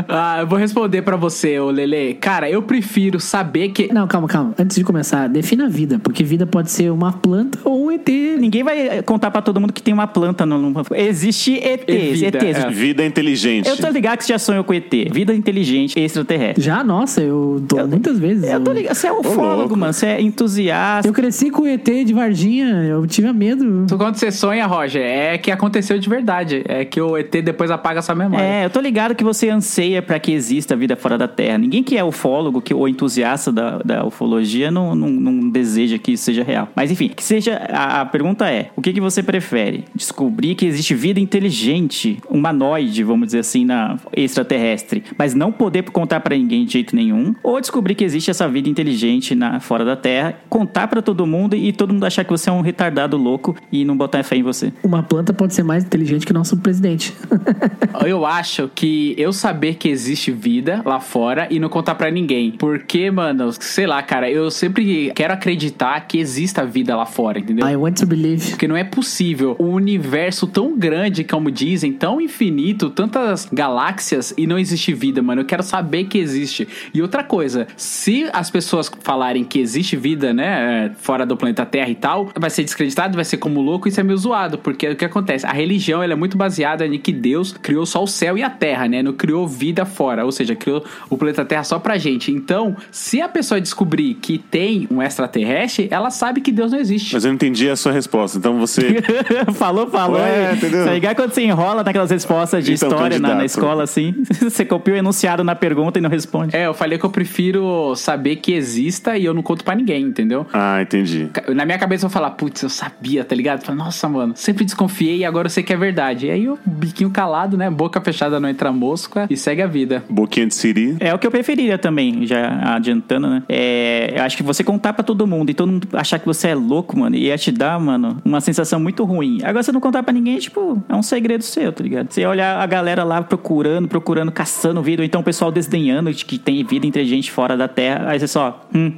ah, 0.08 0.38
eu 0.40 0.46
vou 0.46 0.58
responder 0.58 1.02
pra 1.02 1.16
você, 1.16 1.58
ô 1.58 1.70
Lele. 1.70 2.14
Cara, 2.14 2.50
eu 2.50 2.62
prefiro 2.62 3.20
saber 3.20 3.70
que. 3.70 3.92
Não, 3.92 4.06
calma, 4.06 4.28
calma. 4.28 4.54
Antes 4.58 4.76
de 4.76 4.84
começar, 4.84 5.28
defina 5.28 5.66
a 5.66 5.68
vida, 5.68 5.98
porque 5.98 6.22
vida 6.22 6.46
pode 6.46 6.70
ser 6.70 6.90
uma 6.90 7.12
planta 7.12 7.58
ou 7.64 7.86
um 7.86 7.90
ET. 7.90 8.08
Ninguém 8.38 8.62
vai 8.62 9.02
contar 9.02 9.30
pra 9.30 9.42
todo 9.42 9.60
mundo 9.60 9.72
que 9.72 9.82
tem 9.82 9.92
uma 9.94 10.06
planta 10.06 10.44
no. 10.46 10.72
Existe 10.94 11.54
ETs, 11.54 12.20
vida, 12.20 12.38
ETs. 12.38 12.58
é. 12.58 12.70
Vida 12.70 13.04
inteligente. 13.04 13.68
Eu 13.68 13.76
tô 13.76 13.88
ligado 13.88 14.18
que 14.18 14.24
você 14.24 14.32
já 14.32 14.38
sonhou 14.38 14.64
com 14.64 14.72
ET. 14.74 14.92
Vida 15.12 15.34
inteligente 15.34 15.98
extraterrestre. 15.98 16.62
Já, 16.62 16.82
nossa, 16.84 17.20
eu 17.20 17.62
tô 17.66 17.86
muitas 17.86 18.18
vezes. 18.18 18.44
Eu 18.50 18.60
tô 18.60 18.72
ligado. 18.72 18.94
Você 18.94 19.06
é 19.06 19.12
ufólogo, 19.12 19.76
mano. 19.76 19.92
Você 19.92 20.06
é 20.06 20.20
entusiasta. 20.20 21.08
Eu 21.08 21.12
cresci 21.12 21.50
com 21.50 21.62
o 21.62 21.66
ET 21.66 21.84
de 21.84 22.12
Varginha, 22.12 22.84
eu 22.84 23.06
tinha 23.06 23.32
medo. 23.32 23.86
Quando 23.96 24.16
você 24.16 24.30
sonha, 24.30 24.66
Roger, 24.66 25.02
é 25.02 25.38
que 25.38 25.50
aconteceu 25.50 25.98
de 25.98 26.08
verdade. 26.08 26.62
É 26.66 26.84
que 26.84 27.00
o 27.00 27.16
ET 27.16 27.30
depois 27.42 27.70
apaga 27.70 28.02
sua 28.02 28.14
memória. 28.14 28.27
É, 28.36 28.64
eu 28.64 28.70
tô 28.70 28.80
ligado 28.80 29.14
que 29.14 29.24
você 29.24 29.48
anseia 29.48 30.02
pra 30.02 30.18
que 30.18 30.32
exista 30.32 30.76
vida 30.76 30.96
fora 30.96 31.16
da 31.16 31.28
Terra. 31.28 31.58
Ninguém 31.58 31.82
que 31.82 31.96
é 31.96 32.04
ufólogo 32.04 32.60
que, 32.60 32.74
ou 32.74 32.88
entusiasta 32.88 33.52
da, 33.52 33.78
da 33.78 34.06
ufologia 34.06 34.70
não, 34.70 34.94
não, 34.94 35.08
não 35.08 35.48
deseja 35.48 35.98
que 35.98 36.12
isso 36.12 36.24
seja 36.24 36.42
real. 36.42 36.68
Mas 36.74 36.90
enfim, 36.90 37.08
que 37.08 37.22
seja. 37.22 37.56
A, 37.70 38.00
a 38.02 38.06
pergunta 38.06 38.48
é: 38.50 38.70
o 38.76 38.82
que, 38.82 38.92
que 38.92 39.00
você 39.00 39.22
prefere? 39.22 39.84
Descobrir 39.94 40.54
que 40.54 40.66
existe 40.66 40.94
vida 40.94 41.20
inteligente, 41.20 42.18
humanoide, 42.28 43.02
vamos 43.04 43.26
dizer 43.26 43.40
assim, 43.40 43.64
na 43.64 43.96
extraterrestre, 44.12 45.04
mas 45.16 45.34
não 45.34 45.52
poder 45.52 45.84
contar 45.90 46.20
pra 46.20 46.36
ninguém 46.36 46.64
de 46.64 46.72
jeito 46.72 46.94
nenhum? 46.94 47.34
Ou 47.42 47.60
descobrir 47.60 47.94
que 47.94 48.04
existe 48.04 48.30
essa 48.30 48.48
vida 48.48 48.68
inteligente 48.68 49.34
na, 49.34 49.60
fora 49.60 49.84
da 49.84 49.96
Terra, 49.96 50.34
contar 50.48 50.88
pra 50.88 51.02
todo 51.02 51.26
mundo 51.26 51.54
e 51.54 51.72
todo 51.72 51.92
mundo 51.92 52.04
achar 52.04 52.24
que 52.24 52.30
você 52.30 52.50
é 52.50 52.52
um 52.52 52.60
retardado 52.60 53.16
louco 53.16 53.56
e 53.70 53.84
não 53.84 53.96
botar 53.96 54.22
fé 54.22 54.36
em 54.36 54.42
você? 54.42 54.72
Uma 54.82 55.02
planta 55.02 55.32
pode 55.32 55.54
ser 55.54 55.62
mais 55.62 55.84
inteligente 55.84 56.26
que 56.26 56.32
o 56.32 56.34
nosso 56.34 56.56
presidente. 56.56 57.14
Eu 58.08 58.24
acho 58.24 58.70
que 58.74 59.14
eu 59.18 59.34
saber 59.34 59.74
que 59.74 59.86
existe 59.86 60.32
vida 60.32 60.80
lá 60.82 60.98
fora 60.98 61.46
e 61.50 61.60
não 61.60 61.68
contar 61.68 61.94
pra 61.94 62.10
ninguém. 62.10 62.52
Porque, 62.52 63.10
mano, 63.10 63.52
sei 63.52 63.86
lá, 63.86 64.02
cara, 64.02 64.30
eu 64.30 64.50
sempre 64.50 65.12
quero 65.14 65.34
acreditar 65.34 66.00
que 66.08 66.18
exista 66.18 66.64
vida 66.64 66.96
lá 66.96 67.04
fora, 67.04 67.38
entendeu? 67.38 67.68
I 67.68 67.76
want 67.76 67.98
to 67.98 68.06
believe. 68.06 68.48
Porque 68.48 68.66
não 68.66 68.78
é 68.78 68.82
possível 68.82 69.54
o 69.58 69.66
universo 69.66 70.46
tão 70.46 70.74
grande, 70.74 71.22
como 71.22 71.50
dizem, 71.50 71.92
tão 71.92 72.18
infinito, 72.18 72.88
tantas 72.88 73.46
galáxias 73.52 74.32
e 74.38 74.46
não 74.46 74.58
existe 74.58 74.94
vida, 74.94 75.20
mano. 75.20 75.42
Eu 75.42 75.44
quero 75.44 75.62
saber 75.62 76.04
que 76.04 76.16
existe. 76.16 76.66
E 76.94 77.02
outra 77.02 77.22
coisa, 77.22 77.66
se 77.76 78.26
as 78.32 78.50
pessoas 78.50 78.90
falarem 79.00 79.44
que 79.44 79.58
existe 79.58 79.96
vida, 79.96 80.32
né, 80.32 80.86
é, 80.86 80.90
fora 80.96 81.26
do 81.26 81.36
planeta 81.36 81.66
Terra 81.66 81.90
e 81.90 81.94
tal, 81.94 82.30
vai 82.34 82.48
ser 82.48 82.64
descreditado, 82.64 83.16
vai 83.16 83.24
ser 83.26 83.36
como 83.36 83.60
louco, 83.60 83.86
isso 83.86 84.00
é 84.00 84.02
meio 84.02 84.16
zoado, 84.16 84.56
porque 84.56 84.88
o 84.88 84.96
que 84.96 85.04
acontece? 85.04 85.44
A 85.44 85.52
religião, 85.52 86.02
ela 86.02 86.14
é 86.14 86.16
muito 86.16 86.38
baseada 86.38 86.86
em 86.86 86.98
que 86.98 87.12
Deus 87.12 87.52
criou 87.52 87.84
só 87.84 87.97
o 88.04 88.06
céu 88.06 88.36
e 88.38 88.42
a 88.42 88.50
terra, 88.50 88.86
né? 88.88 89.02
Não 89.02 89.12
criou 89.12 89.46
vida 89.46 89.84
fora, 89.84 90.24
ou 90.24 90.32
seja, 90.32 90.54
criou 90.54 90.84
o 91.10 91.16
planeta 91.16 91.44
Terra 91.44 91.64
só 91.64 91.78
pra 91.78 91.96
gente. 91.98 92.30
Então, 92.32 92.76
se 92.90 93.20
a 93.20 93.28
pessoa 93.28 93.60
descobrir 93.60 94.14
que 94.14 94.38
tem 94.38 94.86
um 94.90 95.02
extraterrestre, 95.02 95.88
ela 95.90 96.10
sabe 96.10 96.40
que 96.40 96.50
Deus 96.52 96.72
não 96.72 96.78
existe. 96.78 97.14
Mas 97.14 97.24
eu 97.24 97.28
não 97.28 97.34
entendi 97.36 97.68
a 97.68 97.76
sua 97.76 97.92
resposta. 97.92 98.38
Então 98.38 98.58
você. 98.58 98.98
falou, 99.54 99.88
falou. 99.88 100.18
Ué, 100.20 100.52
e- 100.52 100.56
entendeu? 100.56 100.84
Tá 100.84 100.92
ligado 100.92 101.16
quando 101.16 101.32
você 101.32 101.42
enrola 101.42 101.82
naquelas 101.84 102.10
respostas 102.10 102.64
de 102.64 102.72
Então, 102.74 102.88
história 102.88 103.18
na, 103.18 103.34
na 103.34 103.44
escola, 103.44 103.82
assim? 103.84 104.14
Você 104.40 104.64
copia 104.64 104.94
o 104.94 104.96
enunciado 104.96 105.44
na 105.44 105.54
pergunta 105.54 105.98
e 105.98 106.02
não 106.02 106.08
responde. 106.10 106.56
É, 106.56 106.66
eu 106.66 106.74
falei 106.74 106.98
que 106.98 107.04
eu 107.04 107.10
prefiro 107.10 107.94
saber 107.96 108.36
que 108.36 108.52
exista 108.52 109.16
e 109.16 109.24
eu 109.24 109.34
não 109.34 109.42
conto 109.42 109.64
pra 109.64 109.74
ninguém, 109.74 110.02
entendeu? 110.04 110.46
Ah, 110.52 110.80
entendi. 110.82 111.28
Na 111.54 111.64
minha 111.64 111.78
cabeça 111.78 112.04
eu 112.06 112.08
vou 112.08 112.14
falar, 112.14 112.30
putz, 112.30 112.62
eu 112.62 112.68
sabia, 112.68 113.24
tá 113.24 113.34
ligado? 113.34 113.64
Falo, 113.64 113.78
Nossa, 113.78 114.08
mano, 114.08 114.32
sempre 114.36 114.64
desconfiei 114.64 115.18
e 115.18 115.24
agora 115.24 115.46
eu 115.46 115.50
sei 115.50 115.62
que 115.62 115.72
é 115.72 115.76
verdade. 115.76 116.26
E 116.26 116.30
aí 116.30 116.48
o 116.48 116.58
biquinho 116.64 117.10
calado, 117.10 117.56
né? 117.56 117.70
Boca 117.70 117.87
fechada 118.00 118.38
não 118.38 118.48
entra 118.48 118.70
mosca 118.72 119.26
e 119.30 119.36
segue 119.36 119.62
a 119.62 119.66
vida. 119.66 120.04
Boquinha 120.08 120.46
de 120.46 120.54
Siri. 120.54 120.96
É 121.00 121.14
o 121.14 121.18
que 121.18 121.26
eu 121.26 121.30
preferiria 121.30 121.78
também, 121.78 122.26
já 122.26 122.74
adiantando, 122.74 123.28
né? 123.28 123.42
É, 123.48 124.14
eu 124.16 124.22
acho 124.22 124.36
que 124.36 124.42
você 124.42 124.62
contar 124.62 124.92
pra 124.92 125.02
todo 125.02 125.26
mundo 125.26 125.50
e 125.50 125.54
todo 125.54 125.72
mundo 125.72 125.88
achar 125.92 126.18
que 126.18 126.26
você 126.26 126.48
é 126.48 126.54
louco, 126.54 126.98
mano, 126.98 127.16
ia 127.16 127.36
te 127.38 127.50
dar, 127.50 127.78
mano, 127.80 128.20
uma 128.24 128.40
sensação 128.40 128.78
muito 128.78 129.04
ruim. 129.04 129.38
Agora, 129.42 129.62
você 129.62 129.72
não 129.72 129.80
contar 129.80 130.02
pra 130.02 130.12
ninguém, 130.12 130.38
tipo, 130.38 130.82
é 130.88 130.94
um 130.94 131.02
segredo 131.02 131.42
seu, 131.42 131.72
tá 131.72 131.82
ligado? 131.82 132.10
Você 132.10 132.26
olhar 132.26 132.60
a 132.60 132.66
galera 132.66 133.04
lá 133.04 133.22
procurando, 133.22 133.88
procurando, 133.88 134.30
caçando 134.30 134.82
vida, 134.82 135.02
ou 135.02 135.06
então 135.06 135.20
o 135.20 135.24
pessoal 135.24 135.50
desdenhando 135.50 136.12
de 136.12 136.24
que 136.24 136.38
tem 136.38 136.62
vida 136.64 136.86
inteligente 136.86 137.30
fora 137.30 137.56
da 137.56 137.68
Terra, 137.68 138.10
aí 138.10 138.18
você 138.18 138.28
só, 138.28 138.68
hum. 138.74 138.92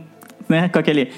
Né? 0.48 0.68
Com 0.68 0.80
aquele. 0.80 1.12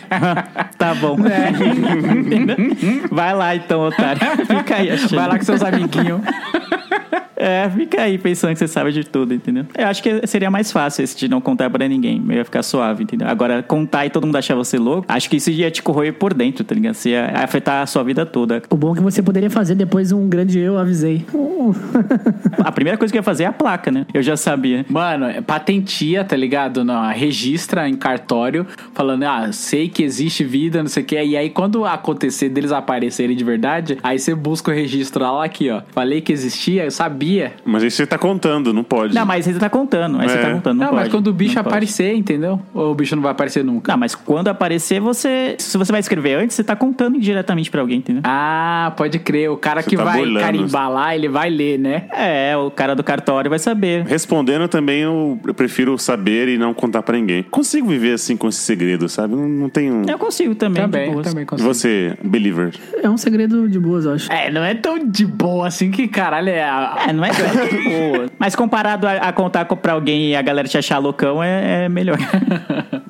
tá 0.77 0.95
bom. 0.95 1.17
Entendeu? 1.17 2.55
Vai 3.11 3.35
lá 3.35 3.57
então, 3.57 3.81
otário. 3.81 4.21
Fica 4.47 4.77
aí 4.77 4.91
achando. 4.91 5.17
Vai 5.17 5.27
lá 5.27 5.39
com 5.39 5.45
seus 5.45 5.63
amiguinhos. 5.63 6.21
É, 7.43 7.69
fica 7.71 8.03
aí 8.03 8.19
pensando 8.19 8.53
que 8.53 8.59
você 8.61 8.69
sabe 8.69 8.93
de 8.93 9.03
tudo, 9.03 9.35
entendeu? 9.35 9.67
Eu 9.77 9.89
acho 9.89 10.01
que 10.01 10.25
seria 10.29 10.49
mais 10.49 10.71
fácil 10.71 11.03
esse 11.03 11.17
de 11.17 11.29
não 11.29 11.41
contar 11.41 11.69
pra 11.69 11.89
ninguém. 11.89 12.25
Eu 12.29 12.37
ia 12.37 12.45
ficar 12.45 12.63
suave, 12.63 13.03
entendeu? 13.03 13.27
Agora, 13.27 13.65
contar 13.65 14.07
e 14.07 14.11
todo 14.11 14.25
mundo 14.25 14.37
achar 14.37 14.55
você 14.55 14.79
louco, 14.79 15.05
acho 15.09 15.29
que 15.29 15.37
isso 15.37 15.51
ia 15.51 15.69
te 15.69 15.83
corroer 15.83 16.15
por 16.15 16.33
dentro, 16.33 16.63
tá 16.63 16.73
ligado? 16.73 16.95
Você 16.95 17.11
ia 17.11 17.33
afetar 17.35 17.83
a 17.83 17.87
sua 17.87 18.05
vida 18.05 18.25
toda. 18.25 18.63
O 18.71 18.77
bom 18.77 18.93
é 18.93 18.97
que 18.97 19.03
você 19.03 19.21
poderia 19.21 19.51
fazer 19.51 19.75
depois 19.75 20.13
um 20.13 20.29
grande 20.29 20.61
eu 20.61 20.79
avisei. 20.79 21.27
Uh. 21.35 21.75
A 22.63 22.71
primeira 22.71 22.97
coisa 22.97 23.11
que 23.13 23.19
eu 23.19 23.21
ia 23.21 23.25
fazer 23.25 23.45
é 23.45 23.47
a 23.47 23.53
placa, 23.53 23.91
né? 23.91 24.07
Eu 24.13 24.23
já 24.23 24.37
sabia. 24.37 24.85
Mano, 24.89 25.27
é 25.27 25.41
patentia, 25.41 26.25
tá 26.25 26.37
ligado? 26.37 26.85
Não, 26.85 27.09
registra 27.11 27.89
em 27.89 27.95
cartório, 27.95 28.67
falando, 28.95 29.25
ah, 29.25 29.53
sei 29.53 29.89
que 29.89 30.03
existe 30.03 30.45
vida, 30.45 30.83
não 30.83 30.89
sei 30.89 31.03
o 31.03 31.07
que. 31.07 31.23
E 31.23 31.37
aí, 31.37 31.51
quando 31.51 31.85
acontecer 31.85 32.49
deles 32.49 32.73
aparecerem 32.73 33.37
de 33.37 33.45
verdade, 33.45 33.99
aí 34.03 34.19
você 34.19 34.35
busca 34.35 34.71
o 34.71 34.75
registro 34.75 35.23
lá 35.23 35.45
aqui, 35.45 35.71
ó. 35.71 35.83
Falei 35.93 36.21
que 36.21 36.33
existia, 36.33 36.85
eu 36.85 36.91
sabia. 36.91 37.32
Mas 37.65 37.83
aí 37.83 37.91
você 37.91 38.07
tá 38.07 38.19
contando, 38.19 38.73
não 38.73 38.85
pode. 38.85 39.15
Não, 39.15 39.25
mas 39.27 39.47
aí 39.47 39.53
você 39.55 39.59
tá 39.61 39.71
contando. 39.71 40.21
Aí 40.21 40.29
você 40.29 40.39
É. 40.39 40.43
tá 40.43 40.51
contando. 40.53 40.79
Não, 40.79 40.87
Não, 40.89 40.95
mas 40.95 41.09
quando 41.09 41.29
o 41.29 41.33
bicho 41.33 41.55
não 41.55 41.63
pode. 41.63 41.75
aparecer, 41.75 42.15
entendeu? 42.15 42.61
Ou 42.75 42.93
o 42.93 42.95
bicho 42.95 43.15
não 43.17 43.23
vai 43.23 43.33
aparecer 43.33 43.65
nunca. 43.65 43.93
Não, 43.93 43.99
mas 43.99 44.15
quando 44.15 44.49
aparecer, 44.49 45.01
você. 45.01 45.55
Se 45.59 45.77
você 45.79 45.91
vai 45.93 46.01
escrever 46.01 46.35
antes, 46.35 46.55
você 46.57 46.65
tá 46.65 46.75
contando 46.77 47.19
diretamente 47.19 47.71
pra 47.71 47.81
alguém, 47.81 47.99
entendeu? 47.99 48.23
Ah, 48.25 48.93
pode 48.97 49.19
crer. 49.19 49.51
O 49.51 49.57
cara 49.57 49.83
Você 49.83 49.91
que 49.91 49.97
tá 49.97 50.05
vai 50.05 50.19
burlando. 50.19 50.41
carimbar 50.45 50.91
lá, 50.91 51.15
ele 51.15 51.29
vai 51.29 51.49
ler, 51.51 51.79
né? 51.79 52.05
É, 52.13 52.57
o 52.57 52.71
cara 52.71 52.95
do 52.95 53.03
cartório 53.05 53.49
vai 53.49 53.59
saber. 53.59 54.05
Respondendo 54.07 54.69
também, 54.69 55.01
eu, 55.03 55.39
eu 55.47 55.55
prefiro 55.55 55.97
saber 55.99 56.49
e 56.49 56.59
não 56.59 56.73
contar 56.75 57.03
pra 57.03 57.17
ninguém. 57.17 57.43
Consigo 57.45 57.89
viver 57.89 58.13
assim 58.15 58.37
com 58.37 58.49
esse 58.49 58.59
segredo, 58.61 59.09
sabe? 59.09 59.35
Não, 59.35 59.49
não 59.49 59.69
tenho. 59.69 60.03
Eu 60.09 60.19
consigo 60.19 60.55
também. 60.55 60.83
de 60.85 60.91
Também, 60.91 61.13
boas. 61.13 61.27
também 61.27 61.43
E 61.45 61.47
consigo. 61.47 61.69
você, 61.73 62.17
believer? 62.23 62.73
É 63.03 63.09
um 63.09 63.17
segredo 63.17 63.69
de 63.69 63.79
boas, 63.79 64.05
eu 64.05 64.13
acho. 64.15 64.33
É, 64.33 64.51
não 64.51 64.63
é 64.65 64.75
tão 64.75 64.99
de 65.07 65.25
boa 65.27 65.67
assim 65.69 65.91
que 65.91 66.09
caralho 66.09 66.49
é. 66.49 66.63
a- 66.63 67.05
É, 67.09 67.13
não 67.13 67.22
é 67.31 67.69
tão 67.69 67.85
boa. 68.13 68.27
Mas 68.39 68.55
comparado 68.57 69.07
a, 69.07 69.13
a 69.15 69.33
contar 69.33 69.65
co- 69.67 69.77
pra 69.77 69.93
alguém 69.93 70.31
e 70.31 70.37
a 70.37 70.43
galera 70.43 70.67
te 70.69 70.77
achar 70.79 70.99
loucão, 70.99 71.43
é, 71.43 71.85
é 71.85 71.89
melhor. 71.89 72.19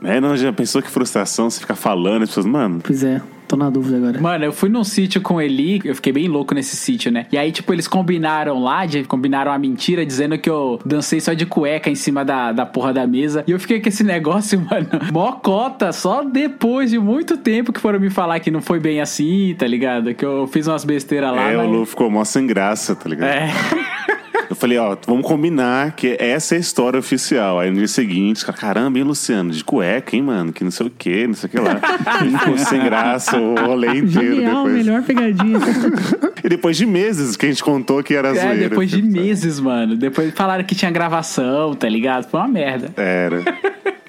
É, 0.05 0.21
não, 0.21 0.37
já 0.37 0.53
pensou 0.53 0.83
que 0.83 0.91
frustração 0.91 1.49
você 1.49 1.61
ficar 1.61 1.77
falando, 1.77 2.23
as 2.25 2.29
pessoas, 2.31 2.45
mano. 2.45 2.81
Pois 2.83 3.05
é, 3.05 3.21
tô 3.53 3.57
na 3.57 3.69
dúvida 3.69 3.99
agora. 3.99 4.21
Mano, 4.21 4.45
eu 4.47 4.53
fui 4.53 4.69
num 4.71 4.83
sítio 4.83 5.21
com 5.21 5.41
ele, 5.41 5.81
eu 5.85 5.95
fiquei 5.95 6.13
bem 6.13 6.27
louco 6.27 6.55
nesse 6.55 6.75
sítio, 6.75 7.13
né? 7.13 7.27
E 7.31 7.37
aí, 7.37 7.53
tipo, 7.53 7.73
eles 7.73 7.87
combinaram 7.87 8.59
lá, 8.63 8.87
de, 8.87 9.05
combinaram 9.05 9.53
a 9.53 9.59
mentira, 9.59 10.07
dizendo 10.07 10.39
que 10.39 10.49
eu 10.49 10.81
dancei 10.85 11.21
só 11.21 11.35
de 11.35 11.45
cueca 11.45 11.91
em 11.91 11.95
cima 11.95 12.25
da, 12.25 12.51
da 12.53 12.65
porra 12.65 12.93
da 12.95 13.07
mesa. 13.07 13.45
E 13.47 13.51
eu 13.51 13.61
fiquei 13.61 13.81
com 13.81 13.89
esse 13.89 14.03
negócio, 14.03 14.59
mano, 14.71 14.89
mó 15.13 15.33
cota, 15.33 15.93
só 15.93 16.25
depois 16.25 16.91
de 16.91 16.99
muito 16.99 17.37
tempo 17.37 17.73
que 17.73 17.81
foram 17.81 18.01
me 18.01 18.09
falar 18.09 18.41
que 18.41 18.51
não 18.51 18.63
foi 18.63 18.81
bem 18.81 19.01
assim, 19.01 19.55
tá 19.59 19.67
ligado? 19.67 20.15
Que 20.15 20.25
eu 20.25 20.47
fiz 20.47 20.67
umas 20.67 20.85
besteiras 20.85 21.31
lá. 21.35 21.51
é, 21.51 21.57
mas- 21.57 21.67
o 21.67 21.71
Lu 21.71 21.85
ficou 21.85 22.11
mó 22.11 22.25
sem 22.25 22.47
graça, 22.47 22.95
tá 22.97 23.09
ligado? 23.09 23.29
É. 23.29 23.51
Eu 24.53 24.57
falei, 24.57 24.77
ó, 24.77 24.95
vamos 25.07 25.27
combinar 25.27 25.93
que 25.93 26.15
essa 26.21 26.55
é 26.55 26.59
a 26.59 26.61
história 26.61 26.99
oficial. 27.01 27.59
Aí 27.59 27.71
no 27.71 27.79
dia 27.79 27.89
seguinte, 27.89 28.37
os 28.37 28.45
caras, 28.45 28.61
caramba, 28.61 28.99
hein, 28.99 29.05
Luciano? 29.05 29.51
De 29.51 29.65
cueca, 29.65 30.15
hein, 30.15 30.21
mano? 30.21 30.53
Que 30.53 30.63
não 30.63 30.71
sei 30.71 30.87
o 30.89 30.91
que, 30.91 31.27
não 31.27 31.33
sei 31.33 31.49
o 31.49 31.51
que 31.51 31.59
lá. 31.59 31.81
Ficou 32.39 32.59
sem 32.63 32.85
graça 32.85 33.39
o 33.41 33.55
rolê 33.55 33.89
inteiro 33.99 34.35
Genial, 34.35 34.65
depois. 34.65 34.75
melhor 34.75 35.03
pegadinha. 35.03 35.59
E 36.45 36.49
depois 36.49 36.77
de 36.77 36.85
meses 36.85 37.37
que 37.37 37.47
a 37.47 37.49
gente 37.49 37.63
contou 37.63 38.03
que 38.03 38.15
era 38.15 38.31
É, 38.31 38.35
zoeira. 38.35 38.69
depois 38.69 38.91
de 38.91 39.01
tipo, 39.01 39.13
meses, 39.13 39.61
mano. 39.61 39.95
Depois 39.97 40.35
falaram 40.35 40.65
que 40.65 40.75
tinha 40.75 40.91
gravação, 40.91 41.73
tá 41.73 41.89
ligado? 41.89 42.29
Foi 42.29 42.41
uma 42.41 42.49
merda. 42.49 42.91
Era. 43.01 43.45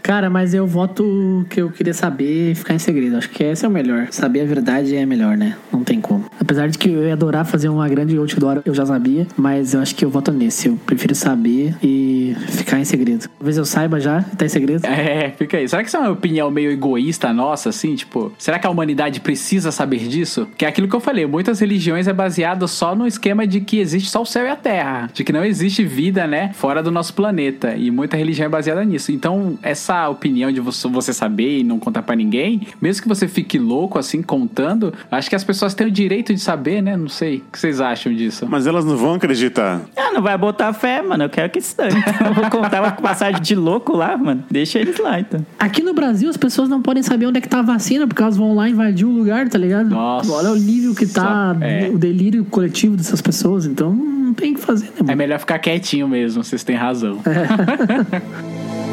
Cara, 0.04 0.30
mas 0.30 0.54
eu 0.54 0.68
voto 0.68 1.46
que 1.50 1.62
eu 1.62 1.72
queria 1.72 1.94
saber 1.94 2.52
e 2.52 2.56
ficar 2.56 2.74
em 2.74 2.80
segredo. 2.80 3.16
Acho 3.16 3.30
que 3.30 3.42
esse 3.42 3.64
é 3.64 3.68
o 3.70 3.72
melhor. 3.72 4.08
Saber 4.12 4.42
a 4.42 4.46
verdade 4.46 4.94
é 4.98 5.06
melhor, 5.06 5.38
né? 5.38 5.56
Não 5.72 5.82
tem 5.82 6.02
como. 6.02 6.26
Apesar 6.38 6.68
de 6.68 6.78
que 6.78 6.90
eu 6.90 7.08
ia 7.08 7.14
adorar 7.14 7.46
fazer 7.46 7.70
uma 7.70 7.88
grande 7.88 8.18
outdoor, 8.18 8.62
eu 8.66 8.76
já 8.76 8.86
sabia. 8.86 9.26
Mas 9.38 9.74
eu 9.74 9.80
acho 9.80 9.96
que 9.96 10.04
eu 10.04 10.10
voto 10.10 10.30
nesse. 10.30 10.68
Eu 10.68 10.76
prefiro 10.86 11.16
saber 11.16 11.74
e 11.82 12.36
ficar 12.50 12.82
em 12.82 12.84
segredo. 12.84 13.30
Talvez 13.40 13.58
eu 13.58 13.64
saiba 13.64 13.98
já 14.02 14.26
e 14.34 14.36
tá 14.36 14.46
em 14.46 14.50
segredo. 14.50 14.84
É, 15.04 15.32
fica 15.32 15.58
aí. 15.58 15.68
Será 15.68 15.82
que 15.82 15.90
isso 15.90 15.98
é 15.98 16.00
uma 16.00 16.12
opinião 16.12 16.50
meio 16.50 16.72
egoísta 16.72 17.34
nossa, 17.34 17.70
assim? 17.70 17.96
Tipo, 17.96 18.32
será 18.38 18.58
que 18.58 18.66
a 18.66 18.70
humanidade 18.70 19.20
precisa 19.20 19.72
saber 19.72 20.08
disso? 20.08 20.48
Que 20.58 20.66
é 20.66 20.68
aquilo 20.68 20.88
que 20.88 20.96
eu 20.96 21.00
falei, 21.00 21.26
muitas 21.26 21.60
religiões 21.60 22.08
é 22.08 22.14
baseado 22.14 22.68
só 22.68 22.96
no 22.96 23.06
esquema 23.06 23.46
de 23.46 23.60
que 23.60 23.80
existe 23.80 24.10
só 24.10 24.22
o 24.22 24.26
céu 24.26 24.46
e 24.46 24.50
a 24.50 24.56
terra. 24.56 25.10
De 25.14 25.24
que 25.24 25.34
não 25.34 25.44
existe 25.44 25.84
vida, 25.84 26.26
né, 26.26 26.52
fora 26.54 26.82
do 26.82 26.92
nosso 26.92 27.14
planeta. 27.14 27.76
E 27.76 27.92
muita 27.92 28.16
religião 28.16 28.46
é 28.46 28.50
baseada 28.50 28.84
nisso. 28.86 29.12
Então, 29.12 29.58
essa 29.62 29.93
essa 29.94 30.10
opinião 30.10 30.52
de 30.52 30.60
você 30.60 31.14
saber 31.14 31.60
e 31.60 31.64
não 31.64 31.78
contar 31.80 32.02
pra 32.02 32.16
ninguém, 32.16 32.68
mesmo 32.82 33.04
que 33.04 33.08
você 33.08 33.28
fique 33.28 33.60
louco 33.60 34.00
assim 34.00 34.22
contando, 34.22 34.94
acho 35.12 35.30
que 35.30 35.36
as 35.36 35.44
pessoas 35.44 35.74
têm 35.74 35.88
o 35.88 35.92
direito 35.92 36.34
de 36.34 36.40
saber, 36.40 36.82
né? 36.82 36.98
Não 36.98 37.08
sei. 37.08 37.38
O 37.38 37.52
que 37.52 37.60
vocês 37.60 37.80
acham 37.80 38.14
disso? 38.14 38.46
Mas 38.50 38.66
elas 38.68 38.84
não 38.86 38.98
vão 38.98 39.14
acreditar. 39.16 39.82
Ah, 39.96 40.12
não 40.14 40.22
vai 40.22 40.38
botar 40.38 40.74
fé, 40.74 41.02
mano. 41.02 41.24
Eu 41.26 41.30
quero 41.30 41.50
que 41.50 41.62
se 41.62 41.76
dane. 41.78 41.94
Então, 42.00 42.28
eu 42.28 42.34
vou 42.34 42.50
contar 42.50 42.82
uma 42.82 42.92
passagem 42.92 43.42
de 43.42 43.56
louco 43.56 43.96
lá, 43.96 44.18
mano. 44.18 44.44
Deixa 44.50 44.80
eles 44.80 44.98
lá, 45.00 45.20
então. 45.20 45.46
Aqui 45.60 45.82
no 45.84 45.94
Brasil, 45.94 46.30
as 46.30 46.38
pessoas 46.38 46.68
não 46.70 46.82
podem 46.82 47.04
saber 47.04 47.26
onde 47.28 47.38
é 47.38 47.42
que 47.42 47.50
tá 47.50 47.60
a 47.60 47.64
vacina, 47.64 48.08
porque 48.08 48.22
elas 48.22 48.36
vão 48.38 48.56
lá 48.56 48.68
invadir 48.70 49.06
o 49.06 49.12
lugar, 49.12 49.48
tá 49.50 49.58
ligado? 49.58 49.90
Nossa. 49.90 50.32
Olha 50.32 50.52
o 50.52 50.56
nível 50.56 50.94
que 50.96 51.06
tá 51.06 51.56
É. 51.62 51.90
o 51.94 51.98
delírio 51.98 52.44
coletivo 52.46 52.96
dessas 52.96 53.22
pessoas. 53.22 53.66
Então, 53.66 53.94
não 53.94 54.34
tem 54.34 54.52
o 54.54 54.56
que 54.56 54.62
fazer, 54.62 54.86
né, 54.88 54.92
É 55.00 55.04
mano? 55.04 55.18
melhor 55.18 55.40
ficar 55.40 55.60
quietinho 55.60 56.08
mesmo, 56.08 56.44
vocês 56.44 56.64
têm 56.64 56.76
razão. 56.76 57.20
Vamos 57.24 58.93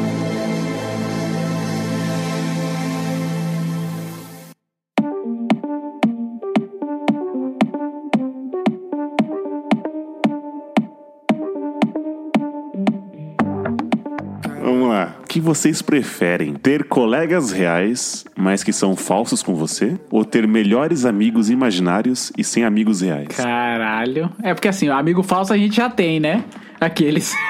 que 15.31 15.39
vocês 15.39 15.81
preferem? 15.81 16.55
Ter 16.55 16.83
colegas 16.83 17.53
reais, 17.53 18.25
mas 18.35 18.65
que 18.65 18.73
são 18.73 18.97
falsos 18.97 19.41
com 19.41 19.55
você? 19.55 19.97
Ou 20.09 20.25
ter 20.25 20.45
melhores 20.45 21.05
amigos 21.05 21.49
imaginários 21.49 22.33
e 22.37 22.43
sem 22.43 22.65
amigos 22.65 22.99
reais? 22.99 23.29
Caralho. 23.29 24.29
É 24.43 24.53
porque 24.53 24.67
assim, 24.67 24.89
amigo 24.89 25.23
falso 25.23 25.53
a 25.53 25.57
gente 25.57 25.73
já 25.77 25.89
tem, 25.89 26.19
né? 26.19 26.43
Aqueles. 26.81 27.33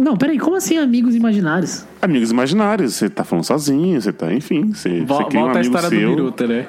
Não, 0.00 0.16
peraí, 0.16 0.38
como 0.38 0.56
assim 0.56 0.78
amigos 0.78 1.14
imaginários? 1.16 1.84
Amigos 2.00 2.30
imaginários, 2.30 2.94
você 2.94 3.10
tá 3.10 3.24
falando 3.24 3.44
sozinho, 3.44 4.00
você 4.00 4.12
tá, 4.12 4.32
enfim, 4.32 4.72
você, 4.72 5.00
Vol- 5.02 5.18
você 5.18 5.24
cria 5.24 5.40
um 5.40 5.44
Volta 5.44 5.58
a 5.58 5.60
amigo 5.60 5.76
história 5.76 5.90
do 5.90 6.00
seu. 6.00 6.10
Biruta, 6.16 6.46
né? 6.46 6.66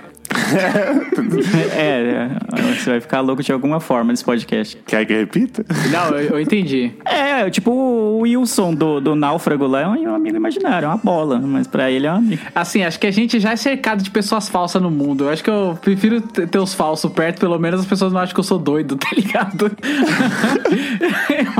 É, 1.73 2.27
é, 2.57 2.73
você 2.73 2.91
vai 2.91 3.01
ficar 3.01 3.21
louco 3.21 3.41
de 3.41 3.51
alguma 3.51 3.79
forma 3.79 4.11
nesse 4.11 4.23
podcast. 4.23 4.77
Quer 4.85 5.05
que 5.05 5.13
eu 5.13 5.19
repita? 5.19 5.65
Não, 5.89 6.17
eu, 6.17 6.31
eu 6.31 6.41
entendi. 6.41 6.91
É, 7.05 7.49
tipo 7.49 7.71
o 7.71 8.19
Wilson 8.19 8.73
do, 8.73 8.99
do 8.99 9.15
Náufrago 9.15 9.65
lá 9.67 9.81
é 9.81 9.87
um, 9.87 9.95
é 9.95 10.09
um 10.09 10.15
amigo 10.15 10.35
imaginário, 10.35 10.85
é 10.85 10.89
uma 10.89 10.97
bola, 10.97 11.39
mas 11.39 11.67
pra 11.67 11.89
ele 11.89 12.07
é 12.07 12.11
um 12.11 12.17
amigo. 12.17 12.41
Assim, 12.53 12.83
acho 12.83 12.99
que 12.99 13.07
a 13.07 13.11
gente 13.11 13.39
já 13.39 13.51
é 13.51 13.55
cercado 13.55 14.03
de 14.03 14.11
pessoas 14.11 14.49
falsas 14.49 14.81
no 14.81 14.91
mundo. 14.91 15.25
Eu 15.25 15.29
acho 15.29 15.43
que 15.43 15.49
eu 15.49 15.77
prefiro 15.81 16.21
ter 16.21 16.59
os 16.59 16.73
falsos 16.73 17.11
perto, 17.11 17.39
pelo 17.39 17.57
menos 17.57 17.81
as 17.81 17.85
pessoas 17.85 18.11
não 18.13 18.19
acham 18.19 18.33
que 18.33 18.39
eu 18.39 18.43
sou 18.43 18.59
doido, 18.59 18.95
tá 19.01 19.09
ligado? 19.15 19.71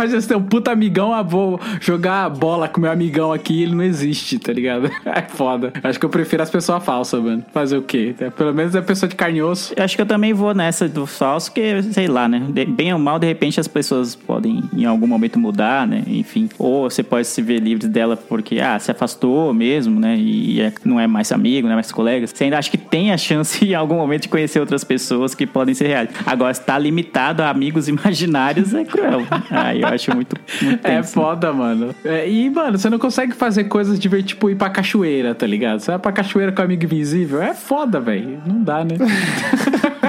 Imagina 0.02 0.20
você 0.22 0.28
ter 0.30 0.36
um 0.36 0.42
puta 0.42 0.72
amigão, 0.72 1.14
ah, 1.14 1.22
vou 1.22 1.60
jogar 1.80 2.28
bola 2.30 2.68
com 2.68 2.82
meu 2.82 2.92
amigão 2.92 3.32
aqui 3.32 3.54
e 3.60 3.64
ele 3.64 3.76
não 3.76 3.84
existe, 3.84 4.40
tá 4.40 4.52
ligado? 4.52 4.90
É 5.06 5.22
foda. 5.24 5.74
Acho 5.84 6.00
que 6.00 6.06
eu 6.06 6.10
prefiro 6.10 6.42
as 6.42 6.50
pessoas 6.50 6.84
falsas, 6.84 7.22
mano. 7.22 7.44
Fazer 7.54 7.78
o 7.78 7.82
quê? 7.82 8.16
É, 8.20 8.30
Pelo 8.30 8.54
menos 8.54 8.74
é 8.74 8.82
pessoa 8.82 9.10
de 9.10 9.16
carne 9.16 9.40
e 9.40 9.44
osso. 9.44 9.74
Acho 9.78 9.96
que 9.96 10.02
eu 10.02 10.06
também 10.06 10.34
vou 10.34 10.54
nessa 10.54 10.88
do 10.88 11.06
falso, 11.06 11.52
que, 11.52 11.84
sei 11.84 12.08
lá, 12.08 12.28
né? 12.28 12.42
De- 12.50 12.66
bem 12.66 12.94
ou 12.94 13.00
mal, 13.00 13.20
de 13.20 13.28
repente 13.28 13.60
as 13.60 13.68
pessoas 13.68 14.16
podem 14.16 14.64
em 14.76 14.86
algum 14.86 15.06
momento 15.06 15.38
mudar, 15.38 15.86
né? 15.86 16.04
Enfim. 16.08 16.50
Ou 16.58 16.90
você 16.90 17.04
pode 17.04 17.28
se 17.28 17.42
ver 17.42 17.60
livre 17.60 17.88
dela 17.88 18.16
porque, 18.18 18.60
ah, 18.60 18.80
se 18.80 18.90
afastou 18.90 19.54
mesmo, 19.54 20.00
né? 20.00 20.16
E 20.18 20.62
é- 20.62 20.74
não 20.86 21.00
é 21.00 21.08
mais 21.08 21.32
amigo, 21.32 21.68
não 21.68 21.74
é 21.74 21.76
mais 21.76 21.92
colega. 21.92 22.26
Você 22.26 22.46
ainda 22.46 22.58
acha 22.58 22.72
que 22.72 22.78
tem 22.78 23.12
a 23.12 23.18
chance 23.18 23.64
em 23.66 23.76
algum 23.76 23.96
momento 23.98 24.24
de 24.24 24.30
conhecer 24.30 24.60
outras 24.60 24.84
pessoas 24.84 25.36
que 25.36 25.46
podem 25.46 25.76
ser 25.76 25.88
reais. 25.88 26.10
Agora, 26.26 26.52
estar 26.52 26.80
limitado 26.80 27.44
a 27.44 27.50
amigos 27.50 27.88
imaginários 27.90 28.74
é 28.74 28.84
cruel. 28.86 29.24
Aí 29.50 29.82
eu 29.82 29.88
acho 29.96 30.14
muito, 30.16 30.36
muito 30.62 30.86
É 30.88 30.96
tenso. 30.98 31.14
foda, 31.14 31.52
mano. 31.54 31.94
É, 32.04 32.30
e, 32.30 32.50
mano, 32.50 32.78
você 32.78 32.90
não 32.90 33.00
consegue 33.00 33.34
fazer 33.34 33.66
coisas 33.66 34.00
de 34.00 34.08
ver, 34.10 34.24
tipo, 34.24 34.50
ir 34.50 34.56
pra 34.56 34.70
cachoeira, 34.70 35.34
tá 35.36 35.46
ligado? 35.46 35.80
Você 35.80 35.92
vai 35.92 36.00
pra 36.00 36.12
cachoeira 36.12 36.52
com 36.52 36.62
amigo 36.62 36.84
invisível? 36.86 37.42
É 37.42 37.54
foda, 37.54 38.00
velho. 38.00 38.42
Não 38.46 38.64
dá, 38.64 38.84
né? 38.84 38.96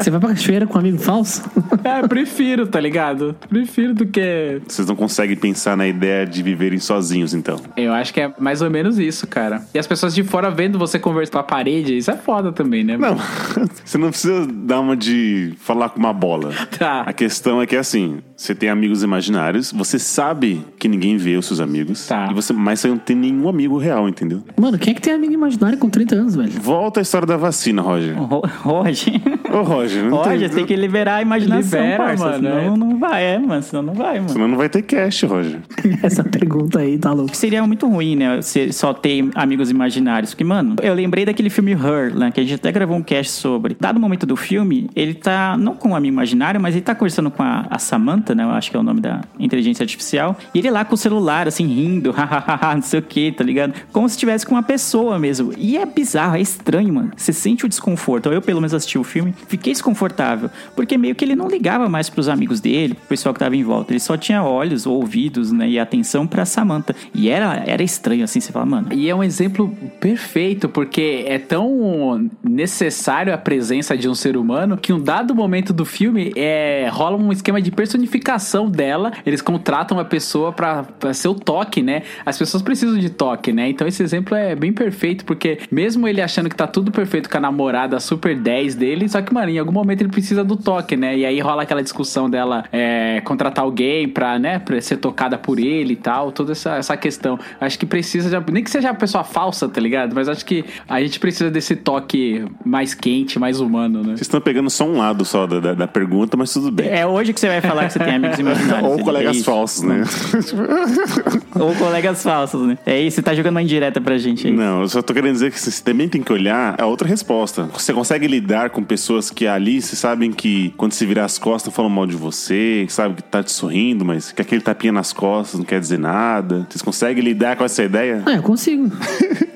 Você 0.00 0.10
vai 0.10 0.20
pra 0.20 0.28
cachoeira 0.30 0.66
com 0.66 0.76
um 0.76 0.80
amigo 0.80 0.98
falso? 0.98 1.42
é, 1.84 2.06
prefiro, 2.06 2.66
tá 2.66 2.80
ligado? 2.80 3.34
Prefiro 3.48 3.94
do 3.94 4.06
que. 4.06 4.60
Vocês 4.66 4.86
não 4.88 4.94
conseguem 4.96 5.36
pensar 5.36 5.76
na 5.76 5.86
ideia 5.86 6.24
de 6.26 6.42
viverem 6.42 6.78
sozinhos, 6.78 7.34
então. 7.34 7.56
Eu 7.76 7.92
acho 7.92 8.12
que 8.14 8.20
é 8.20 8.32
mais 8.38 8.62
ou 8.62 8.70
menos 8.70 8.98
isso, 8.98 9.26
cara. 9.26 9.62
E 9.74 9.78
as 9.78 9.86
pessoas 9.86 10.14
de 10.14 10.22
fora 10.22 10.50
vendo 10.50 10.78
você 10.78 10.98
conversar 10.98 11.32
com 11.32 11.38
a 11.38 11.42
parede, 11.42 11.96
isso 11.96 12.10
é 12.10 12.16
foda 12.16 12.52
também, 12.52 12.84
né? 12.84 12.96
Não, 12.96 13.16
você 13.84 13.98
não 13.98 14.10
precisa 14.10 14.46
dar 14.46 14.80
uma 14.80 14.96
de 14.96 15.54
falar 15.58 15.88
com 15.90 15.98
uma 15.98 16.12
bola. 16.12 16.52
Tá. 16.78 17.02
A 17.02 17.12
questão 17.12 17.60
é 17.60 17.66
que 17.66 17.76
assim, 17.76 18.18
você 18.36 18.54
tem 18.54 18.68
amigos 18.70 19.02
imaginários, 19.02 19.72
você 19.72 19.98
sabe 19.98 20.64
que 20.78 20.88
ninguém 20.88 21.16
vê 21.16 21.36
os 21.36 21.46
seus 21.46 21.60
amigos, 21.60 22.06
Tá. 22.06 22.28
e 22.30 22.34
você, 22.34 22.52
mas 22.52 22.80
você 22.80 22.88
não 22.88 22.98
tem 22.98 23.16
nenhum 23.16 23.48
amigo 23.48 23.76
real, 23.78 24.08
entendeu? 24.08 24.42
Mano, 24.58 24.78
quem 24.78 24.92
é 24.92 24.94
que 24.94 25.00
tem 25.02 25.12
amigo 25.12 25.32
imaginário 25.32 25.76
com 25.78 25.88
30 25.90 26.14
anos, 26.14 26.34
velho? 26.36 26.50
Volta 26.52 27.00
à 27.00 27.02
história 27.02 27.26
da 27.26 27.36
vacina, 27.36 27.82
Roger. 27.82 28.16
Ro- 28.20 28.42
Roger. 28.62 29.20
Ô, 29.52 29.62
Roger, 29.62 30.04
não 30.04 30.18
Roger, 30.18 30.50
tem 30.50 30.66
que 30.66 30.76
liberar 30.76 31.16
a 31.16 31.22
imaginação, 31.22 31.80
Libera, 31.80 32.04
parça. 32.04 32.24
mano, 32.24 32.36
senão 32.36 32.74
é. 32.74 32.76
não 32.76 32.98
vai, 32.98 33.24
é, 33.24 33.38
mano. 33.38 33.62
Senão 33.62 33.82
não 33.82 33.94
vai, 33.94 34.14
mano. 34.16 34.28
Senão 34.28 34.48
não 34.48 34.56
vai 34.56 34.68
ter 34.68 34.82
cast, 34.82 35.26
Roger. 35.26 35.60
Essa 36.02 36.22
pergunta 36.24 36.80
aí 36.80 36.98
tá 36.98 37.12
louco. 37.12 37.34
Seria 37.36 37.66
muito 37.66 37.86
ruim, 37.88 38.16
né? 38.16 38.36
Você 38.36 38.72
só 38.72 38.92
ter 38.92 39.28
amigos 39.34 39.70
imaginários. 39.70 40.32
Porque, 40.32 40.44
mano, 40.44 40.76
eu 40.82 40.94
lembrei 40.94 41.24
daquele 41.24 41.50
filme 41.50 41.72
Her, 41.72 42.14
né? 42.14 42.30
Que 42.30 42.40
a 42.40 42.42
gente 42.42 42.54
até 42.54 42.70
gravou 42.70 42.96
um 42.96 43.02
cast 43.02 43.32
sobre. 43.32 43.76
Dado 43.78 43.96
o 43.96 44.00
momento 44.00 44.26
do 44.26 44.36
filme, 44.36 44.88
ele 44.94 45.14
tá 45.14 45.56
não 45.56 45.74
com 45.74 45.90
um 45.90 45.96
amigo 45.96 46.12
imaginário, 46.12 46.60
mas 46.60 46.74
ele 46.74 46.82
tá 46.84 46.94
conversando 46.94 47.30
com 47.30 47.42
a, 47.42 47.66
a 47.70 47.78
Samantha, 47.78 48.34
né? 48.34 48.44
Eu 48.44 48.50
acho 48.50 48.70
que 48.70 48.76
é 48.76 48.80
o 48.80 48.82
nome 48.82 49.00
da 49.00 49.20
inteligência 49.38 49.82
artificial. 49.82 50.36
E 50.54 50.58
ele 50.58 50.70
lá 50.70 50.84
com 50.84 50.94
o 50.94 50.98
celular, 50.98 51.48
assim, 51.48 51.66
rindo, 51.66 52.10
hahaha, 52.12 52.74
não 52.74 52.82
sei 52.82 53.00
o 53.00 53.02
que, 53.02 53.32
tá 53.32 53.44
ligado? 53.44 53.74
Como 53.92 54.08
se 54.08 54.14
estivesse 54.14 54.46
com 54.46 54.54
uma 54.54 54.62
pessoa 54.62 55.18
mesmo. 55.18 55.52
E 55.56 55.76
é 55.76 55.86
bizarro, 55.86 56.36
é 56.36 56.40
estranho, 56.40 56.92
mano. 56.92 57.12
Você 57.16 57.32
sente 57.32 57.64
o 57.64 57.68
desconforto. 57.68 58.30
Eu, 58.30 58.42
pelo 58.42 58.60
menos, 58.60 58.74
assisti 58.74 58.98
o 58.98 59.04
filme, 59.04 59.34
fiquei 59.46 59.72
desconfortável. 59.72 60.50
Porque 60.74 60.96
meio 60.98 61.14
que 61.14 61.24
ele 61.24 61.36
não 61.36 61.48
ligava 61.48 61.88
mais 61.88 62.08
pros 62.08 62.28
amigos 62.28 62.60
dele, 62.60 62.94
pro 62.94 63.06
pessoal 63.08 63.32
que 63.32 63.40
tava 63.40 63.56
em 63.56 63.62
volta. 63.62 63.92
Ele 63.92 64.00
só 64.00 64.16
tinha 64.16 64.42
olhos, 64.42 64.86
ouvidos, 64.86 65.52
né? 65.52 65.68
E 65.68 65.78
atenção 65.78 66.26
pra 66.26 66.44
Samantha. 66.44 66.94
E 67.14 67.28
era, 67.28 67.62
era 67.66 67.82
estranho, 67.82 68.24
assim, 68.24 68.40
você 68.40 68.52
fala, 68.52 68.66
mano. 68.66 68.88
E 68.92 69.08
é 69.08 69.14
um 69.14 69.22
exemplo 69.22 69.74
perfeito, 70.00 70.68
porque 70.68 71.24
é 71.26 71.38
tão 71.38 72.30
necessário 72.42 73.32
a 73.32 73.38
presença 73.38 73.96
de 73.96 74.08
um 74.08 74.14
ser 74.14 74.36
humano 74.36 74.76
que 74.76 74.92
um 74.92 75.00
dado 75.00 75.34
momento 75.34 75.72
do 75.72 75.84
filme 75.84 76.32
é, 76.36 76.88
rola 76.90 77.16
um 77.16 77.32
esquema 77.32 77.60
de 77.60 77.70
personificação 77.70 78.70
dela. 78.70 79.12
Eles 79.24 79.42
contratam 79.42 79.96
uma 79.96 80.04
pessoa 80.04 80.52
pra 80.52 80.84
ser 81.12 81.28
o 81.28 81.34
toque, 81.34 81.82
né? 81.82 82.02
As 82.24 82.38
pessoas 82.38 82.62
precisam 82.62 82.98
de 82.98 83.10
toque, 83.10 83.52
né? 83.52 83.68
Então 83.68 83.86
esse 83.86 84.02
exemplo 84.02 84.34
é 84.34 84.54
bem 84.54 84.72
perfeito, 84.72 85.24
porque 85.24 85.58
mesmo 85.70 86.06
ele 86.06 86.20
achando 86.20 86.48
que 86.48 86.56
tá 86.56 86.66
tudo 86.66 86.90
perfeito 86.90 87.28
com 87.28 87.36
a 87.36 87.40
namorada 87.40 87.98
super 88.00 88.36
10 88.36 88.74
dele, 88.74 89.08
só 89.08 89.20
que, 89.22 89.27
mano, 89.32 89.50
em 89.50 89.58
algum 89.58 89.72
momento 89.72 90.02
ele 90.02 90.10
precisa 90.10 90.42
do 90.44 90.56
toque, 90.56 90.96
né? 90.96 91.16
E 91.16 91.24
aí 91.24 91.40
rola 91.40 91.62
aquela 91.62 91.82
discussão 91.82 92.28
dela 92.28 92.64
é, 92.72 93.20
contratar 93.24 93.64
alguém 93.64 94.08
pra, 94.08 94.38
né, 94.38 94.58
pra 94.58 94.80
ser 94.80 94.96
tocada 94.98 95.38
por 95.38 95.58
ele 95.58 95.92
e 95.94 95.96
tal, 95.96 96.32
toda 96.32 96.52
essa, 96.52 96.76
essa 96.76 96.96
questão. 96.96 97.38
Acho 97.60 97.78
que 97.78 97.86
precisa, 97.86 98.28
de, 98.40 98.52
nem 98.52 98.62
que 98.64 98.70
seja 98.70 98.88
uma 98.88 98.94
pessoa 98.94 99.24
falsa, 99.24 99.68
tá 99.68 99.80
ligado? 99.80 100.14
Mas 100.14 100.28
acho 100.28 100.44
que 100.44 100.64
a 100.88 101.00
gente 101.00 101.18
precisa 101.20 101.50
desse 101.50 101.76
toque 101.76 102.44
mais 102.64 102.94
quente, 102.94 103.38
mais 103.38 103.60
humano, 103.60 103.98
né? 104.00 104.08
Vocês 104.10 104.22
estão 104.22 104.40
pegando 104.40 104.70
só 104.70 104.84
um 104.84 104.98
lado 104.98 105.24
só 105.24 105.46
da, 105.46 105.60
da, 105.60 105.74
da 105.74 105.86
pergunta, 105.88 106.36
mas 106.36 106.52
tudo 106.52 106.70
bem. 106.70 106.88
É 106.88 107.06
hoje 107.06 107.32
que 107.32 107.40
você 107.40 107.48
vai 107.48 107.60
falar 107.60 107.86
que 107.86 107.92
você 107.92 107.98
tem 107.98 108.14
amigos 108.14 108.38
imaginários. 108.38 108.88
Ou 108.90 108.98
É 108.98 109.02
colegas 109.02 109.36
isso. 109.36 109.44
falsos, 109.44 109.82
né? 109.82 110.02
Ou 111.58 111.74
colegas 111.74 112.22
falsos, 112.22 112.66
né? 112.66 112.78
É 112.86 113.00
isso, 113.00 113.16
você 113.16 113.22
tá 113.22 113.34
jogando 113.34 113.52
uma 113.54 113.62
indireta 113.62 114.00
pra 114.00 114.16
gente 114.18 114.46
aí. 114.46 114.52
Não, 114.52 114.82
eu 114.82 114.88
só 114.88 115.02
tô 115.02 115.12
querendo 115.12 115.32
dizer 115.32 115.50
que 115.50 115.58
você 115.60 115.82
também 115.82 116.08
tem 116.08 116.22
que 116.22 116.32
olhar 116.32 116.80
a 116.80 116.86
outra 116.86 117.06
resposta. 117.08 117.64
Você 117.72 117.92
consegue 117.92 118.26
lidar 118.26 118.70
com 118.70 118.82
pessoas 118.82 119.17
que 119.30 119.46
ali, 119.46 119.80
vocês 119.82 119.98
sabem 119.98 120.32
que 120.32 120.72
quando 120.76 120.92
se 120.92 121.04
virar 121.04 121.24
as 121.24 121.38
costas 121.38 121.72
falam 121.74 121.90
mal 121.90 122.06
de 122.06 122.16
você, 122.16 122.84
que 122.86 122.92
sabe 122.92 123.14
que 123.16 123.22
tá 123.22 123.42
te 123.42 123.52
sorrindo, 123.52 124.04
mas 124.04 124.32
que 124.32 124.40
aquele 124.42 124.60
tapinha 124.60 124.92
nas 124.92 125.12
costas 125.12 125.58
não 125.58 125.66
quer 125.66 125.80
dizer 125.80 125.98
nada. 125.98 126.66
Vocês 126.70 126.82
conseguem 126.82 127.22
lidar 127.22 127.56
com 127.56 127.64
essa 127.64 127.82
ideia? 127.82 128.22
Ah, 128.26 128.32
eu 128.34 128.42
consigo. 128.42 128.90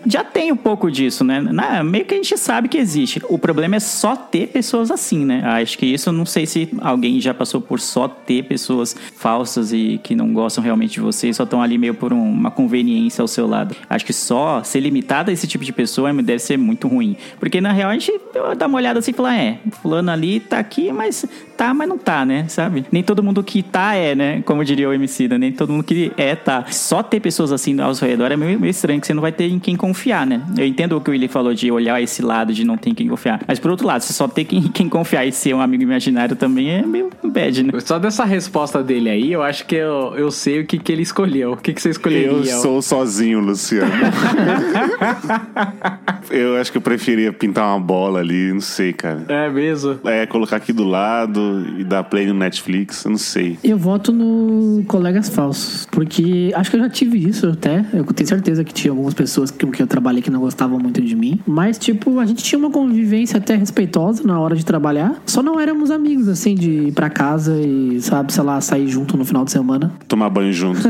Já 0.05 0.25
tem 0.25 0.51
um 0.51 0.57
pouco 0.57 0.91
disso, 0.91 1.23
né? 1.23 1.41
Na- 1.41 1.83
meio 1.85 2.05
que 2.05 2.13
a 2.13 2.17
gente 2.17 2.37
sabe 2.37 2.69
que 2.69 2.77
existe. 2.77 3.23
O 3.29 3.39
problema 3.39 3.77
é 3.77 3.81
só 3.81 4.17
ter 4.17 4.49
pessoas 4.49 4.91
assim, 4.91 5.25
né? 5.25 5.43
Acho 5.45 5.79
que 5.79 5.87
isso, 5.87 6.09
eu 6.09 6.13
não 6.13 6.27
sei 6.27 6.45
se 6.45 6.69
alguém 6.81 7.21
já 7.21 7.33
passou 7.33 7.61
por 7.61 7.79
só 7.79 8.09
ter 8.09 8.43
pessoas 8.45 8.97
falsas 9.17 9.73
e 9.73 10.01
que 10.03 10.17
não 10.17 10.33
gostam 10.33 10.63
realmente 10.63 10.95
de 10.95 11.01
você 11.01 11.29
e 11.29 11.35
só 11.35 11.45
estão 11.45 11.63
ali 11.63 11.79
meio 11.79 11.95
por 11.95 12.13
um- 12.13 12.31
uma 12.33 12.51
conveniência 12.51 13.23
ao 13.23 13.29
seu 13.29 13.47
lado. 13.47 13.77
Acho 13.89 14.05
que 14.05 14.13
só 14.13 14.63
ser 14.65 14.81
limitado 14.81 15.31
a 15.31 15.33
esse 15.33 15.47
tipo 15.47 15.65
de 15.65 15.73
pessoa 15.73 16.13
deve 16.13 16.41
ser 16.41 16.57
muito 16.57 16.89
ruim. 16.89 17.17
Porque 17.39 17.61
na 17.61 17.73
real 17.73 17.91
a 17.91 17.95
gente 17.95 18.13
dá 18.59 18.67
uma 18.67 18.77
olhada 18.79 18.99
assim 18.99 19.13
e 19.13 19.15
fala, 19.15 19.37
é, 19.37 19.52
fulano 19.71 20.11
ali 20.11 20.41
tá 20.41 20.59
aqui, 20.59 20.93
mas 20.93 21.25
tá, 21.57 21.73
mas 21.73 21.89
não 21.89 21.99
tá, 21.99 22.25
né? 22.25 22.47
Sabe? 22.49 22.85
Nem 22.91 23.03
todo 23.03 23.23
mundo 23.23 23.43
que 23.43 23.63
tá 23.63 23.95
é, 23.95 24.15
né? 24.15 24.43
Como 24.43 24.65
diria 24.65 24.89
o 24.89 24.93
MC, 24.93 25.29
né? 25.29 25.39
Nem 25.39 25.53
todo 25.53 25.73
mundo 25.73 25.85
que 25.85 26.13
é 26.17 26.35
tá. 26.35 26.65
Só 26.71 27.03
ter 27.03 27.21
pessoas 27.21 27.53
assim 27.53 27.79
ao 27.81 27.95
seu 27.95 28.09
redor 28.09 28.33
é 28.33 28.37
meio, 28.37 28.59
meio 28.59 28.71
estranho, 28.71 29.01
que 29.01 29.07
você 29.07 29.15
não 29.15 29.23
vai 29.23 29.33
ter 29.33 29.49
em 29.49 29.59
quem 29.59 29.77
confiar. 29.77 30.27
né? 30.27 30.43
Eu 30.57 30.67
entendo 30.67 30.97
o 30.97 31.01
que 31.01 31.11
o 31.11 31.13
Willi 31.13 31.29
falou 31.29 31.55
de 31.55 31.71
olhar 31.71 32.01
esse 32.03 32.23
lado 32.23 32.53
de 32.53 32.65
não 32.65 32.77
ter 32.77 32.91
em 32.91 32.95
quem 32.95 33.09
confiar. 33.09 33.41
Mas 33.47 33.59
por 33.59 33.71
outro 33.71 33.87
lado, 33.87 34.03
se 34.03 34.13
só 34.13 34.27
ter 34.27 34.45
quem, 34.45 34.63
quem 34.73 34.89
confiar 34.89 35.27
e 35.27 35.33
ser 35.33 35.55
um 35.55 35.61
amigo 35.61 35.83
imaginário 35.83 36.37
também 36.37 36.71
é 36.71 36.83
meio 36.83 37.11
bad, 37.23 37.63
né? 37.63 37.73
Só 37.81 37.99
dessa 37.99 38.25
resposta 38.25 38.83
dele 38.83 39.11
aí, 39.11 39.33
eu 39.33 39.43
acho 39.43 39.67
que 39.67 39.77
eu, 39.77 40.15
eu 40.17 40.31
sei 40.31 40.61
o 40.61 40.67
que, 40.67 40.79
que 40.79 40.93
ele 40.93 41.03
escolheu. 41.03 41.53
O 41.53 41.57
que, 41.57 41.73
que 41.73 41.81
você 41.81 41.91
escolheria? 41.91 42.29
Eu 42.29 42.61
sou 42.61 42.83
sozinho, 42.83 43.41
Luciano. 43.41 43.93
eu 46.31 46.57
acho 46.57 46.73
que 46.73 46.79
eu 46.79 46.83
preferia 46.83 47.33
pintar 47.33 47.69
uma 47.69 47.81
bola 47.81 48.21
ali, 48.21 48.53
não 48.53 48.61
sei, 48.61 48.93
cara. 48.93 49.25
É 49.29 49.42
mesmo? 49.51 49.99
É, 50.05 50.27
colocar 50.27 50.57
aqui 50.57 50.73
do 50.73 50.85
lado 50.85 51.65
e 51.79 51.85
dar 51.85 52.05
play 52.05 52.27
no 52.27 52.35
Netflix, 52.35 53.05
eu 53.05 53.11
não 53.11 53.19
sei. 53.19 53.59
Eu 53.63 53.79
voto 53.79 54.13
no 54.13 54.85
colegas 54.87 55.29
falsos, 55.29 55.87
porque 55.91 56.53
acho 56.55 56.71
que 56.71 56.77
eu 56.77 56.81
já 56.81 56.89
tive 56.89 57.19
isso 57.19 57.49
até. 57.49 57.85
Eu 57.93 58.05
tenho 58.05 58.29
certeza 58.29 58.65
que 58.65 58.73
tinha 58.73 58.93
algumas 58.93 59.15
pessoas 59.15 59.51
com 59.51 59.71
que 59.71 59.83
eu 59.83 59.87
trabalhei 59.87 60.23
que 60.23 60.31
não 60.31 60.41
gostavam 60.41 60.79
muito 60.79 61.01
de 61.01 61.15
mim. 61.15 61.41
Mas, 61.47 61.79
tipo, 61.79 62.19
a 62.19 62.27
gente 62.27 62.43
tinha 62.43 62.59
uma 62.59 62.71
convivência 62.71 63.39
até 63.39 63.55
respeitosa 63.55 64.23
na 64.25 64.39
hora 64.39 64.55
de 64.55 64.65
trabalhar. 64.65 65.21
Só 65.27 65.43
não 65.43 65.59
éramos 65.59 65.91
amigos, 65.91 66.29
assim, 66.29 66.55
de 66.55 66.71
ir 66.89 66.93
pra 66.93 67.11
casa 67.11 67.61
e, 67.61 68.01
sabe, 68.01 68.33
sei 68.33 68.43
lá, 68.43 68.61
sair 68.61 68.89
junto 68.89 69.17
no 69.17 69.25
final 69.25 69.45
de 69.45 69.51
semana. 69.51 69.93
Tomar 70.09 70.31
banho 70.31 70.53
junto. 70.53 70.81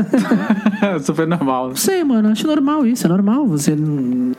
Super 1.03 1.27
normal. 1.27 1.69
Não 1.69 1.75
sei, 1.75 2.03
mano, 2.03 2.29
acho 2.29 2.45
normal 2.47 2.85
isso. 2.85 3.05
É 3.05 3.09
normal 3.09 3.45
você 3.45 3.75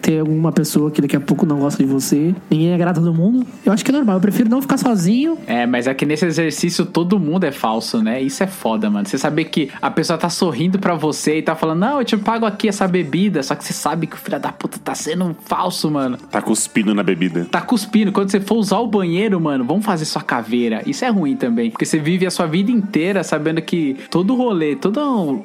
ter 0.01 0.21
alguma 0.21 0.53
pessoa 0.53 0.91
que 0.91 1.01
daqui 1.01 1.17
a 1.17 1.21
pouco 1.21 1.47
não 1.47 1.59
gosta 1.59 1.83
de 1.83 1.89
você. 1.89 2.35
Ninguém 2.51 2.73
é 2.73 2.79
grato 2.79 3.01
todo 3.01 3.15
mundo. 3.15 3.47
Eu 3.65 3.73
acho 3.73 3.85
que 3.85 3.91
é 3.91 3.95
normal. 3.95 4.04
Eu 4.13 4.21
prefiro 4.21 4.49
não 4.49 4.61
ficar 4.61 4.77
sozinho. 4.77 5.39
É, 5.47 5.67
mas 5.67 5.87
é 5.87 5.95
que 5.95 6.05
nesse 6.05 6.27
exercício 6.27 6.85
todo 6.85 7.19
mundo 7.19 7.45
é 7.45 7.53
falso, 7.53 8.03
né? 8.03 8.21
Isso 8.21 8.43
é 8.43 8.47
foda, 8.47 8.91
mano. 8.91 9.07
Você 9.07 9.19
saber 9.19 9.45
que 9.45 9.71
a 9.81 9.91
pessoa 9.91 10.19
tá 10.19 10.29
sorrindo 10.29 10.79
pra 10.79 10.95
você 10.95 11.39
e 11.39 11.43
tá 11.43 11.55
falando, 11.55 11.81
não, 11.81 11.99
eu 11.99 12.05
te 12.05 12.17
pago 12.17 12.47
aqui 12.47 12.69
essa 12.69 12.87
bebida. 12.87 13.43
Só 13.43 13.55
que 13.55 13.65
você 13.65 13.73
sabe 13.73 14.07
que 14.07 14.17
o 14.17 14.19
filho 14.19 14.39
da 14.39 14.53
puta 14.53 14.79
tá 14.79 14.95
sendo 14.95 15.25
um 15.25 15.35
falso, 15.35 15.91
mano. 15.91 16.17
Tá 16.31 16.43
cuspindo 16.43 16.95
na 16.95 17.03
bebida. 17.03 17.47
Tá 17.51 17.61
cuspindo. 17.61 18.13
Quando 18.13 18.31
você 18.31 18.41
for 18.41 18.57
usar 18.57 18.79
o 18.79 18.87
banheiro, 18.87 19.41
mano, 19.41 19.65
vamos 19.65 19.85
fazer 19.85 20.05
sua 20.05 20.23
caveira. 20.23 20.83
Isso 20.87 21.05
é 21.05 21.09
ruim 21.09 21.37
também. 21.37 21.71
Porque 21.71 21.87
você 21.87 21.99
vive 21.99 22.27
a 22.27 22.31
sua 22.31 22.47
vida 22.47 22.71
inteira 22.71 23.23
sabendo 23.23 23.61
que 23.63 23.97
todo 24.11 24.35
rolê, 24.35 24.77
toda, 24.77 25.01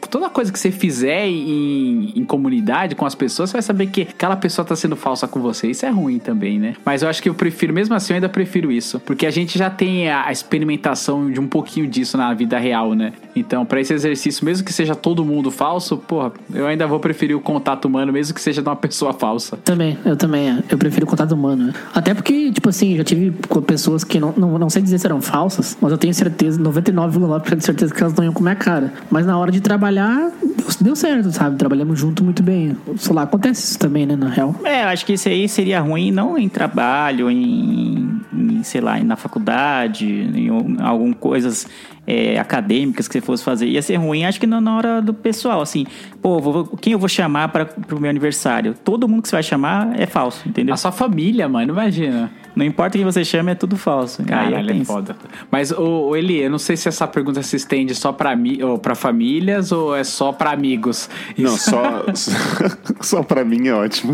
toda 0.10 0.30
coisa 0.30 0.52
que 0.52 0.60
você 0.60 0.72
fizer 0.72 1.28
em, 1.28 2.14
em 2.16 2.26
comunidade 2.26 2.96
com 2.96 3.06
as 3.06 3.16
pessoas, 3.16 3.50
você 3.50 3.54
vai 3.54 3.62
saber 3.62 3.88
que 3.88 4.02
aquela 4.02 4.36
pessoa 4.36 4.66
tá 4.66 4.76
sendo 4.76 4.96
falsa 4.96 5.28
com 5.28 5.40
você. 5.40 5.70
Isso 5.70 5.86
é 5.86 5.90
ruim 5.90 6.20
também, 6.20 6.60
né? 6.60 6.76
Mas 6.86 7.02
eu 7.02 7.10
acho 7.10 7.22
que 7.22 7.30
eu 7.30 7.34
prefiro, 7.34 7.74
mesmo 7.74 7.96
assim, 7.96 8.14
eu 8.14 8.16
ainda 8.16 8.30
prefiro 8.30 8.49
isso. 8.72 9.00
Porque 9.00 9.26
a 9.26 9.32
gente 9.32 9.58
já 9.58 9.70
tem 9.70 10.10
a 10.10 10.32
experimentação 10.32 11.32
de 11.32 11.40
um 11.40 11.48
pouquinho 11.48 11.88
disso 11.88 12.18
na 12.18 12.34
vida 12.34 12.58
real, 12.58 12.94
né? 12.94 13.14
Então, 13.36 13.66
pra 13.66 13.80
esse 13.80 13.94
exercício, 13.94 14.44
mesmo 14.44 14.66
que 14.66 14.74
seja 14.74 14.96
todo 14.96 15.24
mundo 15.24 15.52
falso, 15.52 15.98
porra, 15.98 16.32
eu 16.54 16.66
ainda 16.68 16.86
vou 16.88 17.00
preferir 17.00 17.36
o 17.36 17.40
contato 17.40 17.86
humano, 17.86 18.12
mesmo 18.12 18.34
que 18.34 18.42
seja 18.42 18.62
de 18.62 18.68
uma 18.68 18.76
pessoa 18.76 19.14
falsa. 19.14 19.58
Também, 19.58 19.98
eu 20.06 20.16
também. 20.16 20.50
é. 20.50 20.64
Eu 20.70 20.78
prefiro 20.78 21.06
contato 21.06 21.32
humano. 21.34 21.68
né? 21.68 21.74
Até 21.94 22.14
porque, 22.14 22.52
tipo 22.52 22.70
assim, 22.70 22.98
já 22.98 23.04
tive 23.04 23.34
com 23.48 23.62
pessoas 23.62 24.04
que 24.04 24.20
não, 24.20 24.34
não, 24.36 24.58
não 24.58 24.70
sei 24.70 24.82
dizer 24.82 24.98
se 25.00 25.06
eram 25.06 25.22
falsas, 25.22 25.78
mas 25.82 25.92
eu 25.92 25.98
tenho 25.98 26.14
certeza, 26.14 26.60
99,9% 26.62 27.56
de 27.58 27.64
certeza 27.66 27.94
que 27.94 28.02
elas 28.02 28.14
não 28.14 28.24
iam 28.24 28.34
com 28.34 28.40
a 28.40 28.44
minha 28.44 28.56
cara. 28.56 28.94
Mas 29.10 29.26
na 29.26 29.38
hora 29.38 29.52
de 29.52 29.62
trabalhar, 29.62 30.32
deu, 30.42 30.66
deu 30.82 30.96
certo, 30.96 31.32
sabe? 31.32 31.56
Trabalhamos 31.58 32.00
junto 32.00 32.24
muito 32.24 32.42
bem. 32.44 32.76
Sei 32.98 33.14
lá, 33.14 33.24
acontece 33.24 33.64
isso 33.64 33.80
também, 33.80 34.06
né, 34.06 34.16
na 34.16 34.30
real. 34.30 34.56
É, 34.64 34.84
eu 34.84 34.88
acho 34.88 35.06
que 35.06 35.14
isso 35.14 35.30
aí 35.30 35.48
seria 35.48 35.80
ruim 35.80 36.12
não 36.12 36.38
em 36.38 36.50
trabalho, 36.50 37.30
em, 37.30 38.20
em, 38.34 38.64
sei 38.64 38.82
lá, 38.82 39.00
na 39.04 39.16
faculdade, 39.16 40.06
em 40.08 40.50
algumas 40.82 41.18
coisas 41.20 41.68
é, 42.10 42.40
acadêmicas 42.40 43.08
que 43.08 43.14
você 43.14 43.22
fosse 43.22 43.44
fazer. 43.44 43.68
Ia 43.68 43.82
ser 43.82 43.96
ruim, 43.98 44.26
acho 44.26 44.40
que 44.40 44.48
na, 44.48 44.76
hora 44.76 45.02
do 45.02 45.14
pessoal, 45.14 45.62
assim, 45.62 45.86
pô, 46.22 46.40
vou- 46.40 46.66
quem 46.82 46.94
eu 46.94 47.00
vou 47.00 47.08
chamar 47.10 47.50
para 47.50 47.66
pro 47.66 48.00
meu 48.00 48.10
aniversário? 48.10 48.74
Todo 48.84 49.08
mundo 49.08 49.22
que 49.22 49.30
você 49.30 49.36
vai 49.36 49.44
chamar 49.44 50.00
é 50.00 50.06
falso, 50.06 50.48
entendeu? 50.48 50.74
A 50.74 50.78
sua 50.78 50.92
família, 50.92 51.48
mano, 51.48 51.72
imagina. 51.74 52.32
Não 52.56 52.66
importa 52.66 52.98
quem 52.98 53.06
você 53.06 53.24
chama, 53.24 53.52
é 53.52 53.56
tudo 53.56 53.78
falso. 53.78 54.22
Aí 54.24 54.28
Caralho, 54.28 54.82
é 54.82 54.84
foda. 54.84 55.16
Mas, 55.52 55.72
ô, 55.72 56.10
ô, 56.10 56.16
Eli, 56.16 56.42
eu 56.42 56.50
não 56.50 56.58
sei 56.58 56.76
se 56.76 56.90
essa 56.90 57.08
pergunta 57.08 57.42
se 57.44 57.56
estende 57.56 57.94
só 57.96 58.12
pra, 58.12 58.36
mi 58.36 58.62
ou 58.62 58.78
pra 58.78 58.96
famílias 58.96 59.72
ou 59.72 59.96
é 59.96 60.04
só 60.04 60.32
pra 60.34 60.52
amigos. 60.52 61.10
Não, 61.38 61.54
Isso- 61.56 61.70
só, 61.70 62.06
só 63.02 63.24
pra 63.24 63.46
mim 63.46 63.68
é 63.68 63.74
ótimo. 63.74 64.14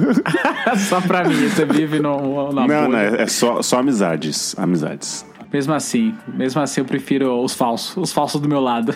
só 0.90 1.02
pra 1.02 1.24
mim. 1.24 1.48
Você 1.50 1.66
vive 1.66 2.00
no, 2.00 2.52
na 2.52 2.68
Não, 2.68 2.68
bolha. 2.68 2.88
não, 2.88 2.98
é, 2.98 3.22
é 3.24 3.28
só, 3.28 3.62
só 3.62 3.80
amizades. 3.80 4.54
Amizades. 4.60 5.26
Mesmo 5.56 5.74
assim, 5.74 6.14
mesmo 6.28 6.60
assim 6.62 6.82
eu 6.82 6.86
prefiro 6.86 7.42
os 7.42 7.54
falsos, 7.54 7.96
os 7.96 8.12
falsos 8.12 8.42
do 8.42 8.50
meu 8.50 8.60
lado. 8.60 8.94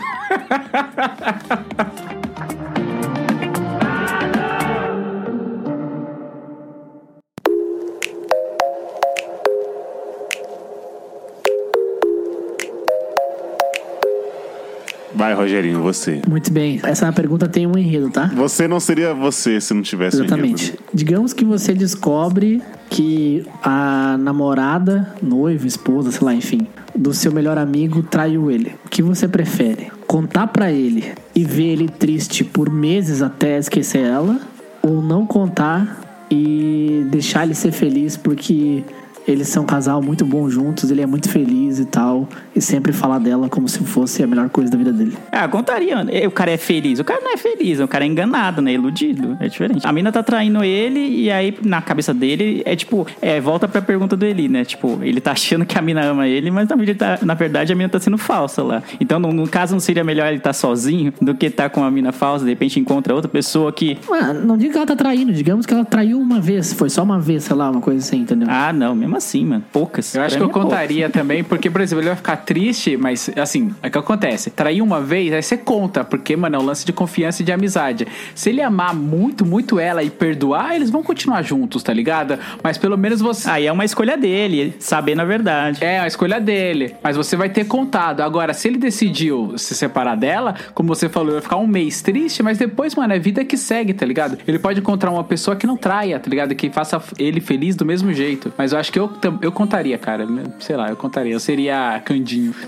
Vai, 15.16 15.34
Rogerinho, 15.34 15.82
você. 15.82 16.22
Muito 16.28 16.52
bem. 16.52 16.82
Essa 16.84 17.10
pergunta 17.14 17.48
tem 17.48 17.66
um 17.66 17.78
enredo, 17.78 18.10
tá? 18.10 18.26
Você 18.36 18.68
não 18.68 18.82
seria 18.82 19.14
você 19.14 19.62
se 19.62 19.74
não 19.74 19.82
tivesse 19.82 20.18
Exatamente. 20.18 20.64
enredo. 20.72 20.84
Digamos 20.94 21.32
que 21.32 21.46
você 21.46 21.74
descobre 21.74 22.62
que 22.90 23.46
a 23.64 24.18
namorada, 24.18 25.14
noiva, 25.22 25.68
esposa, 25.68 26.12
sei 26.12 26.26
lá, 26.26 26.34
enfim, 26.34 26.68
do 26.96 27.14
seu 27.14 27.32
melhor 27.32 27.58
amigo 27.58 28.02
traiu 28.02 28.50
ele. 28.50 28.76
O 28.86 28.90
que 28.90 29.02
você 29.02 29.28
prefere? 29.28 29.92
Contar 30.08 30.48
pra 30.48 30.72
ele 30.72 31.14
e 31.36 31.44
ver 31.44 31.68
ele 31.74 31.88
triste 31.88 32.44
por 32.44 32.70
meses 32.70 33.22
até 33.22 33.58
esquecer 33.58 34.04
ela? 34.04 34.40
Ou 34.82 35.02
não 35.02 35.26
contar 35.26 36.26
e 36.32 37.06
deixar 37.10 37.44
ele 37.44 37.54
ser 37.54 37.72
feliz 37.72 38.18
porque 38.18 38.84
eles 39.32 39.48
são 39.48 39.64
um 39.64 39.66
casal 39.66 40.02
muito 40.02 40.26
bom 40.26 40.50
juntos, 40.50 40.90
ele 40.92 41.02
é 41.02 41.06
muito 41.06 41.30
feliz 41.30 41.80
e 41.80 41.86
tal, 41.86 42.28
e 42.56 42.62
sempre 42.62 42.92
falar 42.92 43.20
dela 43.20 43.50
como 43.50 43.68
se 43.68 43.80
fosse 43.80 44.24
a 44.24 44.28
melhor 44.28 44.50
coisa 44.50 44.72
da 44.72 44.78
vida 44.78 44.92
dele. 44.92 45.14
Ah, 45.32 45.48
contaria. 45.48 46.06
Eh, 46.10 46.28
O 46.28 46.32
cara 46.32 46.52
é 46.52 46.58
feliz. 46.58 47.00
O 47.00 47.04
cara 47.04 47.20
não 47.22 47.34
é 47.34 47.38
feliz, 47.38 47.80
o 47.80 47.88
cara 47.88 48.04
é 48.06 48.08
enganado, 48.08 48.62
né? 48.62 48.74
Iludido. 48.74 49.38
É 49.40 49.48
diferente. 49.48 49.86
A 49.86 49.92
mina 49.92 50.12
tá 50.12 50.22
traindo 50.24 50.64
ele 50.64 51.00
e 51.00 51.32
aí, 51.32 51.58
na 51.64 51.82
cabeça 51.82 52.14
dele, 52.14 52.62
é 52.66 52.76
tipo, 52.76 53.06
é, 53.22 53.40
volta 53.42 53.68
pra 53.68 53.82
pergunta 53.82 54.16
do 54.16 54.26
Eli, 54.26 54.48
né? 54.48 54.64
Tipo, 54.66 55.00
ele 55.02 55.20
tá 55.22 55.32
achando 55.32 55.66
que 55.66 55.78
a 55.78 55.82
mina 55.82 56.02
ama 56.04 56.28
ele, 56.28 56.50
mas 56.52 56.68
na 56.68 56.76
verdade, 56.76 56.98
tá- 57.20 57.26
na 57.26 57.34
verdade 57.34 57.72
a 57.72 57.76
mina 57.76 57.90
tá 57.90 58.00
sendo 58.00 58.18
falsa 58.18 58.64
lá. 58.64 58.84
Então, 59.00 59.20
no, 59.20 59.32
no 59.32 59.48
caso, 59.48 59.74
não 59.74 59.80
seria 59.80 60.04
melhor 60.04 60.28
ele 60.28 60.38
estar 60.38 60.54
sozinho 60.54 61.14
do 61.22 61.34
que 61.36 61.48
estar 61.48 61.70
com 61.70 61.84
a 61.84 61.92
mina 61.92 62.12
falsa, 62.12 62.44
de 62.46 62.50
repente 62.52 62.80
encontra 62.80 63.14
outra 63.14 63.30
pessoa 63.30 63.72
que. 63.72 63.98
Ah, 64.12 64.34
não 64.34 64.58
diga 64.58 64.72
que 64.74 64.78
ela 64.78 64.88
tá 64.88 64.96
traindo, 64.96 65.32
digamos 65.34 65.66
que 65.66 65.74
ela 65.74 65.86
traiu 65.86 66.20
uma 66.20 66.40
vez, 66.40 66.74
foi 66.74 66.90
só 66.90 67.04
uma 67.04 67.20
vez, 67.20 67.44
sei 67.44 67.56
lá, 67.56 67.70
uma 67.70 67.82
coisa 67.82 68.00
assim, 68.00 68.18
entendeu? 68.22 68.48
Ah, 68.50 68.72
não, 68.74 68.96
mesmo 68.96 69.16
assim, 69.20 69.46
mano. 69.46 69.64
Poucas. 69.72 70.16
Eu 70.16 70.24
acho 70.24 70.36
que 70.36 70.42
eu 70.42 70.48
é 70.48 70.52
poucas. 70.52 70.70
contaria 70.72 71.10
também, 71.10 71.44
porque, 71.44 71.70
por 71.70 71.82
exemplo, 71.82 72.02
ele 72.02 72.10
vai 72.10 72.18
ficar 72.18 72.38
triste, 72.38 72.98
mas 72.98 73.30
assim, 73.36 73.74
é 73.84 73.88
o 73.88 73.92
que 73.92 73.98
acontece. 73.98 74.50
Trair 74.50 74.82
uma 74.82 75.00
vez, 75.00 75.32
aí 75.32 75.44
você 75.44 75.58
conta, 75.58 76.04
porque, 76.04 76.36
mano, 76.36 76.56
é 76.56 76.60
um 76.60 76.64
lance 76.64 76.86
de 76.86 76.92
confiança 76.92 77.42
e 77.42 77.46
de 77.46 77.52
amizade. 77.52 78.08
Se 78.34 78.50
ele 78.50 78.62
amar 78.62 78.96
muito, 78.96 79.46
muito 79.46 79.80
ela 79.80 80.02
e 80.04 80.10
perdoar, 80.10 80.76
eles 80.76 80.90
vão 80.90 81.04
continuar 81.04 81.42
juntos, 81.44 81.84
tá 81.84 81.94
ligado? 81.94 82.40
Mas 82.64 82.78
pelo 82.78 82.98
menos 82.98 83.22
você. 83.22 83.50
Aí 83.50 83.68
é 83.68 83.72
uma 83.72 83.86
escolha 83.86 84.18
dele, 84.18 84.76
saber 84.80 85.16
na 85.16 85.26
verdade. 85.26 85.84
É, 85.84 86.00
a 86.00 86.08
escolha 86.08 86.40
dele. 86.40 86.96
Mas 87.04 87.16
você 87.16 87.36
vai 87.36 87.50
ter 87.50 87.66
contado. 87.66 88.22
Agora, 88.22 88.54
se 88.54 88.68
ele 88.68 88.78
decidiu 88.78 89.58
se 89.58 89.76
separar 89.76 90.16
dela, 90.16 90.56
como 90.74 90.90
você 90.90 91.10
falou, 91.10 91.34
vai 91.34 91.42
ficar 91.42 91.58
um 91.58 91.68
mês 91.68 92.02
triste, 92.02 92.42
mas 92.42 92.58
depois, 92.58 92.96
mano, 92.96 93.14
é 93.14 93.20
vida 93.20 93.44
que 93.46 93.58
segue, 93.58 93.94
tá 93.94 94.06
ligado? 94.06 94.38
Ele 94.48 94.60
pode 94.60 94.80
encontrar 94.80 95.12
uma 95.12 95.24
pessoa 95.24 95.56
que 95.56 95.68
não 95.68 95.78
traia, 95.78 96.20
tá 96.20 96.30
ligado? 96.30 96.56
Que 96.56 96.70
faça 96.70 97.02
ele 97.18 97.40
feliz 97.42 97.76
do 97.76 97.86
mesmo 97.86 98.14
jeito. 98.14 98.54
Mas 98.58 98.72
eu 98.72 98.80
acho 98.80 98.92
que 98.92 98.99
eu, 99.00 99.08
tam- 99.08 99.40
eu 99.42 99.52
contaria, 99.52 99.98
cara. 99.98 100.28
Sei 100.60 100.76
lá, 100.76 100.90
eu 100.90 100.96
contaria. 100.96 101.34
Eu 101.34 101.40
seria 101.40 102.02
Candinho. 102.06 102.54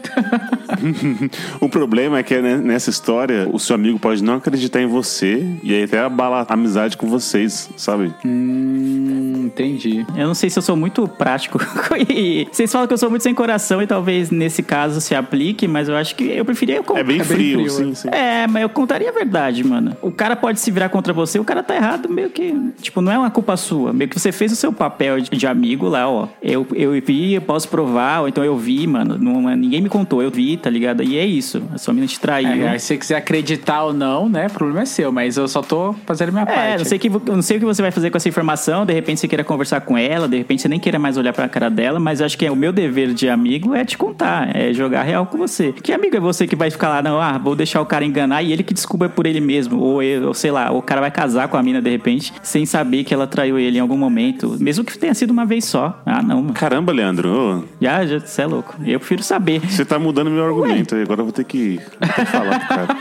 O 1.60 1.68
problema 1.70 2.20
é 2.20 2.24
que 2.24 2.40
né, 2.42 2.58
nessa 2.58 2.90
história, 2.90 3.48
o 3.52 3.60
seu 3.60 3.76
amigo 3.76 4.00
pode 4.00 4.24
não 4.24 4.36
acreditar 4.36 4.82
em 4.82 4.88
você 4.88 5.46
e 5.64 5.74
aí 5.74 5.84
até 5.84 6.00
abalar 6.00 6.46
a 6.48 6.54
amizade 6.54 6.98
com 6.98 7.08
vocês, 7.08 7.70
sabe? 7.78 8.14
hum, 8.26 9.44
entendi. 9.46 10.06
Eu 10.16 10.28
não 10.28 10.34
sei 10.34 10.50
se 10.50 10.58
eu 10.58 10.64
sou 10.64 10.76
muito 10.76 11.08
prático. 11.08 11.60
E 12.10 12.48
Vocês 12.52 12.72
falam 12.72 12.88
que 12.88 12.94
eu 12.94 12.98
sou 12.98 13.10
muito 13.10 13.22
sem 13.22 13.34
coração 13.34 13.82
e 13.82 13.88
talvez 13.88 14.32
nesse 14.32 14.64
caso 14.64 15.00
se 15.02 15.14
aplique, 15.14 15.68
mas 15.68 15.88
eu 15.88 15.96
acho 15.96 16.16
que 16.16 16.24
eu 16.24 16.44
preferia. 16.46 16.82
É 16.96 17.04
bem 17.04 17.18
bem 17.18 17.24
frio, 17.24 17.58
frio, 17.60 17.70
sim, 17.70 17.86
né? 17.90 17.96
sim. 17.96 18.10
É, 18.12 18.48
mas 18.48 18.62
eu 18.64 18.70
contaria 18.70 19.10
a 19.10 19.12
verdade, 19.12 19.64
mano. 19.64 19.96
O 20.02 20.12
cara 20.12 20.36
pode 20.36 20.60
se 20.60 20.72
virar 20.72 20.90
contra 20.90 21.14
você, 21.14 21.38
o 21.40 21.44
cara 21.44 21.62
tá 21.62 21.76
errado, 21.76 22.10
meio 22.10 22.30
que. 22.30 22.54
Tipo, 22.82 23.02
não 23.02 23.12
é 23.12 23.18
uma 23.18 23.30
culpa 23.30 23.56
sua. 23.58 23.94
Meio 23.94 24.10
que 24.10 24.20
você 24.20 24.32
fez 24.32 24.52
o 24.52 24.56
seu 24.56 24.72
papel 24.74 25.20
de, 25.20 25.30
de 25.30 25.46
amigo 25.48 25.88
lá, 25.88 26.10
ó. 26.10 26.21
Eu, 26.42 26.66
eu 26.74 26.92
vi, 27.06 27.34
eu 27.34 27.42
posso 27.42 27.68
provar, 27.70 28.22
ou 28.22 28.28
então 28.28 28.44
eu 28.44 28.58
vi, 28.58 28.86
mano. 28.88 29.18
Não, 29.18 29.42
ninguém 29.56 29.82
me 29.82 29.90
contou, 29.90 30.22
eu 30.22 30.32
vi, 30.32 30.58
tá 30.58 30.70
ligado? 30.70 31.04
E 31.04 31.18
é 31.18 31.26
isso. 31.26 31.62
A 31.74 31.78
sua 31.78 31.94
mina 31.94 32.08
te 32.08 32.20
traiu. 32.20 32.68
É, 32.68 32.78
se 32.78 32.88
você 32.88 32.98
quiser 32.98 33.16
acreditar 33.16 33.84
ou 33.84 33.94
não, 33.94 34.28
né? 34.30 34.48
O 34.48 34.52
problema 34.52 34.82
é 34.82 34.86
seu, 34.86 35.12
mas 35.12 35.38
eu 35.38 35.48
só 35.48 35.62
tô 35.62 35.94
fazendo 36.06 36.32
minha 36.32 36.44
É, 36.44 36.46
parte. 36.46 36.78
não 36.80 36.86
sei, 36.86 37.00
que, 37.00 37.10
não 37.10 37.42
sei 37.42 37.58
o 37.58 37.60
que 37.60 37.66
você 37.66 37.82
vai 37.82 37.92
fazer 37.92 38.10
com 38.10 38.18
essa 38.18 38.30
informação, 38.30 38.86
de 38.86 38.94
repente 38.94 39.20
você 39.20 39.28
queira 39.28 39.44
conversar 39.44 39.82
com 39.82 39.98
ela, 39.98 40.28
de 40.28 40.38
repente 40.38 40.62
você 40.62 40.68
nem 40.68 40.80
queira 40.80 40.98
mais 41.00 41.18
olhar 41.18 41.34
pra 41.34 41.48
cara 41.50 41.70
dela, 41.70 42.00
mas 42.00 42.22
acho 42.22 42.38
que 42.38 42.46
é 42.46 42.52
o 42.52 42.56
meu 42.56 42.72
dever 42.72 43.14
de 43.14 43.30
amigo 43.30 43.74
é 43.76 43.84
te 43.86 43.98
contar, 43.98 44.56
é 44.56 44.74
jogar 44.74 45.04
real 45.04 45.26
com 45.26 45.38
você. 45.38 45.72
Que 45.72 45.92
amigo 45.92 46.16
é 46.16 46.20
você 46.20 46.48
que 46.48 46.56
vai 46.56 46.70
ficar 46.70 46.90
lá, 46.90 47.02
não, 47.02 47.20
ah, 47.20 47.38
vou 47.38 47.56
deixar 47.56 47.82
o 47.82 47.86
cara 47.86 48.06
enganar 48.06 48.42
e 48.44 48.52
ele 48.52 48.64
que 48.64 48.74
desculpa 48.74 49.10
por 49.10 49.26
ele 49.26 49.40
mesmo, 49.40 49.80
ou, 49.80 50.02
eu, 50.04 50.28
ou 50.28 50.34
sei 50.34 50.52
lá, 50.52 50.72
o 50.72 50.82
cara 50.82 51.02
vai 51.02 51.12
casar 51.12 51.48
com 51.48 51.58
a 51.58 51.64
mina 51.64 51.82
de 51.82 51.90
repente, 51.90 52.34
sem 52.42 52.66
saber 52.66 53.04
que 53.04 53.14
ela 53.14 53.28
traiu 53.28 53.58
ele 53.60 53.78
em 53.78 53.82
algum 53.82 53.98
momento, 53.98 54.56
mesmo 54.60 54.84
que 54.84 54.98
tenha 54.98 55.14
sido 55.14 55.32
uma 55.32 55.46
vez 55.46 55.66
só. 55.66 56.02
Ah, 56.12 56.22
não, 56.22 56.42
mano. 56.42 56.54
Caramba, 56.54 56.92
Leandro, 56.92 57.66
Já, 57.80 58.06
já, 58.06 58.20
você 58.20 58.42
é 58.42 58.46
louco. 58.46 58.76
Eu 58.86 59.00
prefiro 59.00 59.24
saber. 59.24 59.62
você 59.62 59.86
tá 59.86 59.98
mudando 59.98 60.30
meu 60.30 60.44
argumento 60.44 60.94
aí. 60.96 61.04
Agora 61.04 61.22
eu 61.22 61.26
vou 61.26 61.32
ter 61.32 61.46
que, 61.46 61.80
vou 62.00 62.10
ter 62.14 62.26
que 62.26 62.32
falar 62.32 62.60
pro 62.60 62.68
cara. 62.68 62.98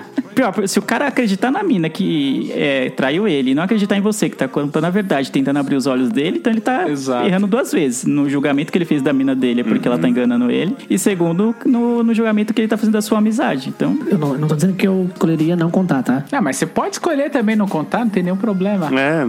Pior, 0.34 0.66
se 0.66 0.78
o 0.78 0.82
cara 0.82 1.06
acreditar 1.06 1.50
na 1.50 1.62
mina 1.62 1.88
que 1.88 2.50
é, 2.54 2.88
traiu 2.90 3.28
ele 3.28 3.50
e 3.50 3.54
não 3.54 3.62
acreditar 3.62 3.96
em 3.96 4.00
você, 4.00 4.28
que 4.28 4.36
tá 4.36 4.48
contando 4.48 4.84
a 4.84 4.90
verdade, 4.90 5.30
tentando 5.30 5.58
abrir 5.58 5.76
os 5.76 5.86
olhos 5.86 6.08
dele, 6.08 6.38
então 6.38 6.52
ele 6.52 6.60
tá 6.60 6.88
Exato. 6.88 7.26
errando 7.26 7.46
duas 7.46 7.70
vezes. 7.72 8.04
No 8.04 8.28
julgamento 8.30 8.72
que 8.72 8.78
ele 8.78 8.84
fez 8.84 9.02
da 9.02 9.12
mina 9.12 9.34
dele 9.34 9.60
é 9.60 9.64
porque 9.64 9.86
ela 9.86 9.98
tá 9.98 10.08
enganando 10.08 10.50
ele. 10.50 10.74
E 10.88 10.98
segundo, 10.98 11.54
no, 11.66 12.02
no 12.02 12.14
julgamento 12.14 12.54
que 12.54 12.60
ele 12.60 12.68
tá 12.68 12.76
fazendo 12.76 12.94
da 12.94 13.02
sua 13.02 13.18
amizade. 13.18 13.68
Então, 13.68 13.98
Eu 14.10 14.18
não, 14.18 14.34
não 14.38 14.48
tô 14.48 14.54
dizendo 14.54 14.74
que 14.74 14.86
eu 14.88 15.08
escolheria 15.12 15.56
não 15.56 15.70
contar, 15.70 16.02
tá? 16.02 16.24
Ah, 16.32 16.40
mas 16.40 16.56
você 16.56 16.66
pode 16.66 16.94
escolher 16.94 17.30
também 17.30 17.54
não 17.54 17.68
contar, 17.68 18.00
não 18.00 18.08
tem 18.08 18.22
nenhum 18.22 18.36
problema. 18.36 18.88
É, 18.98 19.24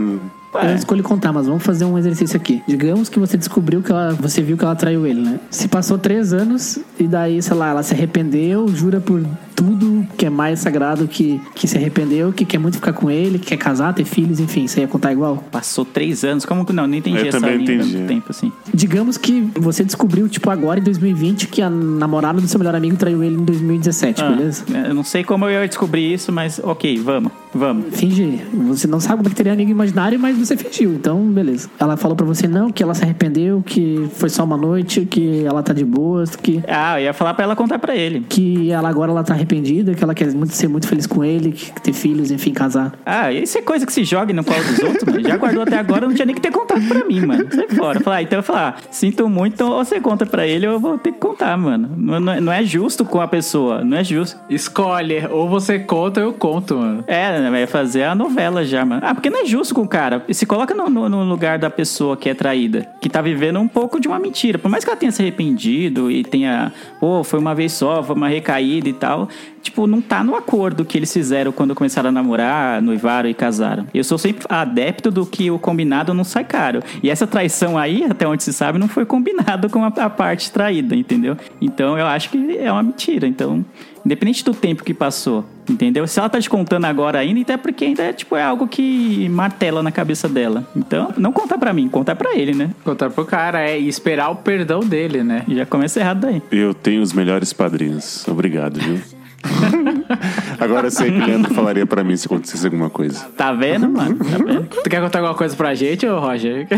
Eu 0.53 0.75
escolhi 0.75 1.01
contar, 1.01 1.31
mas 1.31 1.47
vamos 1.47 1.63
fazer 1.63 1.85
um 1.85 1.97
exercício 1.97 2.35
aqui. 2.37 2.61
Digamos 2.67 3.07
que 3.09 3.17
você 3.19 3.37
descobriu 3.37 3.81
que 3.81 3.91
ela. 3.91 4.13
Você 4.19 4.41
viu 4.41 4.57
que 4.57 4.63
ela 4.65 4.75
traiu 4.75 5.07
ele, 5.07 5.21
né? 5.21 5.39
Se 5.49 5.67
passou 5.67 5.97
três 5.97 6.33
anos 6.33 6.77
e 6.99 7.07
daí, 7.07 7.41
sei 7.41 7.55
lá, 7.55 7.69
ela 7.69 7.83
se 7.83 7.93
arrependeu, 7.93 8.67
jura 8.67 8.99
por 8.99 9.23
tudo 9.55 10.05
que 10.17 10.25
é 10.25 10.29
mais 10.29 10.59
sagrado 10.59 11.07
que, 11.07 11.39
que 11.55 11.67
se 11.67 11.77
arrependeu, 11.77 12.33
que 12.33 12.43
quer 12.43 12.57
muito 12.57 12.75
ficar 12.75 12.93
com 12.93 13.09
ele, 13.11 13.37
que 13.39 13.47
quer 13.47 13.57
casar, 13.57 13.93
ter 13.93 14.05
filhos, 14.05 14.39
enfim, 14.39 14.67
você 14.67 14.81
ia 14.81 14.87
contar 14.87 15.11
igual? 15.13 15.37
passou 15.51 15.85
três 15.85 16.23
anos. 16.23 16.45
Como 16.45 16.65
que 16.65 16.73
não? 16.73 16.87
Não 16.87 16.95
entendi 16.95 17.19
Eu 17.19 17.27
essa 17.27 17.39
também 17.39 17.57
linha 17.57 17.75
entendi. 17.83 18.05
tempo 18.07 18.25
assim. 18.29 18.51
Digamos 18.73 19.17
que 19.17 19.41
você 19.55 19.83
descobriu, 19.83 20.27
tipo, 20.27 20.49
agora 20.49 20.79
em 20.79 20.83
2020, 20.83 21.47
que 21.47 21.61
a 21.61 21.69
namorada 21.69 22.41
do 22.41 22.47
seu 22.47 22.57
melhor 22.59 22.75
amigo 22.75 22.95
traiu 22.97 23.23
ele 23.23 23.35
em 23.35 23.43
2017, 23.45 24.21
Ah, 24.21 24.29
beleza? 24.31 24.63
eu 24.87 24.93
não 24.93 25.03
sei 25.03 25.23
como 25.23 25.45
eu 25.45 25.61
ia 25.61 25.67
descobrir 25.67 26.11
isso, 26.13 26.31
mas 26.31 26.59
ok, 26.63 26.97
vamos, 26.99 27.31
vamos. 27.53 27.95
Finge. 27.97 28.41
Você 28.67 28.87
não 28.87 28.99
sabe 28.99 29.17
como 29.17 29.27
é 29.27 29.29
que 29.29 29.35
teria 29.35 29.53
amigo 29.53 29.71
imaginário, 29.71 30.19
mas 30.19 30.37
você 30.37 30.55
fingiu. 30.57 30.93
Então, 30.93 31.19
beleza. 31.31 31.69
Ela 31.79 31.97
falou 31.97 32.15
pra 32.15 32.25
você 32.25 32.47
não, 32.47 32.71
que 32.71 32.81
ela 32.83 32.93
se 32.93 33.03
arrependeu, 33.03 33.61
que 33.65 34.07
foi 34.15 34.29
só 34.29 34.43
uma 34.43 34.57
noite, 34.57 35.05
que 35.05 35.43
ela 35.45 35.61
tá 35.63 35.73
de 35.73 35.83
boas, 35.85 36.35
que, 36.35 36.63
Ah, 36.67 36.99
eu 36.99 37.05
ia 37.05 37.13
falar 37.13 37.33
pra 37.33 37.43
ela 37.43 37.55
contar 37.55 37.79
pra 37.79 37.95
ele. 37.95 38.25
que 38.29 38.71
ela 38.71 38.89
agora 38.89 39.11
ela 39.11 39.23
tá 39.23 39.33
arrependida, 39.33 39.93
que 39.93 40.03
ela 40.03 40.13
quer 40.13 40.31
muito, 40.33 40.53
ser 40.53 40.67
muito 40.67 40.87
feliz 40.87 41.05
com 41.07 41.23
ele, 41.23 41.51
que 41.51 41.81
ter 41.81 41.93
filhos, 41.93 42.31
enfim, 42.31 42.51
casar. 42.53 42.93
Ah, 43.05 43.31
isso 43.31 43.57
é 43.57 43.61
coisa 43.61 43.85
que 43.85 43.93
se 43.93 44.03
joga 44.03 44.33
no 44.33 44.43
colo 44.43 44.63
dos 44.63 44.79
outros, 44.79 45.03
mano. 45.03 45.21
Já 45.27 45.37
guardou 45.37 45.63
até 45.63 45.77
agora, 45.77 46.07
não 46.07 46.13
tinha 46.13 46.25
nem 46.25 46.35
que 46.35 46.41
ter 46.41 46.51
contado 46.51 46.81
pra 46.87 47.05
mim, 47.05 47.21
mano. 47.25 47.45
Sai 47.53 47.67
fora. 47.69 47.99
Falar, 47.99 48.15
ah, 48.17 48.21
então 48.23 48.39
eu 48.39 48.43
falar, 48.43 48.75
ah, 48.77 48.81
sinto 48.91 49.27
muito, 49.29 49.53
então 49.53 49.69
ou 49.71 49.83
você 49.83 49.99
conta 49.99 50.25
pra 50.25 50.45
ele, 50.47 50.65
ou 50.67 50.73
eu 50.73 50.79
vou 50.79 50.97
ter 50.97 51.11
que 51.11 51.19
contar, 51.19 51.55
mano. 51.57 51.89
Não, 51.97 52.19
não 52.19 52.33
é- 52.33 52.41
não 52.41 52.51
é 52.53 52.63
justo 52.63 53.03
com 53.05 53.19
a 53.21 53.27
pessoa, 53.27 53.83
não 53.83 53.97
é 53.97 54.03
justo. 54.03 54.37
Escolhe, 54.49 55.25
ou 55.29 55.49
você 55.49 55.79
conta 55.79 56.19
ou 56.21 56.27
eu 56.27 56.33
conto, 56.33 56.77
mano. 56.77 57.03
É, 57.07 57.40
vai 57.49 57.65
fazer 57.65 58.03
a 58.03 58.13
novela 58.13 58.63
já, 58.63 58.85
mano. 58.85 59.01
Ah, 59.05 59.13
porque 59.15 59.29
não 59.29 59.41
é 59.41 59.45
justo 59.45 59.73
com 59.73 59.81
o 59.81 59.87
cara. 59.87 60.23
Se 60.31 60.45
coloca 60.45 60.73
no, 60.73 60.89
no- 60.89 61.09
no 61.09 61.23
lugar 61.23 61.57
da 61.57 61.69
pessoa 61.69 62.15
que 62.17 62.29
é 62.29 62.33
traída, 62.33 62.87
que 63.01 63.09
tá 63.09 63.21
vivendo 63.21 63.59
um 63.59 63.67
pouco 63.67 63.99
de 63.99 64.07
uma 64.07 64.19
mentira. 64.19 64.59
Por 64.59 64.69
mais 64.69 64.83
que 64.83 64.89
ela 64.89 64.97
tenha 64.99 65.11
se 65.11 65.21
arrependido 65.21 66.11
e 66.11 66.23
tenha, 66.23 66.71
pô, 66.99 67.23
foi 67.23 67.39
uma 67.39 67.55
vez 67.55 67.71
só, 67.73 68.03
foi 68.03 68.15
uma 68.15 68.27
recaída 68.27 68.87
e 68.89 68.93
tal. 68.93 69.27
Tipo, 69.61 69.85
não 69.85 70.01
tá 70.01 70.23
no 70.23 70.35
acordo 70.35 70.83
que 70.83 70.97
eles 70.97 71.13
fizeram 71.13 71.51
quando 71.51 71.75
começaram 71.75 72.09
a 72.09 72.11
namorar, 72.11 72.81
noivaram 72.81 73.29
e 73.29 73.33
casaram. 73.33 73.85
Eu 73.93 74.03
sou 74.03 74.17
sempre 74.17 74.43
adepto 74.49 75.11
do 75.11 75.25
que 75.25 75.51
o 75.51 75.59
combinado 75.59 76.13
não 76.13 76.23
sai 76.23 76.43
caro. 76.43 76.81
E 77.03 77.09
essa 77.09 77.27
traição 77.27 77.77
aí, 77.77 78.03
até 78.09 78.27
onde 78.27 78.43
se 78.43 78.51
sabe, 78.51 78.79
não 78.79 78.87
foi 78.87 79.05
combinado 79.05 79.69
com 79.69 79.83
a, 79.83 79.87
a 79.87 80.09
parte 80.09 80.51
traída, 80.51 80.95
entendeu? 80.95 81.37
Então 81.61 81.97
eu 81.97 82.07
acho 82.07 82.29
que 82.31 82.57
é 82.57 82.71
uma 82.71 82.81
mentira. 82.81 83.27
Então, 83.27 83.63
independente 84.05 84.43
do 84.43 84.53
tempo 84.53 84.83
que 84.83 84.93
passou, 84.93 85.45
entendeu? 85.69 86.07
Se 86.07 86.19
ela 86.19 86.29
tá 86.29 86.39
te 86.39 86.49
contando 86.49 86.85
agora 86.85 87.19
ainda, 87.19 87.39
então 87.39 87.53
é 87.53 87.57
porque 87.57 87.85
ainda 87.85 88.03
é, 88.03 88.13
tipo, 88.13 88.35
é 88.35 88.43
algo 88.43 88.67
que 88.67 89.27
martela 89.29 89.81
na 89.83 89.91
cabeça 89.91 90.27
dela. 90.27 90.67
Então, 90.75 91.13
não 91.17 91.31
contar 91.31 91.57
pra 91.57 91.73
mim, 91.73 91.87
contar 91.87 92.15
pra 92.15 92.35
ele, 92.35 92.53
né? 92.53 92.71
Contar 92.83 93.09
pro 93.09 93.25
cara, 93.25 93.61
é, 93.61 93.79
e 93.79 93.87
esperar 93.87 94.29
o 94.29 94.35
perdão 94.35 94.81
dele, 94.81 95.23
né? 95.23 95.43
E 95.47 95.55
já 95.55 95.65
começa 95.65 95.99
errado 95.99 96.21
daí. 96.21 96.41
eu 96.51 96.73
tenho 96.73 97.01
os 97.01 97.13
melhores 97.13 97.53
padrinhos. 97.53 98.27
Obrigado, 98.27 98.79
viu? 98.79 98.99
Agora 100.59 100.87
eu 100.87 100.91
sei 100.91 101.11
que 101.11 101.19
o 101.19 101.25
Leandro 101.25 101.53
falaria 101.53 101.85
pra 101.85 102.03
mim 102.03 102.15
se 102.15 102.27
acontecesse 102.27 102.65
alguma 102.65 102.89
coisa. 102.89 103.25
Tá 103.35 103.51
vendo, 103.51 103.89
mano? 103.89 104.15
Tá 104.17 104.37
vendo? 104.37 104.67
Tu 104.83 104.89
quer 104.89 105.01
contar 105.01 105.19
alguma 105.19 105.35
coisa 105.35 105.55
pra 105.55 105.73
gente, 105.73 106.05
ô 106.05 106.19
Roger? 106.19 106.67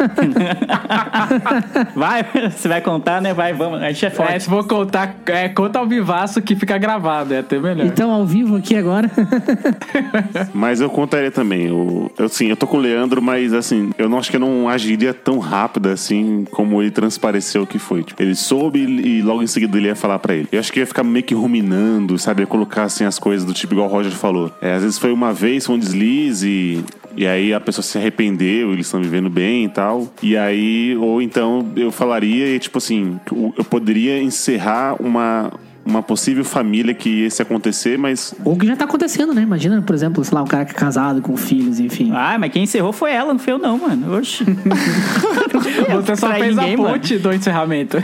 Vai, 1.94 2.24
você 2.50 2.68
vai 2.68 2.80
contar, 2.80 3.20
né? 3.20 3.34
Vai, 3.34 3.52
vamos. 3.52 3.82
A 3.82 3.90
gente 3.90 4.06
é 4.06 4.10
forte. 4.10 4.32
É, 4.34 4.38
se 4.38 4.48
for 4.48 4.66
contar, 4.66 5.16
é, 5.26 5.48
conta 5.48 5.78
ao 5.78 5.86
vivaço 5.86 6.40
que 6.40 6.56
fica 6.56 6.78
gravado, 6.78 7.34
é 7.34 7.38
até 7.38 7.58
melhor. 7.58 7.86
Então, 7.86 8.10
ao 8.10 8.24
vivo 8.24 8.56
aqui 8.56 8.76
agora. 8.76 9.10
Mas 10.54 10.80
eu 10.80 10.88
contaria 10.88 11.30
também. 11.30 11.66
Eu, 11.66 12.10
eu, 12.18 12.28
sim, 12.28 12.48
eu 12.48 12.56
tô 12.56 12.66
com 12.66 12.76
o 12.76 12.80
Leandro, 12.80 13.20
mas 13.20 13.52
assim, 13.52 13.90
eu 13.98 14.08
não 14.08 14.18
acho 14.18 14.30
que 14.30 14.36
eu 14.36 14.40
não 14.40 14.68
agiria 14.68 15.12
tão 15.12 15.38
rápido 15.38 15.88
assim 15.88 16.44
como 16.50 16.80
ele 16.80 16.90
transpareceu 16.90 17.66
que 17.66 17.78
foi. 17.78 18.02
Tipo, 18.02 18.22
ele 18.22 18.34
soube 18.34 18.78
e 18.80 19.22
logo 19.22 19.42
em 19.42 19.46
seguida 19.46 19.76
ele 19.76 19.88
ia 19.88 19.96
falar 19.96 20.18
pra 20.18 20.34
ele. 20.34 20.48
Eu 20.50 20.60
acho 20.60 20.72
que 20.72 20.80
ia 20.80 20.86
ficar 20.86 21.02
meio 21.02 21.24
que 21.24 21.34
ruminando, 21.34 22.18
sabe? 22.18 22.42
Ia 22.42 22.46
colocar 22.46 22.84
assim 22.84 23.04
as 23.04 23.18
coisas 23.18 23.44
do 23.44 23.52
tipo 23.52 23.74
igual 23.74 23.88
o 23.88 23.90
Roger 23.90 24.12
falou. 24.12 24.50
É, 24.60 24.74
às 24.74 24.82
vezes 24.82 24.98
foi 24.98 25.12
uma 25.12 25.32
vez, 25.32 25.66
foi 25.66 25.76
um 25.76 25.78
deslize. 25.78 26.84
E 27.16 27.26
aí 27.26 27.52
a 27.52 27.60
pessoa 27.60 27.82
se 27.82 27.98
arrependeu, 27.98 28.72
eles 28.72 28.86
estão 28.86 29.02
vivendo 29.02 29.28
bem 29.28 29.64
e 29.64 29.68
tal. 29.68 30.08
E 30.22 30.36
aí, 30.36 30.96
ou 30.96 31.20
então 31.20 31.72
eu 31.76 31.90
falaria, 31.90 32.46
e, 32.48 32.58
tipo 32.58 32.78
assim, 32.78 33.18
eu 33.56 33.64
poderia 33.64 34.22
encerrar 34.22 34.96
uma, 35.00 35.52
uma 35.84 36.02
possível 36.02 36.44
família 36.44 36.94
que 36.94 37.08
ia 37.22 37.30
se 37.30 37.42
acontecer, 37.42 37.98
mas 37.98 38.34
Ou 38.44 38.56
que 38.56 38.66
já 38.66 38.76
tá 38.76 38.84
acontecendo, 38.84 39.32
né? 39.34 39.42
Imagina, 39.42 39.80
por 39.82 39.94
exemplo, 39.94 40.24
sei 40.24 40.34
lá, 40.34 40.42
um 40.42 40.46
cara 40.46 40.64
que 40.64 40.72
é 40.72 40.74
casado 40.74 41.20
com 41.22 41.36
filhos, 41.36 41.80
enfim. 41.80 42.10
Ah, 42.14 42.36
mas 42.38 42.52
quem 42.52 42.62
encerrou 42.64 42.92
foi 42.92 43.12
ela, 43.12 43.32
não 43.32 43.38
foi 43.40 43.52
eu 43.54 43.58
não, 43.58 43.78
mano. 43.78 44.16
Oxi. 44.16 44.44
Você 46.02 46.16
só 46.16 46.32
fez 46.34 46.56
ninguém, 46.56 46.74
a 46.74 46.78
mano. 46.78 46.92
ponte 46.94 47.18
do 47.18 47.32
encerramento. 47.32 47.96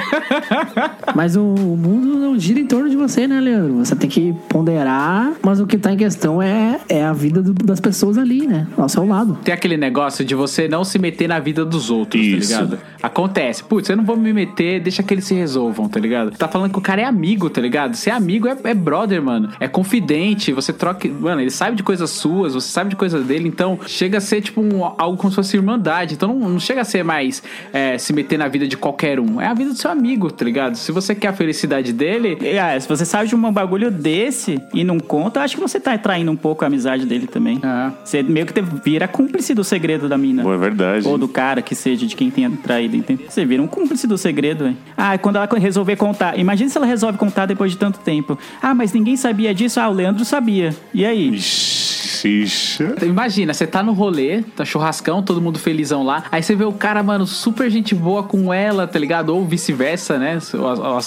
Mas 1.14 1.36
o, 1.36 1.42
o 1.42 1.76
mundo 1.76 2.18
não 2.18 2.38
gira 2.38 2.58
em 2.60 2.66
torno 2.66 2.88
de 2.90 2.96
você, 2.96 3.26
né, 3.26 3.40
Leandro? 3.40 3.74
Você 3.76 3.94
tem 3.94 4.08
que 4.08 4.34
ponderar, 4.48 5.32
mas 5.42 5.60
o 5.60 5.66
que 5.66 5.78
tá 5.78 5.92
em 5.92 5.96
questão 5.96 6.40
é, 6.42 6.80
é 6.88 7.04
a 7.04 7.12
vida 7.12 7.42
do- 7.42 7.52
das 7.52 7.80
pessoas 7.80 8.18
ali, 8.18 8.46
né? 8.46 8.66
Ao 8.76 8.88
seu 8.88 9.06
lado. 9.06 9.38
Tem 9.44 9.54
aquele 9.54 9.76
negócio 9.76 10.24
de 10.24 10.34
você 10.34 10.68
não 10.68 10.84
se 10.84 10.98
meter 10.98 11.28
na 11.28 11.38
vida 11.38 11.64
dos 11.64 11.90
outros, 11.90 12.20
Isso. 12.22 12.52
tá 12.54 12.60
ligado? 12.62 12.78
Acontece. 13.02 13.62
Putz, 13.64 13.88
eu 13.88 13.96
não 13.96 14.04
vou 14.04 14.16
me 14.16 14.32
meter, 14.32 14.80
deixa 14.80 15.02
que 15.02 15.14
eles 15.14 15.24
se 15.24 15.34
resolvam, 15.34 15.88
tá 15.88 16.00
ligado? 16.00 16.32
Tá 16.32 16.48
falando 16.48 16.72
que 16.72 16.78
o 16.78 16.82
cara 16.82 17.02
é 17.02 17.04
amigo, 17.04 17.48
tá 17.48 17.60
ligado? 17.60 17.65
Se 17.96 18.10
é 18.10 18.12
amigo, 18.12 18.48
é, 18.48 18.56
é 18.64 18.74
brother, 18.74 19.22
mano. 19.22 19.50
É 19.60 19.68
confidente, 19.68 20.52
você 20.52 20.72
troca. 20.72 21.08
Mano, 21.08 21.40
ele 21.40 21.50
sabe 21.50 21.76
de 21.76 21.82
coisas 21.82 22.10
suas, 22.10 22.54
você 22.54 22.68
sabe 22.68 22.90
de 22.90 22.96
coisas 22.96 23.24
dele, 23.24 23.48
então 23.48 23.78
chega 23.86 24.18
a 24.18 24.20
ser 24.20 24.40
tipo 24.40 24.60
um- 24.60 24.84
algo 24.84 25.16
como 25.16 25.30
se 25.30 25.36
fosse 25.36 25.56
irmandade. 25.56 26.14
Então 26.14 26.28
não, 26.28 26.48
não 26.48 26.60
chega 26.60 26.80
a 26.80 26.84
ser 26.84 27.02
mais 27.04 27.42
é, 27.72 27.98
se 27.98 28.12
meter 28.12 28.38
na 28.38 28.48
vida 28.48 28.66
de 28.66 28.76
qualquer 28.76 29.18
um. 29.20 29.40
É 29.40 29.46
a 29.46 29.54
vida 29.54 29.70
do 29.70 29.76
seu 29.76 29.90
amigo, 29.90 30.30
tá 30.30 30.44
ligado? 30.44 30.76
Se 30.76 30.92
você 30.92 31.14
quer 31.14 31.28
a 31.28 31.32
felicidade 31.32 31.92
dele, 31.92 32.38
ah, 32.60 32.78
se 32.78 32.88
você 32.88 33.04
sabe 33.04 33.28
de 33.28 33.34
um 33.34 33.52
bagulho 33.52 33.90
desse 33.90 34.60
e 34.72 34.84
não 34.84 34.98
conta, 34.98 35.40
acho 35.40 35.54
que 35.56 35.60
você 35.60 35.78
tá 35.80 35.96
traindo 35.98 36.30
um 36.30 36.36
pouco 36.36 36.64
a 36.64 36.66
amizade 36.68 37.06
dele 37.06 37.26
também. 37.26 37.60
Ah. 37.62 37.92
Você 38.04 38.22
meio 38.22 38.46
que 38.46 38.60
vira 38.84 39.06
cúmplice 39.08 39.54
do 39.54 39.64
segredo 39.64 40.08
da 40.08 40.18
mina. 40.18 40.42
Pô, 40.42 40.52
é 40.52 40.58
verdade. 40.58 41.06
Ou 41.06 41.16
do 41.18 41.28
cara 41.28 41.62
que 41.62 41.74
seja, 41.74 42.06
de 42.06 42.14
quem 42.16 42.30
tenha 42.30 42.50
traído, 42.62 42.96
entende? 42.96 43.24
Você 43.28 43.44
vira 43.44 43.62
um 43.62 43.66
cúmplice 43.66 44.06
do 44.06 44.16
segredo, 44.18 44.66
hein? 44.66 44.76
Ah, 44.96 45.14
e 45.14 45.18
quando 45.18 45.36
ela 45.36 45.46
resolver 45.58 45.96
contar. 45.96 46.38
Imagina 46.38 46.68
se 46.70 46.76
ela 46.76 46.86
resolve 46.86 47.18
contar 47.18 47.46
depois 47.56 47.72
de 47.72 47.78
tanto 47.78 47.98
tempo. 48.00 48.38
Ah, 48.62 48.74
mas 48.74 48.92
ninguém 48.92 49.16
sabia 49.16 49.54
disso. 49.54 49.80
Ah, 49.80 49.88
o 49.88 49.92
Leandro 49.92 50.24
sabia. 50.24 50.74
E 50.92 51.04
aí? 51.04 51.30
Ixi, 51.34 52.28
ixi. 52.42 52.84
Imagina, 53.02 53.52
você 53.54 53.66
tá 53.66 53.82
no 53.82 53.92
rolê, 53.92 54.42
tá 54.54 54.64
churrascão, 54.64 55.22
todo 55.22 55.40
mundo 55.40 55.58
felizão 55.58 56.02
lá. 56.02 56.24
Aí 56.30 56.42
você 56.42 56.54
vê 56.54 56.64
o 56.64 56.72
cara, 56.72 57.02
mano, 57.02 57.26
super 57.26 57.70
gente 57.70 57.94
boa 57.94 58.22
com 58.22 58.52
ela, 58.52 58.86
tá 58.86 58.98
ligado? 58.98 59.30
Ou 59.30 59.44
vice-versa, 59.44 60.18
né? 60.18 60.38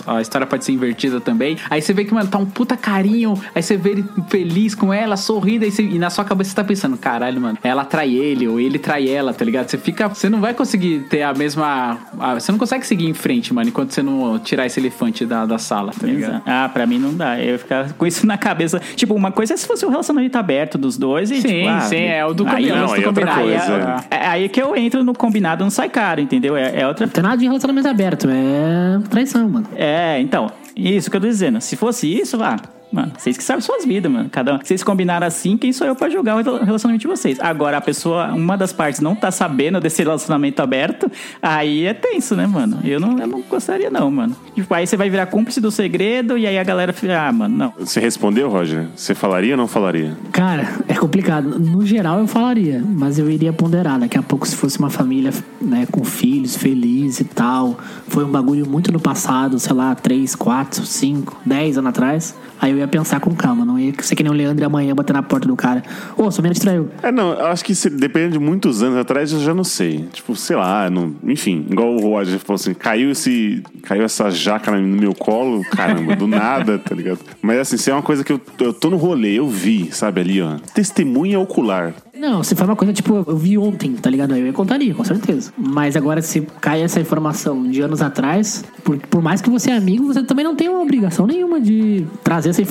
A, 0.08 0.12
a- 0.14 0.18
a 0.18 0.22
história 0.22 0.46
pode 0.48 0.66
ser 0.66 0.72
invertida 0.72 1.20
também. 1.22 1.58
Aí 1.70 1.82
você 1.82 1.94
vê 1.94 2.04
que, 2.06 2.14
mano, 2.14 2.30
tá 2.30 2.38
um 2.38 2.46
puta 2.46 2.76
carinho. 2.78 3.40
Aí 3.54 3.62
você 3.62 3.78
vê 3.78 3.92
ele 3.92 4.06
feliz 4.28 4.74
com 4.76 4.94
ela, 4.94 5.16
sorrindo. 5.18 5.66
Aí 5.66 5.72
você- 5.72 5.84
e 5.84 6.00
na 6.00 6.10
sua 6.10 6.26
cabeça 6.26 6.50
você 6.52 6.56
tá 6.56 6.64
pensando, 6.64 6.98
caralho, 6.98 7.40
mano, 7.40 7.58
ela 7.64 7.86
trai 7.86 8.14
ele, 8.16 8.48
ou 8.48 8.60
ele 8.60 8.80
trai 8.80 9.08
ela, 9.10 9.34
tá 9.34 9.46
ligado? 9.46 9.70
Você 9.70 9.78
fica. 9.78 10.08
Você 10.10 10.30
não 10.30 10.40
vai 10.42 10.54
conseguir 10.54 11.06
ter 11.10 11.24
a 11.24 11.34
mesma. 11.34 11.98
a- 12.20 12.36
você 12.40 12.52
não 12.52 12.60
consegue 12.60 12.86
seguir 12.86 13.08
em 13.08 13.14
frente, 13.14 13.54
mano, 13.54 13.70
enquanto 13.70 13.92
você 13.92 14.02
não 14.04 14.38
tirar 14.40 14.66
esse 14.66 14.80
elefante 14.80 15.26
da, 15.26 15.46
da 15.46 15.58
sala, 15.58 15.92
tá 15.98 16.06
ligado? 16.08 16.39
Ah, 16.46 16.70
pra 16.72 16.86
mim 16.86 16.98
não 16.98 17.14
dá. 17.14 17.40
Eu 17.40 17.52
ia 17.52 17.60
ficar 17.60 17.94
com 17.94 18.06
isso 18.06 18.26
na 18.26 18.38
cabeça. 18.38 18.80
Tipo, 18.96 19.14
uma 19.14 19.32
coisa 19.32 19.54
é 19.54 19.58
se 19.58 19.66
fosse 19.68 19.86
um 19.86 19.90
relacionamento 19.90 20.38
aberto 20.38 20.78
dos 20.78 20.98
dois 20.98 21.32
e 21.32 21.42
Sim, 21.42 21.48
tipo, 21.48 21.68
ah, 21.68 21.82
sim, 21.82 21.96
é 21.98 22.26
o 22.26 22.34
do 22.34 22.48
aí, 22.48 22.70
combinado. 22.70 22.88
não, 22.88 22.94
aí 22.94 23.04
é 23.04 23.08
outra. 23.08 24.06
É, 24.12 24.16
é 24.16 24.28
aí 24.28 24.50
que 24.50 24.62
eu 24.62 24.76
entro 24.76 25.04
no 25.04 25.14
combinado, 25.14 25.64
não 25.64 25.72
sai 25.72 25.90
caro, 25.90 26.22
entendeu? 26.22 26.56
É, 26.56 26.82
é 26.82 26.88
outra. 26.88 27.06
Não 27.06 27.14
tem 27.14 27.24
nada 27.24 27.38
de 27.38 27.46
relacionamento 27.46 27.88
aberto, 27.88 28.28
é 28.30 29.00
traição, 29.10 29.50
mano. 29.50 29.68
É, 29.76 30.20
então, 30.20 30.52
isso 30.76 31.10
que 31.10 31.18
eu 31.18 31.22
tô 31.22 31.28
dizendo. 31.28 31.60
Se 31.62 31.76
fosse 31.76 32.08
isso, 32.08 32.38
lá, 32.38 32.58
Mano, 32.92 33.12
vocês 33.18 33.38
que 33.38 33.44
sabem 33.44 33.62
suas 33.62 33.86
vidas, 33.86 34.12
mano. 34.12 34.30
Cada 34.32 34.56
um. 34.56 34.58
Vocês 34.58 34.84
combinaram 34.84 35.28
assim, 35.28 35.56
quem 35.58 35.72
sou 35.72 35.86
eu 35.86 35.96
pra 35.96 36.10
julgar 36.10 36.36
o 36.38 36.42
rela- 36.44 36.64
relacionamento 36.66 37.02
de 37.02 37.08
vocês? 37.08 37.40
Agora, 37.40 37.78
a 37.78 37.82
pessoa, 37.82 38.34
uma 38.34 38.58
das 38.58 38.74
partes 38.74 39.00
não 39.00 39.16
tá 39.16 39.30
sabendo 39.30 39.80
desse 39.80 40.02
relacionamento 40.02 40.62
aberto, 40.62 41.10
aí 41.42 41.86
é 41.86 41.94
tenso, 41.94 42.36
né, 42.36 42.48
mano? 42.48 42.80
Eu 42.84 43.00
não, 43.00 43.18
eu 43.20 43.28
não 43.28 43.42
gostaria, 43.42 43.90
não, 43.92 44.10
mano. 44.10 44.36
Tipo, 44.56 44.74
aí 44.74 44.88
você 44.88 44.98
vai 44.98 45.10
virar 45.10 45.28
cúmplice 45.28 45.62
do 45.62 45.70
segredo 45.70 46.36
e 46.38 46.48
aí 46.48 46.58
a 46.58 46.64
galera 46.64 46.92
fica, 46.92 47.28
ah, 47.28 47.32
mano, 47.32 47.56
não. 47.56 47.74
Você 47.80 48.00
respondeu, 48.00 48.50
Roger? 48.50 48.88
Você 48.96 49.14
falaria 49.14 49.54
ou 49.54 49.58
não 49.58 49.68
falaria? 49.68 50.18
Cara, 50.32 50.68
é 50.88 50.96
complicado. 50.96 51.60
No 51.60 51.86
geral 51.86 52.20
eu 52.20 52.28
falaria, 52.28 52.84
mas 52.84 53.20
eu 53.20 53.30
iria 53.30 53.54
ponderar. 53.54 54.00
Daqui 54.00 54.18
a 54.18 54.24
pouco, 54.24 54.48
se 54.48 54.56
fosse 54.56 54.80
uma 54.80 54.90
família 54.90 55.32
né, 55.62 55.86
com 55.92 56.04
filhos, 56.04 56.56
feliz 56.56 57.20
e 57.20 57.24
tal, 57.26 57.78
foi 58.08 58.24
um 58.26 58.32
bagulho 58.32 58.68
muito 58.68 58.92
no 58.92 59.00
passado, 59.00 59.60
sei 59.60 59.74
lá, 59.76 59.94
3, 59.94 60.34
4, 60.36 60.86
5, 60.86 61.38
10 61.46 61.78
anos 61.78 61.90
atrás. 61.90 62.36
Aí 62.62 62.72
eu 62.72 62.79
ia 62.80 62.88
pensar 62.88 63.20
com 63.20 63.34
calma, 63.34 63.66
não 63.66 63.78
ia 63.80 63.94
ser 64.02 64.16
que 64.16 64.24
nem 64.24 64.32
o 64.32 64.36
Leandro 64.36 64.66
amanhã 64.66 64.96
bater 64.96 65.14
na 65.14 65.24
porta 65.24 65.48
do 65.48 65.56
cara. 65.56 65.84
Ô, 66.18 66.30
sua 66.32 66.42
menina 66.42 66.56
te 66.56 66.62
traiu. 66.62 66.90
É, 67.02 67.12
não, 67.12 67.34
eu 67.34 67.48
acho 67.48 67.64
que 67.64 67.76
se, 67.76 67.90
dependendo 67.90 68.34
de 68.34 68.40
muitos 68.40 68.82
anos 68.82 68.98
atrás, 68.98 69.32
eu 69.32 69.40
já 69.40 69.54
não 69.54 69.64
sei. 69.64 70.08
Tipo, 70.12 70.36
sei 70.36 70.56
lá, 70.56 70.90
não, 70.90 71.16
enfim, 71.24 71.66
igual 71.70 71.96
o 71.96 72.00
Roger 72.00 72.40
falou 72.40 72.56
assim, 72.56 72.74
caiu 72.74 73.12
esse. 73.12 73.64
Caiu 73.84 74.04
essa 74.04 74.30
jaca 74.30 74.72
no 74.72 74.82
meu 74.82 75.14
colo, 75.14 75.64
caramba, 75.72 76.16
do 76.16 76.28
nada, 76.28 76.78
tá 76.78 76.94
ligado? 76.94 77.20
Mas 77.42 77.60
assim, 77.60 77.78
se 77.78 77.90
é 77.90 77.94
uma 77.94 78.02
coisa 78.02 78.24
que 78.24 78.32
eu, 78.32 78.42
eu 78.60 78.74
tô 78.74 78.90
no 78.90 78.98
rolê, 78.98 79.40
eu 79.40 79.48
vi, 79.48 79.90
sabe, 79.92 80.22
ali, 80.22 80.42
ó. 80.42 80.58
Testemunha 80.74 81.40
ocular. 81.40 81.94
Não, 82.20 82.44
se 82.44 82.54
for 82.54 82.66
uma 82.66 82.76
coisa 82.76 82.92
tipo, 82.92 83.24
eu 83.26 83.38
vi 83.38 83.58
ontem, 83.58 83.94
tá 83.94 84.10
ligado? 84.10 84.36
Eu 84.36 84.52
contaria, 84.52 84.94
com 84.94 85.06
certeza. 85.06 85.54
Mas 85.58 85.96
agora, 85.96 86.22
se 86.22 86.42
cai 86.60 86.82
essa 86.82 87.00
informação 87.00 87.64
de 87.64 87.80
anos 87.80 88.02
atrás, 88.02 88.66
por, 88.84 88.98
por 88.98 89.22
mais 89.22 89.42
que 89.42 89.50
você 89.50 89.72
é 89.72 89.78
amigo, 89.78 90.06
você 90.06 90.22
também 90.24 90.44
não 90.44 90.54
tem 90.54 90.68
uma 90.68 90.82
obrigação 90.82 91.26
nenhuma 91.26 91.62
de 91.62 92.06
trazer 92.22 92.50
essa 92.50 92.62
informação 92.62 92.69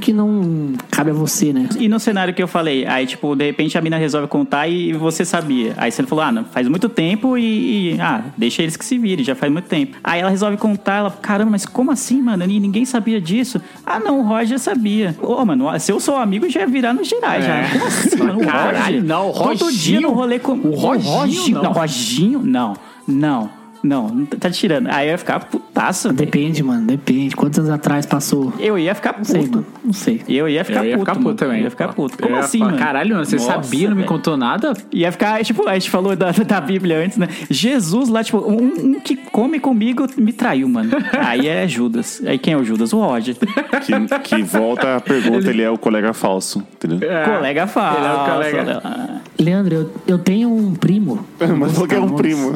que 0.00 0.12
não 0.12 0.72
cabe 0.90 1.10
a 1.10 1.14
você, 1.14 1.52
né? 1.52 1.68
E 1.78 1.88
no 1.88 1.98
cenário 2.00 2.34
que 2.34 2.42
eu 2.42 2.48
falei, 2.48 2.86
aí, 2.86 3.06
tipo, 3.06 3.34
de 3.34 3.44
repente 3.46 3.76
a 3.78 3.80
mina 3.80 3.96
resolve 3.96 4.28
contar 4.28 4.68
e 4.68 4.92
você 4.92 5.24
sabia. 5.24 5.74
Aí 5.76 5.90
você 5.90 6.02
falou, 6.02 6.24
ah, 6.24 6.32
não, 6.32 6.44
faz 6.44 6.68
muito 6.68 6.88
tempo 6.88 7.36
e, 7.38 7.94
e, 7.94 8.00
ah, 8.00 8.24
deixa 8.36 8.62
eles 8.62 8.76
que 8.76 8.84
se 8.84 8.98
virem, 8.98 9.24
já 9.24 9.34
faz 9.34 9.52
muito 9.52 9.66
tempo. 9.66 9.96
Aí 10.02 10.20
ela 10.20 10.30
resolve 10.30 10.56
contar, 10.56 10.96
ela, 10.96 11.10
caramba, 11.10 11.52
mas 11.52 11.64
como 11.66 11.90
assim, 11.90 12.20
mano? 12.22 12.44
E 12.44 12.60
Ninguém 12.60 12.84
sabia 12.84 13.20
disso. 13.20 13.60
Ah, 13.84 14.00
não, 14.00 14.20
o 14.20 14.22
Roger 14.22 14.58
sabia. 14.58 15.14
Ô, 15.22 15.44
mano, 15.44 15.66
se 15.78 15.92
eu 15.92 16.00
sou 16.00 16.16
amigo, 16.16 16.48
já 16.48 16.60
ia 16.60 16.66
virar 16.66 16.92
nos 16.92 17.06
gerais, 17.06 17.44
já. 17.44 17.70
Como 17.70 17.86
assim, 17.86 18.16
mano? 18.16 18.40
O 18.40 18.46
Caralho, 18.46 18.76
Roger? 18.96 19.04
não, 19.04 19.30
o 19.30 19.32
Todo 19.32 19.64
Roginho. 19.64 19.70
dia 19.70 20.00
no 20.00 20.10
rolê 20.12 20.38
com... 20.38 20.52
O 20.52 20.74
Roginho, 20.74 21.54
não. 21.54 21.62
não. 21.62 21.72
Roginho, 21.72 22.40
não. 22.42 22.76
Não. 23.06 23.50
Não, 23.86 24.26
tá 24.26 24.50
tirando. 24.50 24.88
Aí 24.88 25.06
eu 25.08 25.12
ia 25.12 25.18
ficar 25.18 25.40
putaço. 25.40 26.12
Depende, 26.12 26.62
mano, 26.62 26.86
depende. 26.86 27.36
Quantos 27.36 27.58
anos 27.58 27.70
atrás 27.70 28.04
passou? 28.06 28.52
Eu 28.58 28.78
ia 28.78 28.94
ficar 28.94 29.16
Não 29.16 29.24
sei, 29.24 29.42
puto. 29.42 29.52
mano. 29.58 29.66
Não 29.84 29.92
sei. 29.92 30.22
Eu 30.28 30.48
ia 30.48 30.64
ficar 30.64 30.84
eu 30.84 30.90
ia 30.90 30.98
puto. 30.98 31.00
ficar 31.04 31.12
puto 31.14 31.24
mano. 31.24 31.36
também. 31.36 31.58
Eu 31.58 31.64
ia 31.64 31.70
ficar 31.70 31.88
puto. 31.88 32.18
Como 32.18 32.36
assim, 32.36 32.58
falar, 32.58 32.70
mano? 32.72 32.82
Caralho, 32.84 33.14
mano, 33.14 33.24
você 33.24 33.36
Nossa, 33.36 33.52
sabia, 33.62 33.88
não 33.90 33.96
me 33.96 34.04
contou 34.04 34.36
nada? 34.36 34.72
Ia 34.92 35.12
ficar, 35.12 35.44
tipo, 35.44 35.68
a 35.68 35.74
gente 35.74 35.90
falou 35.90 36.16
da, 36.16 36.30
da 36.32 36.60
Bíblia 36.60 36.98
antes, 37.04 37.16
né? 37.18 37.28
Jesus 37.48 38.08
lá, 38.08 38.24
tipo, 38.24 38.38
um, 38.38 38.64
um 38.96 39.00
que 39.00 39.16
come 39.16 39.60
comigo 39.60 40.06
me 40.18 40.32
traiu, 40.32 40.68
mano. 40.68 40.90
Aí 41.18 41.46
é 41.46 41.66
Judas. 41.68 42.22
Aí 42.26 42.38
quem 42.38 42.54
é 42.54 42.56
o 42.56 42.64
Judas? 42.64 42.92
O 42.92 42.98
Roger. 43.00 43.36
Que, 43.36 44.18
que 44.36 44.42
volta 44.42 44.96
a 44.96 45.00
pergunta, 45.00 45.48
ele 45.48 45.62
é 45.62 45.70
o 45.70 45.78
colega 45.78 46.12
falso, 46.12 46.62
entendeu? 46.74 46.98
Colega 47.24 47.66
falso. 47.66 47.98
Ele 47.98 48.06
é 48.06 48.12
o 48.12 48.24
colega. 48.24 49.20
Leandro, 49.38 49.74
eu, 49.74 49.90
eu 50.06 50.18
tenho 50.18 50.50
um 50.50 50.74
primo. 50.74 51.24
Mas 51.58 51.72
falou 51.72 51.86
que 51.88 51.94
é 51.94 52.00
um 52.00 52.10
primo. 52.16 52.52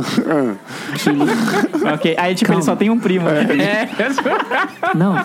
Que 1.02 1.08
ele- 1.10 1.19
ok. 1.94 2.14
Aí, 2.18 2.34
tipo, 2.34 2.48
Calma. 2.48 2.60
ele 2.60 2.64
só 2.64 2.76
tem 2.76 2.90
um 2.90 2.98
primo, 2.98 3.26
né? 3.26 3.46
Não, 4.94 5.16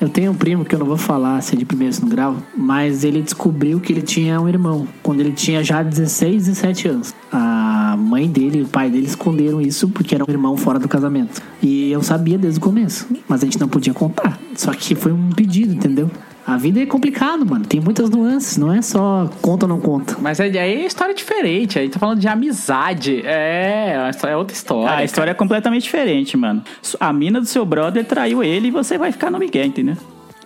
eu 0.00 0.08
tenho 0.08 0.32
um 0.32 0.34
primo 0.34 0.64
que 0.64 0.74
eu 0.74 0.78
não 0.78 0.86
vou 0.86 0.96
falar 0.96 1.42
se 1.42 1.54
é 1.54 1.58
de 1.58 1.66
primeiro 1.66 1.94
ou 2.02 2.08
grau, 2.08 2.36
mas 2.56 3.04
ele 3.04 3.20
descobriu 3.20 3.78
que 3.80 3.92
ele 3.92 4.00
tinha 4.00 4.40
um 4.40 4.48
irmão 4.48 4.88
quando 5.02 5.20
ele 5.20 5.32
tinha 5.32 5.62
já 5.62 5.82
16, 5.82 6.46
17 6.46 6.88
anos. 6.88 7.14
A 7.30 7.96
mãe 7.98 8.26
dele 8.26 8.60
e 8.60 8.62
o 8.62 8.66
pai 8.66 8.88
dele 8.88 9.06
esconderam 9.06 9.60
isso 9.60 9.88
porque 9.90 10.14
era 10.14 10.24
um 10.26 10.30
irmão 10.30 10.56
fora 10.56 10.78
do 10.78 10.88
casamento. 10.88 11.42
E 11.62 11.92
eu 11.92 12.02
sabia 12.02 12.38
desde 12.38 12.58
o 12.58 12.62
começo, 12.62 13.06
mas 13.28 13.42
a 13.42 13.44
gente 13.44 13.60
não 13.60 13.68
podia 13.68 13.92
contar. 13.92 14.38
Só 14.56 14.72
que 14.72 14.94
foi 14.94 15.12
um 15.12 15.30
pedido, 15.30 15.74
entendeu? 15.74 16.10
A 16.50 16.56
vida 16.56 16.80
é 16.80 16.86
complicado, 16.86 17.46
mano. 17.46 17.64
Tem 17.64 17.80
muitas 17.80 18.10
nuances, 18.10 18.56
não 18.56 18.72
é 18.72 18.82
só 18.82 19.30
conta 19.40 19.66
ou 19.66 19.68
não 19.68 19.80
conta. 19.80 20.16
Mas 20.20 20.40
aí 20.40 20.56
é 20.56 20.84
história 20.84 21.14
diferente. 21.14 21.78
Aí 21.78 21.88
tá 21.88 22.00
falando 22.00 22.18
de 22.18 22.26
amizade. 22.26 23.22
É, 23.24 24.10
é 24.26 24.36
outra 24.36 24.52
história. 24.52 24.90
Ah, 24.90 24.96
a 24.96 25.04
história 25.04 25.30
é 25.30 25.34
completamente 25.34 25.84
diferente, 25.84 26.36
mano. 26.36 26.60
A 26.98 27.12
mina 27.12 27.40
do 27.40 27.46
seu 27.46 27.64
brother 27.64 28.04
traiu 28.04 28.42
ele 28.42 28.66
e 28.66 28.70
você 28.72 28.98
vai 28.98 29.12
ficar 29.12 29.30
no 29.30 29.38
Miguel, 29.38 29.66
entendeu? 29.66 29.96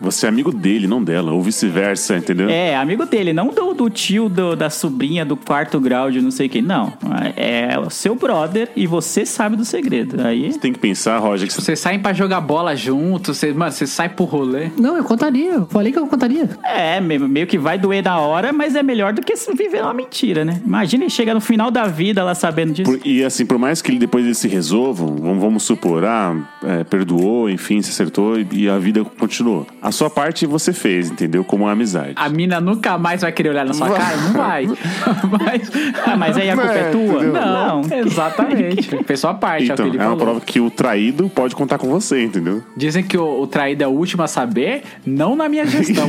Você 0.00 0.26
é 0.26 0.28
amigo 0.28 0.52
dele, 0.52 0.86
não 0.86 1.02
dela, 1.02 1.32
ou 1.32 1.42
vice-versa, 1.42 2.16
entendeu? 2.16 2.48
É, 2.48 2.76
amigo 2.76 3.06
dele, 3.06 3.32
não 3.32 3.48
do, 3.48 3.72
do 3.74 3.88
tio 3.90 4.28
do- 4.28 4.54
da 4.56 4.68
sobrinha 4.70 5.24
do 5.24 5.36
quarto 5.36 5.78
grau 5.80 6.10
de 6.10 6.20
não 6.20 6.30
sei 6.30 6.48
quem. 6.48 6.62
Não. 6.62 6.92
É 7.36 7.78
o 7.78 7.90
seu 7.90 8.14
brother 8.14 8.68
e 8.76 8.86
você 8.86 9.24
sabe 9.24 9.56
do 9.56 9.64
segredo. 9.64 10.20
Aí. 10.26 10.52
Você 10.52 10.58
tem 10.58 10.72
que 10.72 10.78
pensar, 10.78 11.18
Roger, 11.18 11.46
que 11.48 11.54
você 11.54 11.60
Vocês 11.64 11.80
saem 11.80 11.98
pra 11.98 12.12
jogar 12.12 12.40
bola 12.40 12.76
junto, 12.76 13.32
vocês, 13.34 13.54
mano, 13.56 13.72
vocês 13.72 13.88
saem 13.90 14.10
pro 14.10 14.24
rolê. 14.24 14.68
Não, 14.78 14.96
eu 14.96 15.04
contaria. 15.04 15.52
Eu 15.54 15.66
falei 15.66 15.90
que 15.92 15.98
eu 15.98 16.06
contaria. 16.06 16.48
É, 16.62 17.00
me- 17.00 17.18
meio 17.18 17.46
que 17.46 17.56
vai 17.58 17.78
doer 17.78 18.02
na 18.04 18.18
hora, 18.18 18.52
mas 18.52 18.74
é 18.74 18.82
melhor 18.82 19.12
do 19.12 19.22
que 19.22 19.34
se 19.36 19.52
viver 19.54 19.82
uma 19.82 19.94
mentira, 19.94 20.44
né? 20.44 20.60
Imagina 20.64 21.04
ele 21.04 21.10
chegar 21.10 21.34
no 21.34 21.40
final 21.40 21.70
da 21.70 21.84
vida 21.84 22.22
lá 22.22 22.34
sabendo 22.34 22.72
disso. 22.72 22.90
Por- 22.90 23.00
e 23.06 23.24
assim, 23.24 23.46
por 23.46 23.58
mais 23.58 23.80
que 23.80 23.90
ele 23.90 23.98
depois 23.98 24.24
eles 24.24 24.38
se 24.38 24.48
resolvam, 24.48 25.16
vamos, 25.16 25.40
vamos 25.42 25.62
supor, 25.62 26.04
ah, 26.04 26.36
é, 26.62 26.84
perdoou, 26.84 27.48
enfim, 27.48 27.80
se 27.80 27.90
acertou 27.90 28.38
e, 28.38 28.46
e 28.52 28.68
a 28.68 28.78
vida 28.78 29.02
continuou. 29.04 29.66
A 29.84 29.92
sua 29.92 30.08
parte 30.08 30.46
você 30.46 30.72
fez, 30.72 31.10
entendeu? 31.10 31.44
Como 31.44 31.64
uma 31.64 31.72
amizade. 31.72 32.14
A 32.16 32.26
mina 32.30 32.58
nunca 32.58 32.96
mais 32.96 33.20
vai 33.20 33.30
querer 33.30 33.50
olhar 33.50 33.66
na 33.66 33.74
sua 33.74 33.90
cara? 33.90 34.16
Não 34.16 34.32
vai. 34.32 34.66
Mas, 35.30 35.70
Ah, 36.06 36.16
mas 36.16 36.36
aí 36.38 36.48
a 36.50 36.56
culpa 36.56 36.72
é, 36.72 36.78
É, 36.80 36.90
tua? 36.90 37.02
entendeu? 37.02 37.32
Não. 37.34 37.80
exatamente. 38.06 38.90
Fez 39.04 39.20
sua 39.20 39.34
parte, 39.34 39.70
é 39.70 39.74
Então, 39.74 39.86
ele 39.86 39.96
é 39.98 40.00
uma 40.00 40.04
falou. 40.10 40.18
prova 40.24 40.40
que 40.40 40.58
o 40.58 40.70
traído 40.70 41.28
pode 41.28 41.54
contar 41.54 41.76
com 41.76 41.86
você, 41.88 42.24
entendeu? 42.24 42.62
Dizem 42.74 43.04
que 43.04 43.18
o, 43.18 43.42
o 43.42 43.46
traído 43.46 43.84
é 43.84 43.86
o 43.86 43.90
último 43.90 44.22
a 44.22 44.26
saber, 44.26 44.84
não 45.04 45.36
na 45.36 45.48
minha 45.50 45.66
gestão. 45.66 46.08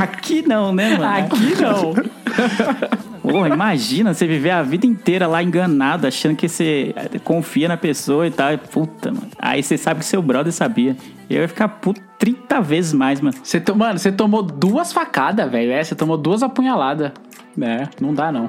Aqui 0.00 0.46
não, 0.46 0.72
né, 0.72 0.96
mano? 0.96 1.04
Aqui 1.26 1.54
não. 1.60 1.94
Porra, 3.22 3.48
imagina 3.48 4.14
você 4.14 4.26
viver 4.26 4.50
a 4.50 4.62
vida 4.62 4.86
inteira 4.86 5.26
lá 5.26 5.42
enganado, 5.42 6.06
achando 6.06 6.34
que 6.34 6.48
você 6.48 6.94
confia 7.24 7.68
na 7.68 7.76
pessoa 7.76 8.26
e 8.26 8.30
tal. 8.30 8.56
Puta, 8.58 9.10
mano. 9.12 9.26
Aí 9.38 9.62
você 9.62 9.76
sabe 9.76 10.00
que 10.00 10.06
seu 10.06 10.22
brother 10.22 10.52
sabia. 10.52 10.96
Eu 11.28 11.42
ia 11.42 11.48
ficar 11.48 11.68
puto 11.68 12.00
30 12.18 12.60
vezes 12.62 12.92
mais, 12.94 13.20
mano. 13.20 13.36
Você 13.42 13.60
to- 13.60 13.76
Mano, 13.76 13.98
você 13.98 14.10
tomou 14.10 14.42
duas 14.42 14.92
facadas, 14.92 15.50
velho. 15.50 15.72
É, 15.72 15.84
você 15.84 15.94
tomou 15.94 16.16
duas 16.16 16.42
apunhaladas. 16.42 17.12
É, 17.60 17.88
não 18.00 18.14
dá 18.14 18.30
não. 18.32 18.46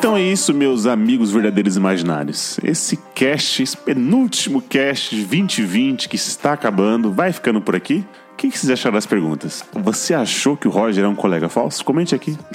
Então 0.00 0.16
é 0.16 0.22
isso, 0.22 0.54
meus 0.54 0.86
amigos 0.86 1.30
verdadeiros 1.30 1.76
imaginários. 1.76 2.58
Esse 2.64 2.96
cast, 3.14 3.62
esse 3.62 3.76
penúltimo 3.76 4.62
cast 4.62 5.14
de 5.14 5.26
2020 5.26 6.08
que 6.08 6.16
está 6.16 6.54
acabando, 6.54 7.12
vai 7.12 7.30
ficando 7.34 7.60
por 7.60 7.76
aqui. 7.76 8.02
O 8.32 8.36
que 8.36 8.50
vocês 8.50 8.70
acharam 8.70 8.94
das 8.94 9.04
perguntas? 9.04 9.62
Você 9.74 10.14
achou 10.14 10.56
que 10.56 10.66
o 10.66 10.70
Roger 10.70 11.04
é 11.04 11.06
um 11.06 11.14
colega 11.14 11.50
falso? 11.50 11.84
Comente 11.84 12.14
aqui. 12.14 12.36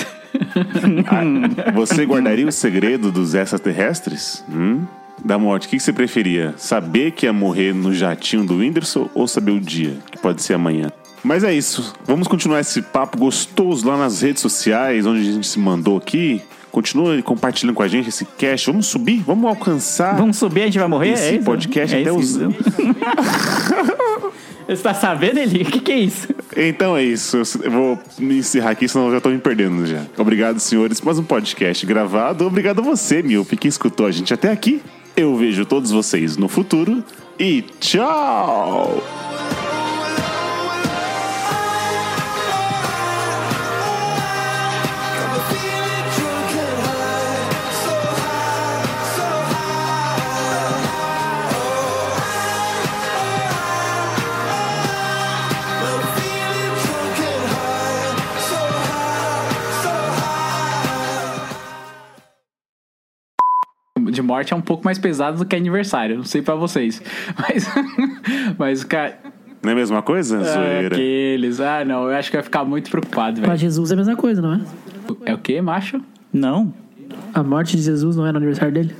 Ah, 1.08 1.72
você 1.72 2.06
guardaria 2.06 2.46
o 2.46 2.52
segredo 2.52 3.10
dos 3.10 3.34
extraterrestres? 3.36 4.44
Hum? 4.50 4.84
Da 5.24 5.40
morte, 5.40 5.66
o 5.66 5.70
que 5.70 5.78
que 5.78 5.84
você 5.84 5.94
preferia? 5.94 6.54
Saber 6.58 7.12
que 7.12 7.26
ia 7.26 7.32
morrer 7.32 7.74
no 7.74 7.94
jatinho 7.94 8.44
do 8.44 8.58
Whindersson 8.58 9.10
ou 9.14 9.30
saber 9.30 9.52
o 9.52 9.62
dia, 9.62 9.98
que 10.12 10.18
pode 10.18 10.42
ser 10.42 10.56
amanhã? 10.56 10.92
Mas 11.24 11.46
é 11.46 11.54
isso. 11.54 11.96
Vamos 12.06 12.28
continuar 12.28 12.60
esse 12.60 12.82
papo 12.82 13.18
gostoso 13.18 13.88
lá 13.88 13.98
nas 13.98 14.22
redes 14.22 14.42
sociais, 14.42 15.06
onde 15.06 15.22
a 15.22 15.32
gente 15.32 15.48
se 15.48 15.58
mandou 15.58 15.96
aqui. 15.96 16.42
Continua 16.76 17.22
compartilhando 17.22 17.74
com 17.74 17.82
a 17.82 17.88
gente 17.88 18.10
esse 18.10 18.26
cast. 18.26 18.70
Vamos 18.70 18.88
subir, 18.88 19.24
vamos 19.26 19.46
alcançar 19.46 20.18
Vamos 20.18 20.36
subir, 20.36 20.64
a 20.64 20.66
gente 20.66 20.78
vai 20.78 20.90
morrer? 20.90 21.12
esse 21.12 21.36
é 21.36 21.42
podcast 21.42 21.96
é 21.96 22.02
até 22.02 22.12
os. 22.12 22.36
Você 24.68 24.84
tá 24.84 24.94
sabendo, 24.94 25.40
Eli? 25.40 25.62
O 25.62 25.68
que, 25.68 25.80
que 25.80 25.92
é 25.94 26.00
isso? 26.00 26.28
Então 26.54 26.98
é 26.98 27.02
isso. 27.02 27.38
Eu 27.64 27.72
vou 27.72 27.98
me 28.20 28.40
encerrar 28.40 28.72
aqui, 28.72 28.90
senão 28.90 29.06
eu 29.06 29.14
já 29.14 29.22
tô 29.22 29.30
me 29.30 29.38
perdendo 29.38 29.86
já. 29.86 30.02
Obrigado, 30.18 30.60
senhores, 30.60 31.00
por 31.00 31.06
mais 31.06 31.18
um 31.18 31.24
podcast 31.24 31.86
gravado. 31.86 32.46
Obrigado 32.46 32.80
a 32.80 32.84
você, 32.84 33.24
Miope, 33.24 33.56
que 33.56 33.70
escutou 33.70 34.06
a 34.06 34.12
gente 34.12 34.34
até 34.34 34.52
aqui. 34.52 34.82
Eu 35.16 35.34
vejo 35.38 35.66
todos 35.66 35.92
vocês 35.92 36.36
no 36.36 36.50
futuro 36.50 37.02
e 37.40 37.62
tchau! 37.80 39.02
Morte 64.26 64.54
é 64.54 64.56
um 64.56 64.62
pouco 64.62 64.84
mais 64.84 64.98
pesado 64.98 65.38
do 65.38 65.46
que 65.46 65.56
aniversário. 65.56 66.18
Não 66.18 66.24
sei 66.26 66.42
pra 66.42 66.56
vocês. 66.56 67.02
Mas, 67.38 67.70
mas 68.58 68.84
cara. 68.84 69.18
Não 69.64 69.70
é 69.70 69.74
a 69.74 69.76
mesma 69.76 70.02
coisa? 70.02 70.38
É, 70.42 70.44
Zoeira. 70.44 70.96
aqueles. 70.96 71.60
Ah, 71.60 71.84
não, 71.86 72.10
eu 72.10 72.16
acho 72.16 72.30
que 72.30 72.38
vai 72.38 72.44
ficar 72.44 72.64
muito 72.66 72.90
preocupado, 72.92 73.40
Pra 73.42 73.50
velho. 73.50 73.60
Jesus 73.60 73.90
é 73.92 73.94
a 73.94 73.98
mesma 73.98 74.16
coisa, 74.16 74.42
não 74.42 74.54
é? 74.54 74.62
É 75.26 75.34
o 75.34 75.38
quê, 75.38 75.60
macho? 75.62 76.02
Não. 76.32 76.74
A 77.34 77.42
morte 77.44 77.76
de 77.78 77.84
Jesus 77.84 78.16
não 78.16 78.26
é 78.28 78.32
no 78.32 78.38
aniversário 78.38 78.74
dele? 78.74 78.96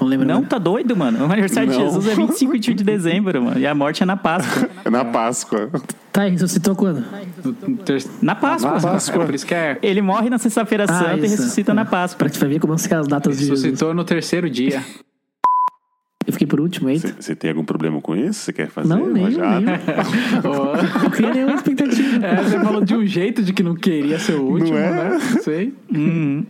Não 0.00 0.06
lembro. 0.08 0.26
Não, 0.26 0.42
tá 0.42 0.58
doido, 0.58 0.96
mano. 0.96 1.26
O 1.26 1.30
aniversário 1.32 1.68
de 1.70 1.76
Não. 1.78 1.84
Jesus 1.86 2.06
é 2.08 2.14
25 2.14 2.58
de 2.58 2.72
dezembro, 2.84 3.42
mano. 3.42 3.58
E 3.60 3.66
a 3.66 3.74
morte 3.74 4.02
é 4.02 4.06
na 4.06 4.16
Páscoa. 4.16 4.68
É 4.84 4.88
na 4.90 5.04
Páscoa. 5.04 5.70
Tá, 6.12 6.26
e 6.26 6.30
ressuscitou 6.32 6.74
quando? 6.74 7.04
Na 8.22 8.34
Páscoa. 8.34 8.72
Na 8.72 8.80
Páscoa. 8.80 9.22
É 9.22 9.26
por 9.26 9.34
isso 9.34 9.46
que 9.46 9.54
é. 9.54 9.78
Ele 9.82 10.00
morre 10.02 10.30
na 10.30 10.38
sexta-feira 10.38 10.84
Ah, 10.88 10.92
santa 10.92 11.16
e 11.18 11.24
isso, 11.26 11.36
ressuscita 11.36 11.72
é. 11.72 11.74
na 11.74 11.84
Páscoa. 11.84 12.18
Pra 12.18 12.28
te 12.28 12.38
vai 12.40 12.48
ver 12.48 12.58
como 12.60 12.76
são 12.78 12.98
as 13.00 13.06
datas 13.06 13.34
de 13.36 13.40
Jesus. 13.44 13.62
Ressuscitou 13.62 13.92
no 13.94 14.02
terceiro 14.04 14.48
dia. 14.48 14.82
Eu 16.26 16.32
fiquei 16.32 16.46
por 16.46 16.60
último, 16.60 16.88
eita. 16.88 17.14
Você 17.18 17.34
tem 17.34 17.50
algum 17.50 17.64
problema 17.64 18.00
com 18.00 18.14
isso? 18.14 18.40
Você 18.40 18.52
quer 18.52 18.68
fazer 18.68 18.88
Não, 18.88 19.06
nem, 19.10 19.24
nem. 19.24 19.36
Não 21.02 21.10
cria 21.10 21.32
nenhuma 21.34 21.54
expectativa. 21.54 22.24
é, 22.26 22.42
você 22.42 22.60
falou 22.60 22.84
de 22.84 22.94
um 22.94 23.06
jeito 23.06 23.42
de 23.42 23.52
que 23.52 23.62
não 23.62 23.74
queria 23.74 24.18
ser 24.18 24.34
o 24.34 24.42
último, 24.44 24.70
Não 24.70 24.78
é? 24.78 24.90
né? 24.92 25.10
Não 25.34 25.42
sei. 25.42 25.74
Uhum. 25.92 26.46